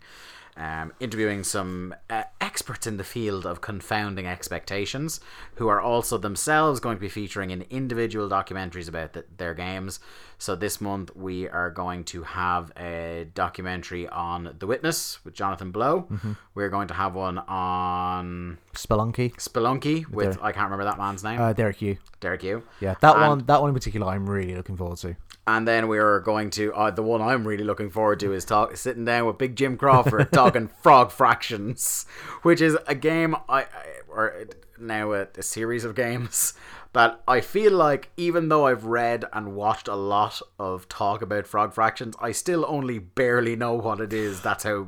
[0.57, 5.21] Um, interviewing some uh, experts in the field of confounding expectations,
[5.55, 10.01] who are also themselves going to be featuring in individual documentaries about th- their games.
[10.37, 15.71] So this month we are going to have a documentary on The Witness with Jonathan
[15.71, 16.07] Blow.
[16.53, 21.39] We're going to have one on Spelunky, Spelunky with I can't remember that man's name,
[21.39, 21.97] uh, Derek Yu.
[22.19, 22.61] Derek Yu.
[22.81, 23.45] Yeah, that And- one.
[23.45, 25.15] That one in particular, I'm really looking forward to.
[25.47, 28.45] And then we are going to uh, the one I'm really looking forward to is
[28.45, 32.05] talk sitting down with Big Jim Crawford talking Frog Fractions,
[32.43, 33.67] which is a game I, I
[34.07, 34.45] or
[34.79, 36.53] now a, a series of games
[36.93, 41.47] that I feel like even though I've read and watched a lot of talk about
[41.47, 44.41] Frog Fractions, I still only barely know what it is.
[44.41, 44.87] That's how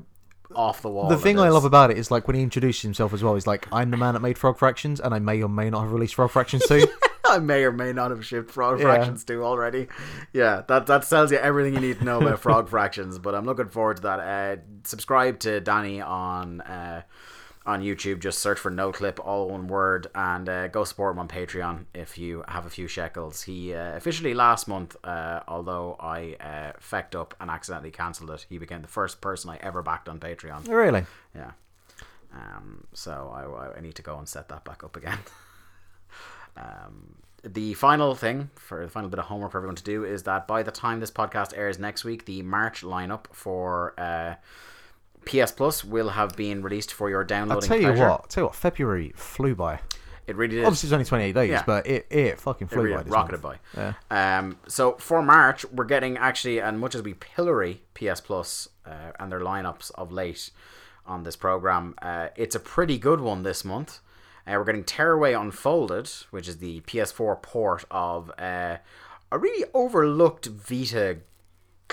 [0.55, 1.09] off the wall.
[1.09, 3.33] The thing I love about it is like when he introduces himself as well.
[3.35, 5.81] He's like, "I'm the man that made Frog Fractions, and I may or may not
[5.81, 6.87] have released Frog Fractions too."
[7.25, 8.85] I may or may not have shipped frog Yeah.
[8.93, 9.87] fractions too already.
[10.33, 13.17] Yeah, that that tells you everything you need to know about frog fractions.
[13.17, 14.19] But I'm looking forward to that.
[14.19, 17.03] Uh, subscribe to Danny on uh,
[17.65, 18.19] on YouTube.
[18.19, 21.85] Just search for No Clip, all one word, and uh, go support him on Patreon
[21.93, 23.43] if you have a few shekels.
[23.43, 28.45] He uh, officially last month, uh, although I uh, fecked up and accidentally cancelled it,
[28.49, 30.67] he became the first person I ever backed on Patreon.
[30.67, 31.05] really?
[31.35, 31.51] Yeah.
[32.33, 35.19] Um, so I, I need to go and set that back up again.
[36.57, 40.23] um, the final thing for the final bit of homework for everyone to do is
[40.23, 44.35] that by the time this podcast airs next week, the March lineup for uh,
[45.25, 48.09] PS Plus will have been released for your I'll downloading tell you pleasure.
[48.09, 48.29] what.
[48.29, 48.55] Tell you what.
[48.55, 49.79] February flew by.
[50.25, 50.63] It really did.
[50.65, 51.63] Obviously, it's only 28 days, Yeah.
[51.65, 53.03] but it it fucking It flew really by.
[53.03, 53.59] This rocketed month.
[53.75, 53.93] by.
[54.11, 54.37] Yeah.
[54.39, 59.11] Um, so for March, we're getting actually, and much as we pillory PS Plus uh,
[59.19, 60.49] and their lineups of late
[61.05, 63.99] on this program, uh, it's a pretty good one this month.
[64.47, 68.77] Uh, we're getting Tearaway Unfolded, which is the PS4 port of uh,
[69.31, 71.17] a really overlooked Vita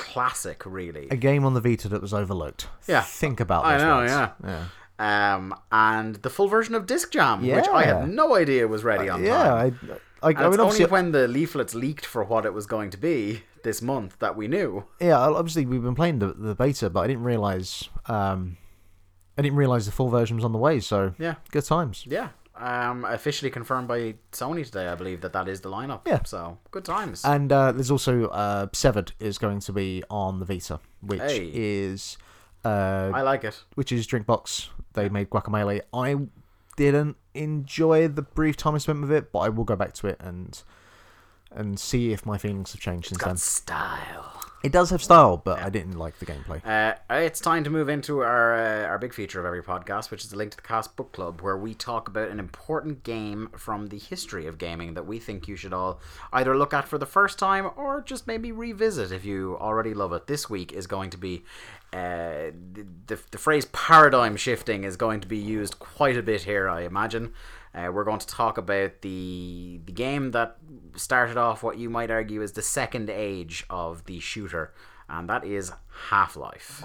[0.01, 1.09] classic, really.
[1.10, 2.68] A game on the Vita that was overlooked.
[2.89, 3.02] Yeah.
[3.02, 4.10] Think about I know, once.
[4.10, 4.31] yeah.
[4.44, 5.35] yeah.
[5.35, 9.09] Um, and the full version of Disc Jam, which I had no idea was ready
[9.09, 9.78] on Yeah, time.
[10.22, 12.66] I, I, And I mean, obviously, only when the leaflets leaked for what it was
[12.66, 14.85] going to be this month that we knew.
[15.01, 18.56] yeah, obviously we've been playing the, the beta, but I didn't realize, um,
[19.39, 20.81] I didn't realize the full version was on the way.
[20.81, 21.36] So Yeah.
[21.51, 22.05] good times.
[22.06, 22.28] Yeah.
[22.61, 26.01] Um, officially confirmed by Sony today, I believe that that is the lineup.
[26.07, 26.20] Yeah.
[26.24, 27.24] So good times.
[27.24, 31.51] And uh, there's also uh, Severed is going to be on the Vita, which Hey.
[31.53, 32.19] is
[32.65, 33.65] uh, I like it.
[33.77, 34.69] which is Drinkbox.
[34.93, 35.81] They made Guacamelee.
[35.95, 36.16] I
[36.77, 40.07] didn't enjoy the brief time I spent with it, but I will go back to
[40.09, 40.62] it and
[41.51, 43.36] and see if my feelings have changed since then.
[43.36, 44.40] Style.
[44.62, 46.60] It does have style, but I didn't like the gameplay.
[46.66, 50.22] Uh, it's time to move into our uh, our big feature of every podcast, which
[50.22, 53.48] is the link to the Cast Book Club, where we talk about an important game
[53.56, 55.98] from the history of gaming that we think you should all
[56.31, 60.12] either look at for the first time or just maybe revisit if you already love
[60.12, 60.27] it.
[60.27, 61.43] This week is going to be
[61.94, 66.43] uh, the, the the phrase paradigm shifting is going to be used quite a bit
[66.43, 67.32] here, I imagine.
[67.74, 70.56] Uh, we're going to talk about the the game that
[70.97, 74.74] started off what you might argue is the second age of the shooter,
[75.09, 75.72] and that is
[76.09, 76.84] Half Life.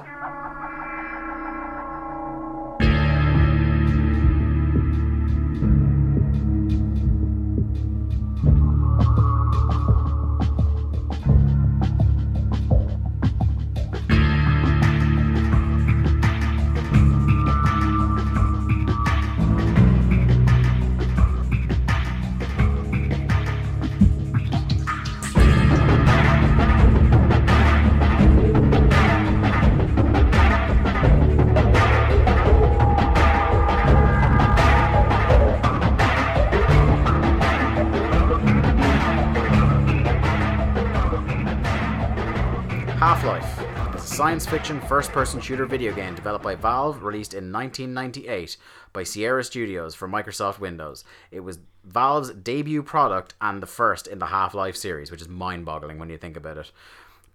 [44.16, 48.56] Science fiction first person shooter video game developed by Valve, released in 1998
[48.94, 51.04] by Sierra Studios for Microsoft Windows.
[51.32, 55.28] It was Valve's debut product and the first in the Half Life series, which is
[55.28, 56.72] mind boggling when you think about it.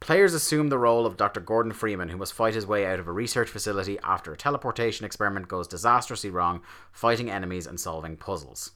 [0.00, 1.40] Players assume the role of Dr.
[1.40, 5.04] Gordon Freeman, who must fight his way out of a research facility after a teleportation
[5.04, 6.62] experiment goes disastrously wrong,
[6.92, 8.70] fighting enemies and solving puzzles.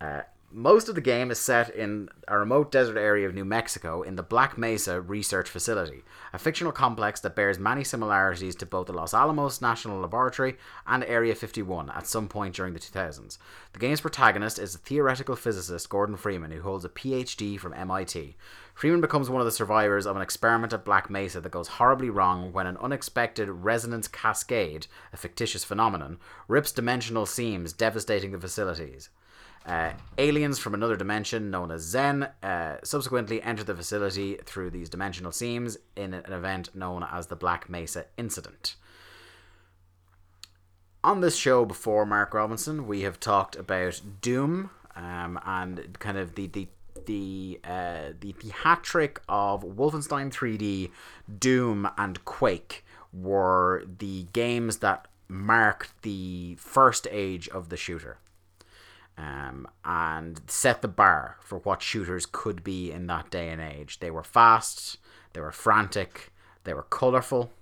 [0.00, 0.22] Uh,
[0.54, 4.14] most of the game is set in a remote desert area of New Mexico in
[4.14, 8.92] the Black Mesa Research Facility, a fictional complex that bears many similarities to both the
[8.92, 10.56] Los Alamos National Laboratory
[10.86, 13.36] and Area 51 at some point during the 2000s.
[13.72, 18.36] The game's protagonist is a theoretical physicist, Gordon Freeman, who holds a PhD from MIT.
[18.74, 22.10] Freeman becomes one of the survivors of an experiment at Black Mesa that goes horribly
[22.10, 29.10] wrong when an unexpected resonance cascade, a fictitious phenomenon, rips dimensional seams, devastating the facilities.
[29.66, 34.90] Uh, aliens from another dimension, known as Xen, uh, subsequently enter the facility through these
[34.90, 38.76] dimensional seams in an event known as the Black Mesa Incident.
[41.02, 46.34] On this show before, Mark Robinson, we have talked about Doom um, and kind of
[46.34, 46.68] the the
[47.06, 50.90] the uh, the, the hat trick of Wolfenstein 3D,
[51.38, 58.18] Doom, and Quake were the games that marked the first age of the shooter
[59.16, 64.00] um, and set the bar for what shooters could be in that day and age.
[64.00, 64.98] They were fast,
[65.32, 66.32] they were frantic,
[66.64, 67.52] they were colorful.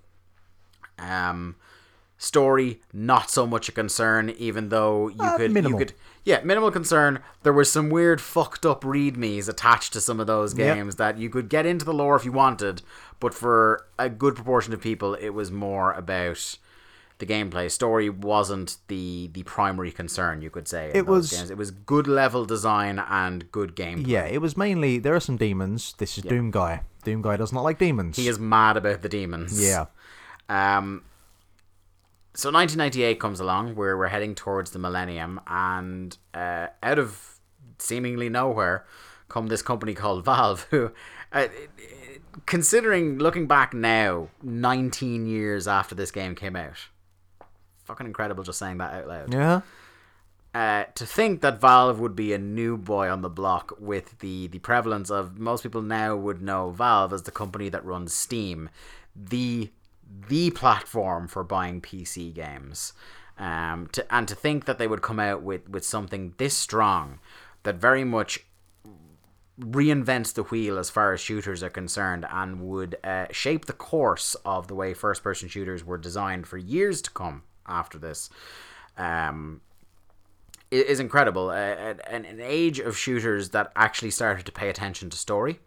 [0.98, 1.56] Um,
[2.18, 5.80] story not so much a concern, even though you Uh, could minimal.
[5.80, 7.18] you could yeah minimal concern.
[7.42, 10.76] There was some weird fucked up readmes attached to some of those Yep.
[10.76, 12.82] games that you could get into the lore if you wanted,
[13.18, 16.56] but for a good proportion of people, it was more about.
[17.22, 20.90] The gameplay story wasn't the the primary concern, you could say.
[20.92, 21.50] It was- games.
[21.52, 24.08] It was good level design and good gameplay.
[24.08, 25.94] Yeah, it was mainly there are some demons.
[25.98, 26.82] This is Doom guy.
[27.04, 28.16] Doom guy does not like demons.
[28.16, 29.62] He is mad about the demons.
[29.62, 29.84] Yeah.
[30.48, 31.04] Um.
[32.34, 37.38] So 1998 comes along, where we're heading towards the millennium, and uh, out of
[37.78, 38.84] seemingly nowhere,
[39.28, 40.90] come this company called Valve, who,
[41.32, 41.46] uh,
[42.46, 46.88] considering looking back now, 19 years after this game came out,
[47.84, 49.32] fucking incredible just saying that out loud.
[49.32, 49.60] Yeah.
[50.54, 54.48] uh, to think that Valve would be a new boy on the block with the,
[54.48, 58.68] the prevalence of most people now would know Valve as the company that runs Steam,
[59.14, 59.70] the
[60.28, 62.92] the platform for buying PC games.
[63.38, 67.18] Um, to, and to think that they would come out with, with something this strong
[67.62, 68.44] that very much
[69.58, 74.34] reinvents the wheel as far as shooters are concerned and would uh, shape the course
[74.44, 78.30] of the way first person shooters were designed for years to come after this.
[78.96, 79.60] Um,
[80.70, 81.50] is incredible.
[81.50, 85.60] Uh, an, an age of shooters that actually started to pay attention to story.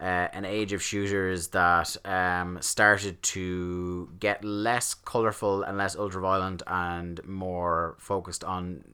[0.00, 6.62] Uh, an age of shooters that um, started to get less colorful and less ultraviolent
[6.68, 8.84] and more focused on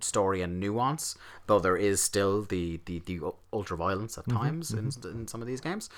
[0.00, 1.16] story and nuance.
[1.46, 3.20] Though there is still the the, the
[3.52, 5.90] ultraviolence at times In, in some of these games.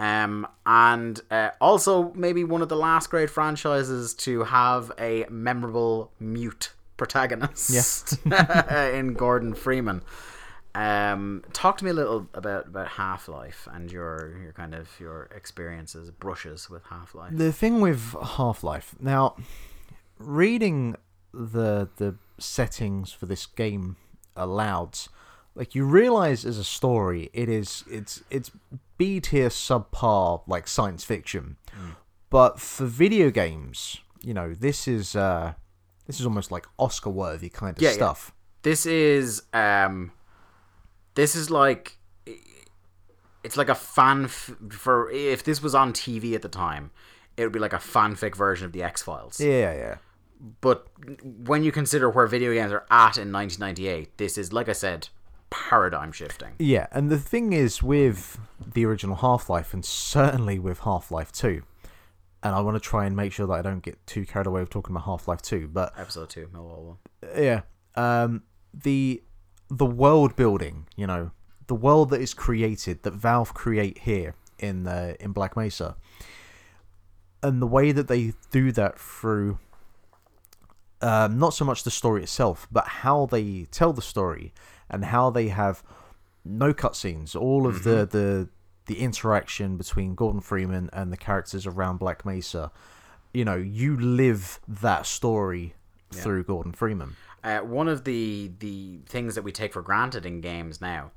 [0.00, 6.10] Um, and uh, also maybe one of the last great franchises to have a memorable
[6.18, 8.18] mute protagonist
[8.94, 10.00] in Gordon Freeman.
[10.74, 14.88] Um, talk to me a little about about Half Life and your your kind of
[14.98, 17.36] your experiences, brushes with Half Life.
[17.36, 19.36] The thing with Half Life now,
[20.18, 20.96] reading
[21.34, 23.96] the the settings for this game
[24.34, 24.98] aloud,
[25.54, 28.50] like you realize as a story, it is it's it's
[29.00, 31.56] B tier subpar like science fiction,
[32.28, 35.54] but for video games, you know this is uh
[36.06, 37.94] this is almost like Oscar worthy kind of Yeah, yeah.
[37.94, 38.34] stuff.
[38.62, 40.12] This is um,
[41.14, 41.96] this is like
[43.42, 46.90] it's like a fan f- for if this was on TV at the time,
[47.38, 49.40] it would be like a fanfic version of the X Files.
[49.40, 49.94] Yeah, yeah.
[50.60, 50.88] But
[51.46, 55.08] when you consider where video games are at in 1998, this is like I said,
[55.50, 56.52] paradigm shifting.
[56.58, 58.38] Yeah, and the thing is with
[58.74, 61.62] the original Half Life, and certainly with Half Life 2,
[62.42, 64.60] and I want to try and make sure that I don't get too carried away
[64.60, 66.96] with talking about Half Life 2, but Episode two, Millwall.
[67.20, 67.42] 1.
[67.42, 67.60] yeah,
[67.94, 69.22] um, the
[69.68, 71.30] the world building, you know,
[71.66, 75.96] the world that is created, that Valve create here in uh, in Black Mesa,
[77.42, 79.58] and the way that they do that through
[81.02, 84.52] um, not so much the story itself, but how they tell the story
[84.90, 85.82] and how they have
[86.44, 87.34] no cutscenes.
[87.34, 88.48] All of the, the
[88.86, 92.72] the interaction between Gordon Freeman and the characters around Black Mesa.
[93.32, 95.74] You know, you live that story
[96.12, 97.14] through Gordon Freeman.
[97.44, 101.12] Uh, one of the the things that we take for granted in games now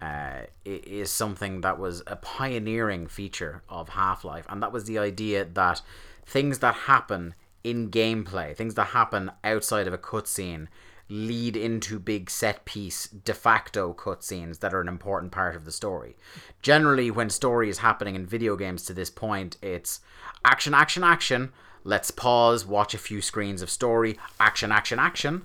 [0.00, 4.98] uh, is something that was a pioneering feature of Half Life, and that was the
[4.98, 5.80] idea that
[6.24, 10.68] things that happen in gameplay, things that happen outside of a cutscene,
[11.08, 15.72] lead into big set piece de facto cutscenes that are an important part of the
[15.72, 16.16] story.
[16.62, 20.00] Generally, when story is happening in video games to this point, it's
[20.44, 21.52] action, action, action.
[21.84, 24.18] Let's pause, watch a few screens of story.
[24.38, 25.44] Action, action, action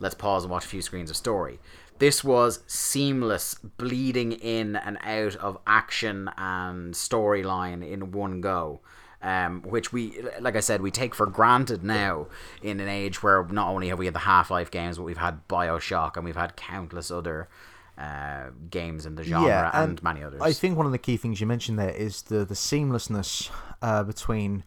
[0.00, 1.58] let's pause and watch a few screens of story.
[1.98, 8.80] This was seamless, bleeding in and out of action and storyline in one go.
[9.24, 12.26] Um, which we, like I said, we take for granted now
[12.62, 15.16] in an age where not only have we had the Half Life games, but we've
[15.16, 17.48] had Bioshock and we've had countless other
[17.96, 20.42] uh, games in the genre and, many others.
[20.42, 24.02] I think one of the key things you mentioned there is the the seamlessness uh,
[24.04, 24.62] between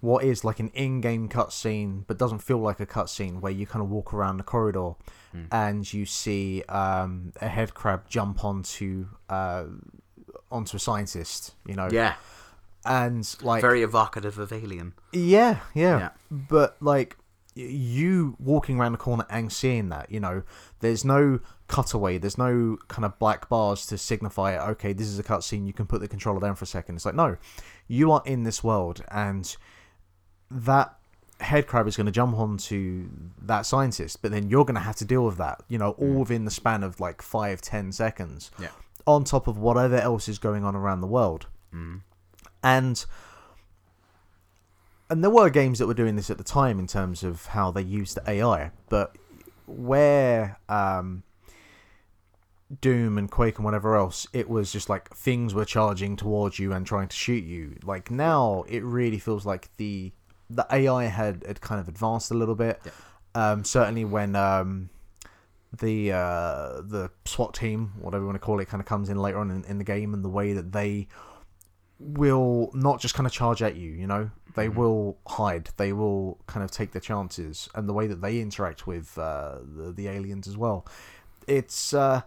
[0.00, 3.82] what is like an in-game cutscene but doesn't feel like a cutscene, where you kind
[3.82, 4.92] of walk around the corridor
[5.32, 5.44] Hmm.
[5.50, 9.64] and you see um, a head crab jump onto uh,
[10.50, 12.16] onto a scientist, you know, yeah,
[12.84, 14.94] and like very evocative of Alien.
[15.12, 16.10] Yeah, yeah, Yeah.
[16.30, 17.16] But like
[17.54, 20.42] you walking around the corner and seeing that, you know,
[20.80, 25.22] there's no cutaway, there's no kind of black bars to signify, okay, this is a
[25.22, 25.66] cutscene.
[25.66, 26.96] You can put the controller down for a second.
[26.96, 27.36] It's like no,
[27.88, 29.54] you are in this world, and
[30.50, 30.96] that
[31.40, 33.08] head crab is going to jump onto
[33.42, 36.08] that scientist, but then you're going to have to deal with that, you know, all
[36.08, 36.18] mm.
[36.20, 38.50] within the span of like five, ten seconds.
[38.58, 38.68] Yeah.
[39.06, 42.00] On top of whatever else is going on around the world, mm.
[42.62, 43.04] And
[45.10, 47.70] and there were games that were doing this at the time in terms of how
[47.70, 49.14] they used the AI, but
[49.66, 51.22] where um,
[52.80, 56.72] Doom and Quake and whatever else, it was just like things were charging towards you
[56.72, 57.76] and trying to shoot you.
[57.82, 60.12] Like now, it really feels like the
[60.48, 62.80] the AI had, had kind of advanced a little bit.
[63.34, 64.90] Um, certainly when um,
[65.78, 69.18] the uh, the SWAT team, whatever you want to call it, kind of comes in
[69.18, 71.08] later on in, in the game, and the way that they
[72.02, 76.38] will not just kind of charge at you, you know, they will hide, they will
[76.46, 80.08] kind of take their chances, and the way that they interact with uh, the, the
[80.08, 80.86] aliens as well.
[81.46, 82.22] It's uh,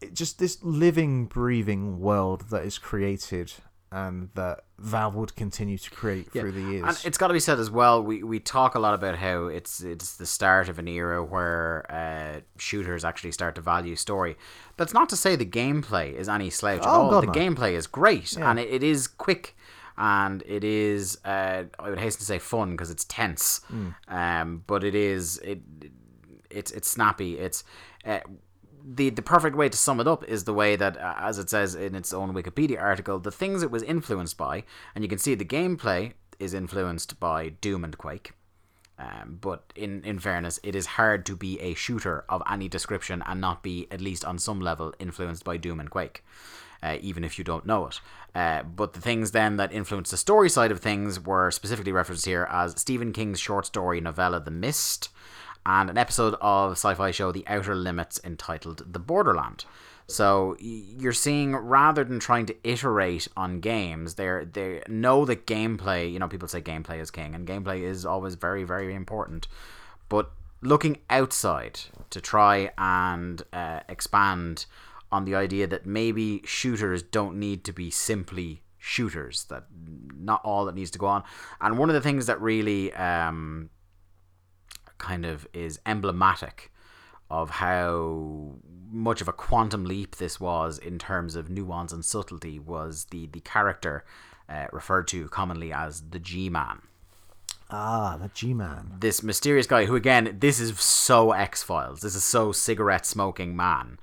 [0.00, 3.52] it just this living, breathing world that is created
[3.90, 6.84] and that Valve would continue to create through the years.
[6.86, 8.02] And it's got to be said as well.
[8.02, 11.86] We, we talk a lot about how it's it's the start of an era where
[11.90, 14.36] uh, shooters actually start to value story.
[14.76, 17.10] That's not to say the gameplay is any slouch at Oh, all.
[17.10, 17.32] God, the no.
[17.32, 19.56] gameplay is great and it, it is quick
[19.96, 23.62] and it is uh, I would hasten to say fun because it's tense.
[23.68, 23.88] Hmm.
[24.06, 25.60] Um, but it is it
[26.50, 27.38] it's it's snappy.
[27.38, 27.64] It's
[28.04, 28.20] uh,
[28.90, 31.50] the the perfect way to sum it up is the way that, uh, as it
[31.50, 35.18] says in its own Wikipedia article, the things it was influenced by, and you can
[35.18, 38.32] see the gameplay is influenced by Doom and Quake.
[38.98, 43.22] Um, but in, in fairness, it is hard to be a shooter of any description
[43.26, 46.24] and not be, at least on some level, influenced by Doom and Quake,
[46.82, 48.00] uh, even if you don't know it.
[48.34, 52.26] Uh, but the things then that influenced the story side of things were specifically referenced
[52.26, 55.10] here as Stephen King's short story novella The Mist,
[55.68, 59.66] and an episode of sci-fi show The Outer Limits entitled The Borderland.
[60.06, 66.10] So you're seeing rather than trying to iterate on games, they they know that gameplay.
[66.10, 69.46] You know, people say gameplay is king, and gameplay is always very very important.
[70.08, 70.30] But
[70.62, 74.64] looking outside to try and uh, expand
[75.12, 79.44] on the idea that maybe shooters don't need to be simply shooters.
[79.50, 79.64] That
[80.16, 81.24] not all that needs to go on.
[81.60, 83.68] And one of the things that really um,
[84.98, 86.70] kind of is emblematic
[87.30, 88.54] of how
[88.90, 93.26] much of a quantum leap this was in terms of nuance and subtlety was the
[93.26, 94.04] the character
[94.48, 96.80] uh, referred to commonly as the G-man.
[97.70, 98.94] ah, the G-Man.
[98.98, 102.00] This mysterious guy who again this is so X-Files.
[102.00, 103.98] This is so cigarette smoking man.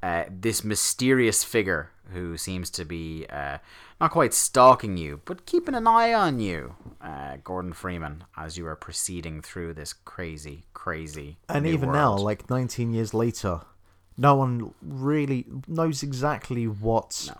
[0.00, 3.58] Uh, this mysterious figure who seems to be uh,
[4.00, 8.66] not quite stalking you, but keeping an eye on you, uh, Gordon Freeman, as you
[8.66, 11.38] are proceeding through this crazy, crazy.
[11.48, 13.62] And even now, like 19 years later,
[14.16, 17.30] no one really knows exactly what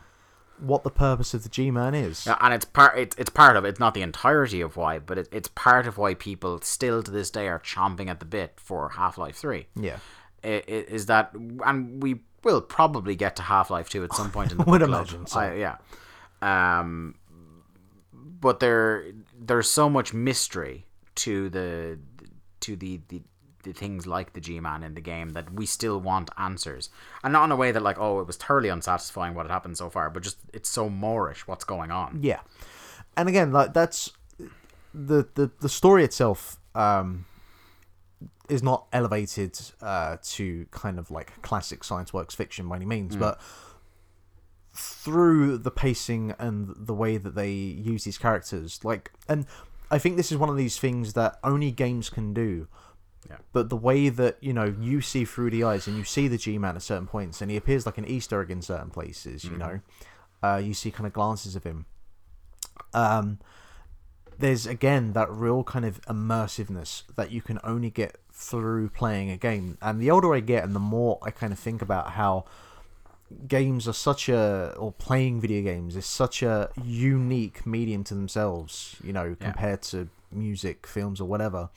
[0.60, 2.26] what the purpose of the G-Man is.
[2.26, 5.16] Yeah, and it's part it's, it's part of it's not the entirety of why, but
[5.18, 8.54] it, it's part of why people still to this day are chomping at the bit
[8.56, 9.66] for Half Life Three.
[9.76, 9.98] Yeah.
[10.42, 11.32] I- i- Is that
[11.64, 14.82] and we will probably get to Half Life Two at some point in the Would
[14.82, 15.38] imagine so.
[15.38, 15.76] I- yeah.
[16.42, 17.16] Um,
[18.12, 19.06] but there
[19.38, 20.86] there's so much mystery
[21.16, 21.98] to the
[22.60, 23.22] to the the,
[23.64, 26.90] the things like the G-Man in the game that we still want answers,
[27.24, 29.76] and not in a way that like oh it was thoroughly unsatisfying what had happened
[29.76, 32.20] so far, but just it's so Moorish what's going on.
[32.22, 32.40] Yeah,
[33.16, 34.12] and again, like that's
[34.94, 37.26] the the the story itself um,
[38.48, 43.16] is not elevated uh, to kind of like classic science works fiction by any means,
[43.16, 43.40] but
[44.78, 49.46] through the pacing and the way that they use these characters, like, and
[49.90, 52.68] I think this is one of these things that only games can do.
[53.28, 53.38] Yeah.
[53.52, 56.38] But the way that you know you see through the eyes and you see the
[56.38, 59.44] G-man at certain points, and he appears like an Easter egg in certain places.
[59.44, 59.80] You know,
[60.42, 61.86] uh, you see kind of glances of him.
[62.94, 63.38] Um,
[64.38, 69.36] there's again that real kind of immersiveness that you can only get through playing a
[69.36, 69.76] game.
[69.82, 72.44] And the older I get, and the more I kind of think about how
[73.46, 78.96] games are such a or playing video games is such a unique medium to themselves
[79.02, 81.70] you know compared to music films or whatever.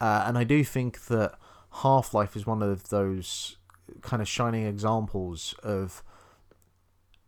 [0.00, 1.34] Uh, and i do think that
[1.82, 3.56] half-life is one of those
[4.02, 6.02] kind of shining examples of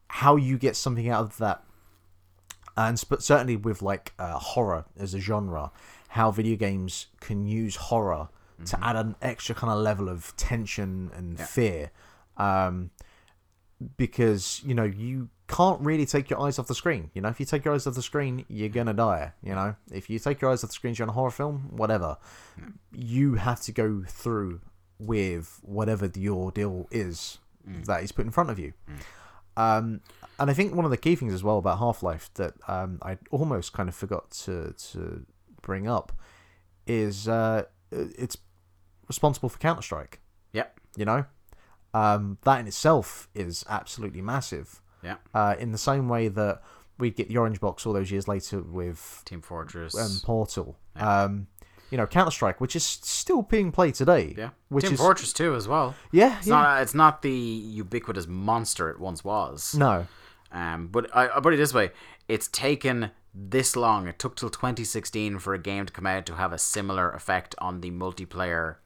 [0.09, 1.63] how you get something out of that.
[2.77, 5.71] And sp- certainly with like uh, horror as a genre
[6.09, 8.29] how video games can use horror
[8.67, 11.91] to add an extra kind of level of tension and fear.
[12.39, 12.91] Um,
[13.97, 17.11] because you know you can't really take your eyes off the screen.
[17.15, 19.33] You know, if you take your eyes off the screen, you're gonna die.
[19.43, 21.69] You know, if you take your eyes off the screen you're during a horror film,
[21.71, 22.19] whatever,
[22.93, 24.61] you have to go through
[24.99, 26.21] with whatever the
[26.55, 27.39] deal is
[27.85, 28.73] that is put in front of you.
[29.57, 30.01] Um,
[30.39, 32.99] and I think one of the key things as well about Half Life that um,
[33.03, 35.25] I almost kind of forgot to to
[35.63, 36.13] bring up
[36.87, 38.37] is uh, it's
[39.09, 40.21] responsible for Counter Strike.
[40.53, 40.81] Yep.
[40.97, 41.25] You know,
[41.97, 44.81] um, that in itself is absolutely massive.
[45.03, 45.17] Yeah.
[45.35, 46.63] Uh, in the same way that
[46.99, 49.95] we get the Orange Box all those years later with Team Fortress.
[49.95, 50.77] and Portal.
[50.97, 51.47] Um,
[51.91, 54.35] you know, Counter Strike, which is still being played today.
[54.37, 54.51] yeah.
[54.69, 55.95] Which Team is Fortress 2 as well.
[56.11, 56.55] yeah, It's yeah.
[56.55, 59.75] not it's not the ubiquitous monster it once was.
[59.75, 60.07] no,
[60.51, 61.93] Um, but I, I'll put it this way:
[62.29, 64.09] it's taken this long.
[64.09, 67.55] It took till 2016 for a game to come out to have a similar effect
[67.59, 68.77] on the multiplayer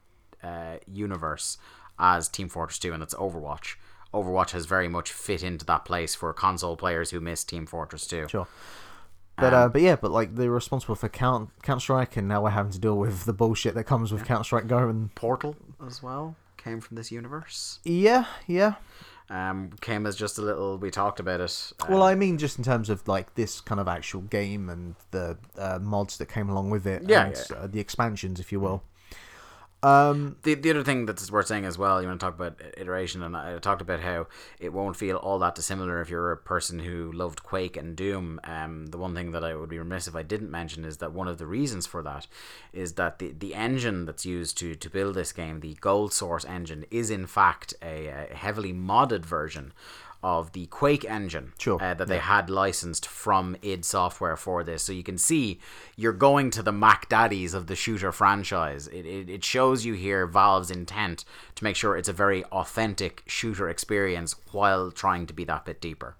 [0.43, 1.57] uh, universe
[2.01, 3.75] as Team Fortress 2, and it's Overwatch.
[4.13, 8.05] Overwatch has very much fit into that place for console players who miss Team Fortress
[8.07, 8.27] 2.
[8.27, 8.47] sure.
[9.37, 12.49] But uh, but yeah, but like they're responsible for Count Counter Strike, and now we're
[12.51, 14.89] having to deal with the bullshit that comes with Counter Strike Go.
[14.89, 15.55] And Portal
[15.87, 17.79] as well came from this universe.
[17.83, 18.75] yeah, yeah.
[19.31, 20.77] Um, came as just a little.
[20.77, 21.71] We talked about it.
[21.79, 24.95] uh, Well, I mean, just in terms of like this kind of actual game and
[25.11, 27.55] the uh, mods that came along with it, Yeah, and, yeah.
[27.57, 28.83] Uh, the expansions, if you will.
[29.83, 32.61] Um, the, the other thing that's worth saying as well, you want to talk about
[32.77, 34.27] iteration, and I talked about how
[34.59, 38.39] it won't feel all that dissimilar if you're a person who loved Quake and Doom.
[38.43, 41.13] Um, the one thing that I would be remiss if I didn't mention is that
[41.13, 42.27] one of the reasons for that
[42.71, 46.45] is that the, the engine that's used to, to build this game, the Gold Source
[46.45, 49.73] engine, is in fact a, a heavily modded version
[50.23, 54.83] of the Quake engine Sure, uh, that they had licensed from id Software for this.
[54.83, 55.59] So you can see
[55.95, 58.87] you're going to the Mac Daddies of the shooter franchise.
[58.87, 61.25] It, it, it shows you here Valve's intent
[61.55, 65.81] to make sure it's a very authentic shooter experience while trying to be that bit
[65.81, 66.15] deeper.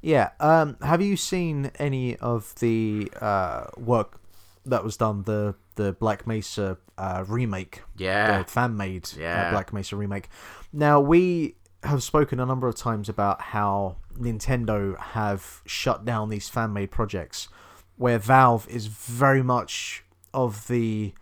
[0.00, 0.30] yeah.
[0.40, 4.20] Um, have you seen any of the uh, work
[4.66, 7.82] that was done the the Black Mesa uh, remake?
[7.96, 8.38] Yeah.
[8.38, 9.48] the fan made Yeah.
[9.48, 10.28] uh, Black Mesa remake.
[10.72, 16.48] Now we have spoken a number of times about how Nintendo have shut down these
[16.48, 17.48] fan made projects,
[17.96, 21.12] where Valve is very much of the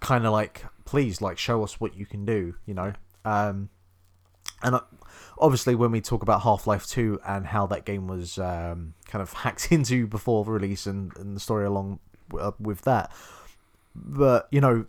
[0.00, 2.92] kind of like, please, like, show us what you can do, you know.
[3.24, 3.70] Um,
[4.62, 4.80] and uh,
[5.38, 9.22] obviously, when we talk about Half Life 2 and how that game was um, kind
[9.22, 12.00] of hacked into before release and, and the story along
[12.38, 13.12] uh, with that,
[13.94, 14.86] but you know,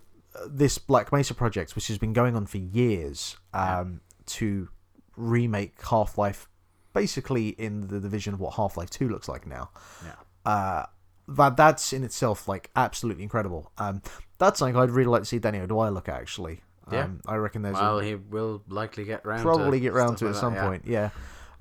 [0.48, 4.70] this Black Mesa project, which has been going on for years, um, to
[5.16, 6.48] remake Half Life,
[6.94, 9.70] basically in the division of what Half Life Two looks like now.
[10.04, 10.52] Yeah.
[10.52, 10.86] Uh,
[11.28, 13.72] that that's in itself like absolutely incredible.
[13.78, 14.02] Um,
[14.38, 16.62] that's something I'd really like to see Danny O'Dwyer look at actually.
[16.92, 17.06] Yeah.
[17.06, 20.18] Um, I reckon there's Well, a, he will likely get round probably to get round
[20.20, 20.68] to it at some that, yeah.
[20.68, 20.84] point.
[20.86, 21.10] Yeah.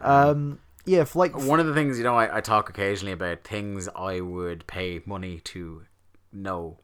[0.01, 3.43] Um, yeah, if, like One of the things, you know, I, I talk occasionally about
[3.43, 5.85] things I would pay money to
[6.31, 6.81] know,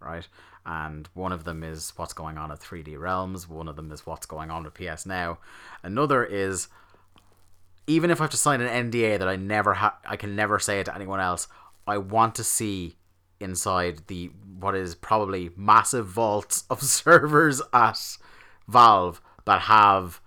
[0.00, 0.26] right?
[0.66, 3.48] And one of them is what's going on at 3D Realms.
[3.48, 5.38] One of them is what's going on with PS Now.
[5.82, 6.68] Another is
[7.86, 10.58] even if I have to sign an NDA that I never ha- I can never
[10.58, 11.48] say it to anyone else.
[11.86, 12.96] I want to see
[13.40, 18.16] inside the what is probably massive vaults of servers at
[18.66, 20.20] Valve that have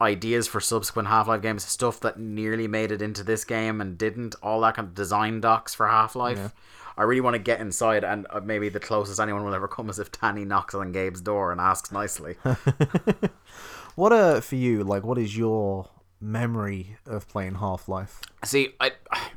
[0.00, 4.34] ideas for subsequent Half-Life games, stuff that nearly made it into this game and didn't,
[4.42, 6.52] all that kind of design docs for Half-Life.
[6.96, 9.90] I really want to get inside, and uh, maybe the closest anyone will ever come
[9.90, 12.36] is if Danny knocks on Gabe's door and asks nicely.
[13.94, 15.88] what uh for you, like what is your
[16.20, 18.20] memory of playing Half Life?
[18.44, 18.92] See, I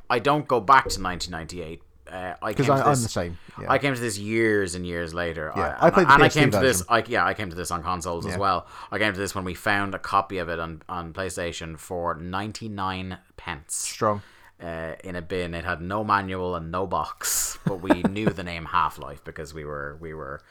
[0.09, 1.81] I don't go back to 1998.
[2.09, 3.69] Uh, I Because came I- to I'm the same, yeah.
[3.69, 5.51] I came to this years and years later.
[5.55, 6.81] Yeah, I, I played the and I came to this.
[6.87, 8.65] I, yeah, I came to this on consoles as well.
[8.91, 12.13] I came to this when we found a copy of it on on PlayStation for
[12.15, 13.75] 99 pence.
[13.75, 14.21] Strong.
[14.61, 15.53] Uh, in a bin.
[15.53, 19.53] It had no manual and no box, but we knew the name Half Life because
[19.53, 20.41] we were we were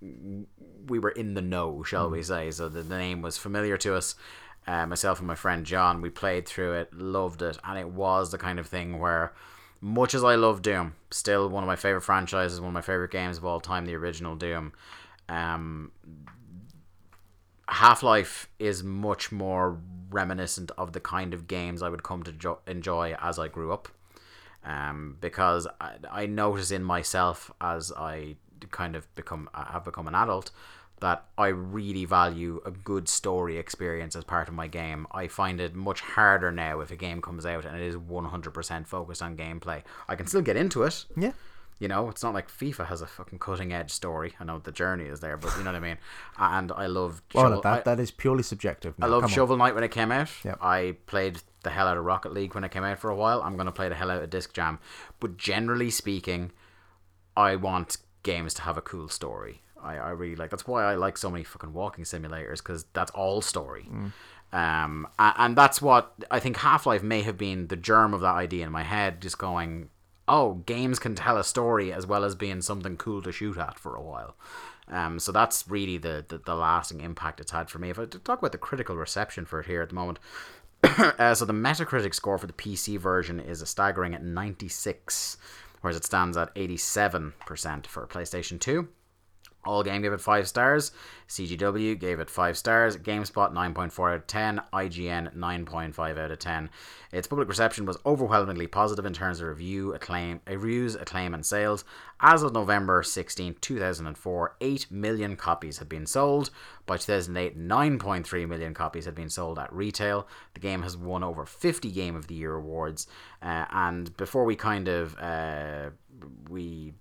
[0.00, 2.50] we were in the know, shall we say?
[2.50, 4.14] So the, the name was familiar to us.
[4.66, 8.32] Uh, myself and my friend John, we played through it, loved it, and it was
[8.32, 9.32] the kind of thing where
[9.80, 13.12] much as I love Doom, still one of my favorite franchises, one of my favorite
[13.12, 14.72] games of all time, the original Doom.
[15.28, 15.92] Um,
[17.68, 19.78] Half Life is much more
[20.10, 23.72] reminiscent of the kind of games I would come to jo- enjoy as I grew
[23.72, 23.88] up.
[24.64, 28.36] Um, because I, I notice in myself as I
[28.72, 30.50] kind of become have become an adult
[31.00, 35.06] that I really value a good story experience as part of my game.
[35.12, 38.86] I find it much harder now if a game comes out and it is 100%
[38.86, 39.82] focused on gameplay.
[40.08, 41.04] I can still get into it.
[41.16, 41.32] Yeah.
[41.78, 44.32] You know, it's not like FIFA has a fucking cutting edge story.
[44.40, 45.98] I know the journey is there, but you know what I mean.
[46.38, 47.20] And I love.
[47.34, 48.94] Well, Shovel- that I- that is purely subjective.
[49.00, 49.30] I love come.
[49.30, 50.30] Shovel Knight when it came out.
[50.42, 50.58] Yep.
[50.62, 53.42] I played the hell out of Rocket League when it came out for a while.
[53.42, 54.78] I'm going to play the hell out of Disc Jam.
[55.20, 56.52] But generally speaking,
[57.36, 59.60] I want games to have a cool story.
[59.82, 63.10] I, I really like that's why I like so many fucking walking simulators because that's
[63.10, 63.88] all story.
[64.52, 68.20] Um, a- and that's what I think Half Life may have been the germ of
[68.22, 69.90] that idea in my head, just going,
[70.28, 73.78] oh, games can tell a story as well as being something cool to shoot at
[73.78, 74.36] for a while.
[74.88, 77.90] Um, so that's really the, the, the lasting impact it's had for me.
[77.90, 80.18] If I talk about the critical reception for it here at the moment,
[80.82, 85.36] uh, so the Metacritic score for the PC version is a staggering at 96,
[85.80, 88.88] whereas it stands at 87% for PlayStation 2.
[89.66, 90.92] All Game gave it 5 stars.
[91.28, 92.96] CGW gave it 5 stars.
[92.96, 94.62] GameSpot 9.4 out of 10.
[94.72, 96.70] IGN 9.5 out of 10.
[97.12, 101.44] Its public reception was overwhelmingly positive in terms of review, acclaim, uh, reviews, acclaim, and
[101.44, 101.84] sales.
[102.20, 106.50] As of November 16, 2004, 8 million copies had been sold.
[106.86, 110.26] By 2008, 9.3 million copies had been sold at retail.
[110.54, 113.06] The game has won over 50 Game of the Year awards.
[113.42, 115.90] Uh, and before we kind of uh,
[116.48, 116.94] we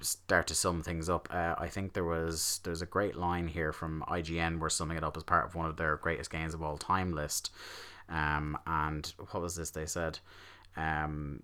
[0.00, 3.72] start to sum things up, uh, I think there was there's a great line here
[3.72, 4.58] from IGN.
[4.58, 7.12] We're summing it up as part of one of their greatest games of all time
[7.12, 7.50] list.
[8.08, 10.18] Um, and what was this they said?
[10.76, 11.42] Um,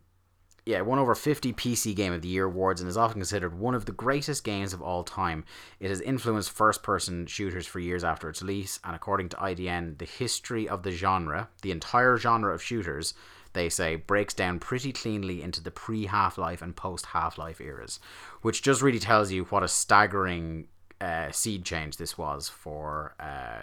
[0.64, 3.58] yeah, it won over 50 PC Game of the Year awards and is often considered
[3.58, 5.44] one of the greatest games of all time.
[5.80, 9.98] It has influenced first person shooters for years after its release, and according to IGN,
[9.98, 13.12] the history of the genre, the entire genre of shooters,
[13.54, 17.60] they say, breaks down pretty cleanly into the pre Half Life and post Half Life
[17.60, 17.98] eras,
[18.42, 20.68] which just really tells you what a staggering
[21.00, 23.62] uh, seed change this was for uh,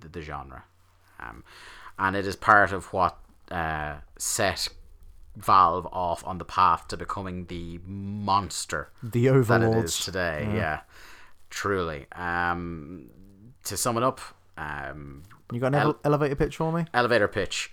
[0.00, 0.64] the, the genre.
[1.20, 1.44] Um,
[1.98, 3.18] and it is part of what
[3.50, 4.68] uh, set
[5.36, 10.48] Valve off on the path to becoming the monster The that it is today.
[10.54, 10.80] Yeah,
[11.50, 12.06] truly.
[12.12, 13.10] Um,
[13.64, 14.20] to sum it up,
[14.58, 15.22] um,
[15.52, 16.84] You got an ele- elevator pitch for me?
[16.92, 17.70] elevator pitch.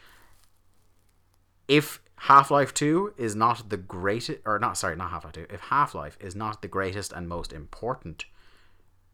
[1.67, 5.47] If Half Life 2 is not the greatest, or not, sorry, not Half Life 2,
[5.49, 8.25] if Half Life is not the greatest and most important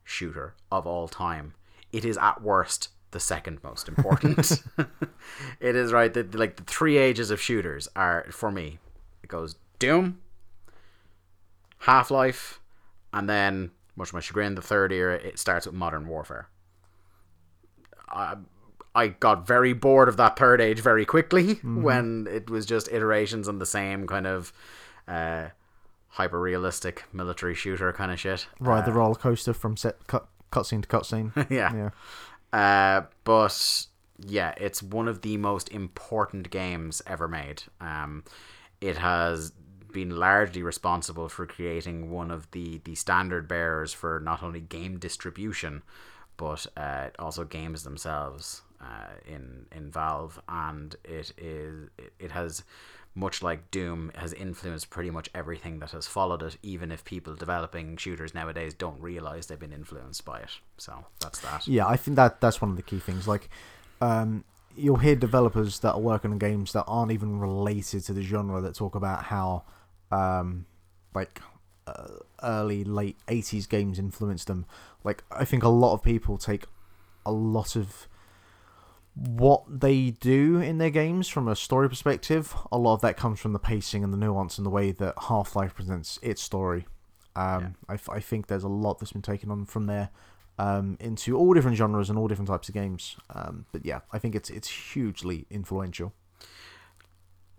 [0.04, 1.54] shooter of all time,
[1.92, 4.64] it is at worst the second most important.
[5.60, 8.80] it is right that like the three ages of shooters are for me.
[9.22, 10.20] It goes Doom,
[11.80, 12.60] Half Life,
[13.12, 16.48] and then, much to my chagrin, the third era it starts with Modern Warfare.
[18.10, 18.38] I,
[18.96, 23.48] I got very bored of that third age very quickly when it was just iterations
[23.48, 24.54] on the same kind of
[25.08, 25.48] uh,
[26.10, 28.48] hyper realistic military shooter kind of shit.
[28.60, 31.32] Ride the roller coaster from set cut cutscene to cutscene.
[31.50, 31.90] yeah.
[32.54, 32.98] yeah.
[32.98, 33.88] Uh, but
[34.20, 37.64] yeah, it's one of the most important games ever made.
[37.82, 38.24] Um,
[38.80, 39.54] it has
[39.92, 45.00] been largely responsible for creating one of the, the standard bearers for not only game
[45.00, 45.82] distribution,
[46.38, 51.90] but uh, also games themselves uh, in in Valve, and it is
[52.20, 52.64] it, has
[53.16, 57.36] much like Doom has influenced pretty much everything that has followed it, even if people
[57.36, 60.50] developing shooters nowadays don't realize they've been influenced by it.
[60.78, 61.68] So that's that.
[61.68, 63.28] Yeah, I think that that's one of the key things.
[63.28, 63.50] Like,
[64.02, 64.44] um,
[64.76, 68.62] you'll hear developers that are working on games that aren't even related to the genre
[68.62, 69.64] that talk about how,
[70.12, 70.66] um,
[71.14, 71.40] like,
[71.86, 72.08] uh,
[72.42, 74.66] early late '80s games influenced them.
[75.04, 76.66] Like, I think a lot of people take
[77.26, 78.08] a lot of
[79.16, 82.56] what they do in their games from a story perspective.
[82.72, 85.14] A lot of that comes from the pacing and the nuance and the way that
[85.28, 86.88] Half Life presents its story.
[87.36, 90.10] Um, I, I think there's a lot that's been taken on from there
[90.60, 93.18] um, into all different genres and all different types of games.
[93.34, 96.14] Um, but yeah, I think it's it's hugely influential.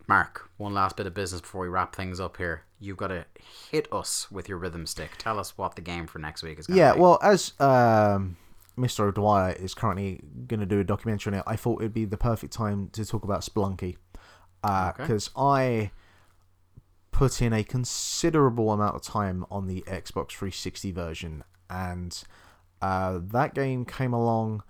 [0.07, 2.65] Mark, one last bit of business before we wrap things up here.
[2.79, 3.25] You've got to
[3.71, 5.13] hit us with your rhythm stick.
[5.17, 8.37] Tell us what the game for next week is going to Yeah, well, as um,
[8.79, 9.01] Mr.
[9.01, 12.17] O'Dwyer is currently going to do a documentary on it, I thought it'd be the
[12.17, 13.97] perfect time to talk about Spelunky.
[14.97, 15.91] Because I
[17.13, 22.23] put in a considerable amount of time on the Xbox 360 version, and
[22.83, 24.63] uh, that game came along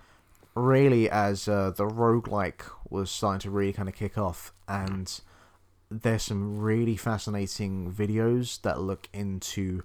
[0.55, 5.20] really as uh, the roguelike was starting to really kind of kick off, and
[5.90, 9.82] there's some really fascinating videos that look into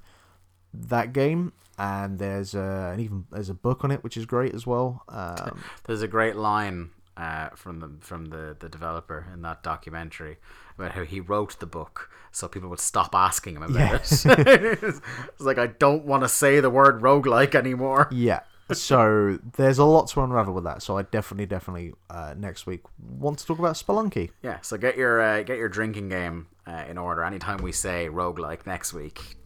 [0.74, 4.54] that game, and there's a, and even there's a book on it which is great
[4.54, 5.04] as well.
[5.08, 10.38] Um, There's a great line uh, from the from the, the developer in that documentary
[10.78, 14.26] about how he wrote the book so people would stop asking him about it.
[14.26, 15.02] it's
[15.40, 18.10] like I don't want to say the word roguelike anymore.
[18.12, 18.42] yeah.
[18.72, 20.84] So there's a lot to unravel with that.
[20.84, 24.30] So I definitely, definitely uh, next week want to talk about Spelunky.
[24.44, 27.24] Yeah, so get your uh, get your drinking game uh, in order.
[27.24, 29.38] Anytime we say roguelike next week,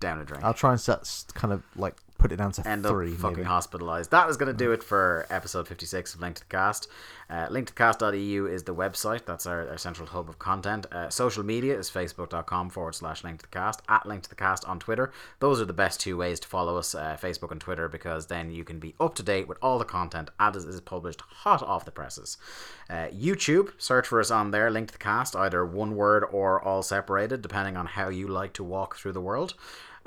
[0.00, 0.44] down a drink.
[0.44, 3.12] I'll try and set kind of like put it down to end three.
[3.12, 3.48] up fucking maybe.
[3.48, 4.10] hospitalized.
[4.10, 6.88] That is going to do it for episode 56 of Link to the Cast.
[7.30, 9.24] Uh, linktothecast.eu is the website.
[9.24, 10.86] That's our, our central hub of content.
[10.90, 14.34] Uh, social media is facebook.com forward slash link to the cast, at link to the
[14.34, 15.12] cast on Twitter.
[15.38, 18.50] Those are the best two ways to follow us, uh, Facebook and Twitter, because then
[18.50, 21.62] you can be up to date with all the content as it is published hot
[21.62, 22.38] off the presses.
[22.88, 26.60] Uh, YouTube, search for us on there, link to the cast, either one word or
[26.62, 29.54] all separated, depending on how you like to walk through the world.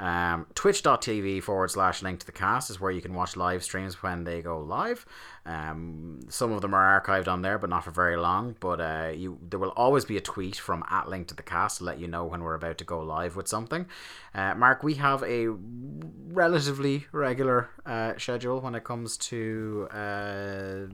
[0.01, 4.01] Um, Twitch.tv forward slash link to the cast is where you can watch live streams
[4.01, 5.05] when they go live.
[5.45, 8.55] Um, some of them are archived on there, but not for very long.
[8.59, 11.77] But uh, you, there will always be a tweet from at link to the cast
[11.77, 13.85] to let you know when we're about to go live with something.
[14.33, 20.87] Uh, Mark, we have a relatively regular uh, schedule when it comes to uh,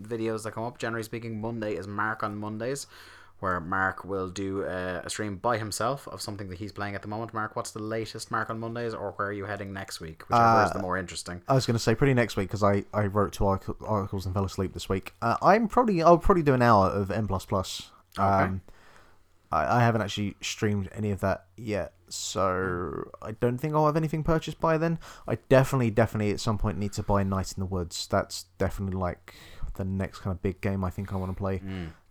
[0.00, 0.78] videos that come up.
[0.78, 2.86] Generally speaking, Monday is Mark on Mondays
[3.42, 7.02] where Mark will do a, a stream by himself of something that he's playing at
[7.02, 7.34] the moment.
[7.34, 10.22] Mark, what's the latest Mark on Mondays, or where are you heading next week?
[10.28, 11.42] Whichever is the more interesting.
[11.48, 14.34] I was going to say pretty next week because I, I wrote two articles and
[14.34, 15.12] fell asleep this week.
[15.20, 17.90] Uh, I'm probably I'll probably do an hour of N plus plus.
[18.16, 18.62] Um,
[19.50, 23.96] I, I haven't actually streamed any of that yet, so I don't think I'll have
[23.96, 25.00] anything purchased by then.
[25.26, 28.06] I definitely definitely at some point need to buy Night in the Woods.
[28.06, 29.34] That's definitely like
[29.74, 31.60] the next kind of big game I think I want to play.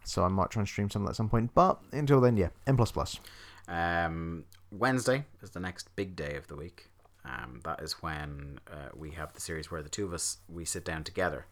[0.03, 1.51] So I might try and stream some of that at some point.
[1.53, 3.19] But until then, yeah, N plus plus.
[3.67, 6.89] Um, Wednesday is the next big day of the week.
[7.23, 10.65] Um, that is when uh, we have the series where the two of us we
[10.65, 11.45] sit down together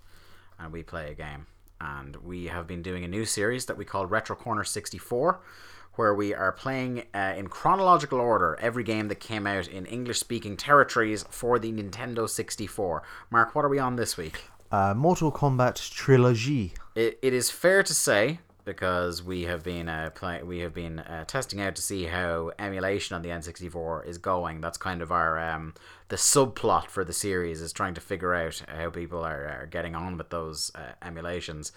[0.57, 1.45] and we play a game.
[1.81, 5.39] And we have been doing a new series that we call Retro Corner 64,
[5.93, 10.19] where we are playing uh, in chronological order every game that came out in English
[10.19, 13.03] speaking territories for the Nintendo 64.
[13.29, 14.43] Mark, what are we on this week?
[14.71, 16.73] Uh, Mortal Kombat Trilogy.
[16.99, 20.99] It, it is fair to say because we have been uh, play, we have been
[20.99, 24.59] uh, testing out to see how emulation on the N64 is going.
[24.59, 25.75] That's kind of our um,
[26.09, 29.95] the subplot for the series is trying to figure out how people are, are getting
[29.95, 31.71] on with those uh, emulations.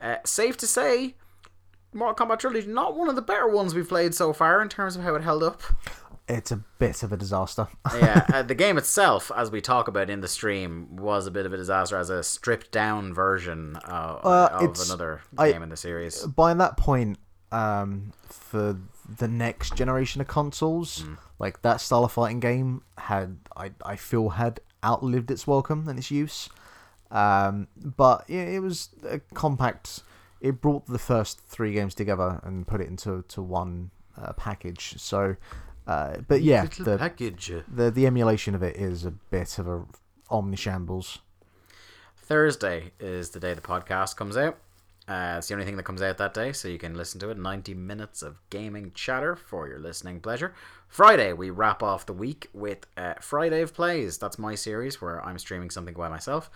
[0.00, 1.16] Uh, safe to say,
[1.92, 4.94] Mortal Kombat Trilogy not one of the better ones we've played so far in terms
[4.94, 5.60] of how it held up.
[6.28, 7.66] It's a bit of a disaster.
[7.94, 11.46] yeah, uh, the game itself, as we talk about in the stream, was a bit
[11.46, 15.68] of a disaster as a stripped down version uh, Uh, of another I- game in
[15.68, 16.24] the series.
[16.24, 17.18] by that point,
[17.50, 18.78] um, for
[19.18, 21.04] the next generation of consoles,
[21.38, 25.98] like that style of fighting game had, I, I feel, had outlived its welcome and
[25.98, 26.48] its use.
[27.10, 30.02] Um, but yeah, it was a compact.
[30.40, 34.94] It brought the first three games together and put it into to one uh, package.
[34.98, 35.36] So,
[35.86, 37.52] uh, but yeah, the, package.
[37.68, 39.84] the the emulation of it is a bit of a
[40.30, 41.18] omnishambles.
[42.16, 44.58] Thursday is the day the podcast comes out.
[45.08, 47.28] Uh, it's the only thing that comes out that day, so you can listen to
[47.30, 47.36] it.
[47.36, 50.54] 90 minutes of gaming chatter for your listening pleasure.
[50.86, 54.16] Friday, we wrap off the week with uh, Friday of Plays.
[54.18, 56.50] That's my series where I'm streaming something by myself.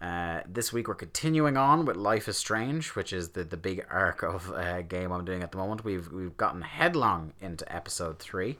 [0.00, 3.86] Uh, this week, we're continuing on with Life is Strange, which is the, the big
[3.90, 5.84] arc of uh, game I'm doing at the moment.
[5.84, 8.58] We've, we've gotten headlong into episode 3,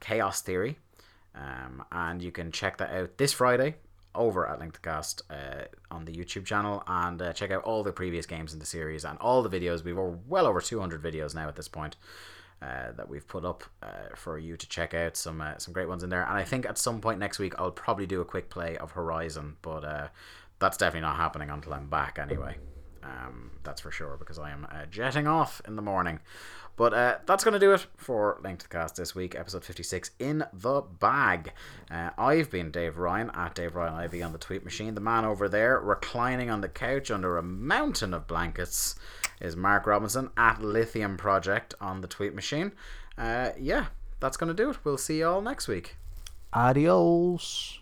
[0.00, 0.78] Chaos Theory.
[1.34, 3.76] Um, and you can check that out this Friday
[4.14, 7.82] over at Link to Cast uh, on the YouTube channel and uh, check out all
[7.82, 9.84] the previous games in the series and all the videos.
[9.84, 11.96] We've well over 200 videos now at this point
[12.62, 15.16] uh, that we've put up uh, for you to check out.
[15.16, 16.22] Some uh, some great ones in there.
[16.22, 18.92] And I think at some point next week I'll probably do a quick play of
[18.92, 20.08] Horizon, but uh,
[20.62, 22.56] that's definitely not happening until I'm back anyway.
[23.02, 26.20] Um, that's for sure because I am uh, jetting off in the morning.
[26.76, 29.64] But uh, that's going to do it for Link to the Cast this week, episode
[29.64, 31.52] 56 in the bag.
[31.90, 34.94] Uh, I've been Dave Ryan at Dave Ryan IB on the tweet machine.
[34.94, 38.94] The man over there, reclining on the couch under a mountain of blankets,
[39.40, 42.72] is Mark Robinson at Lithium Project on the tweet machine.
[43.18, 43.86] Uh, yeah,
[44.20, 44.78] that's going to do it.
[44.82, 45.96] We'll see you all next week.
[46.54, 47.81] Adios.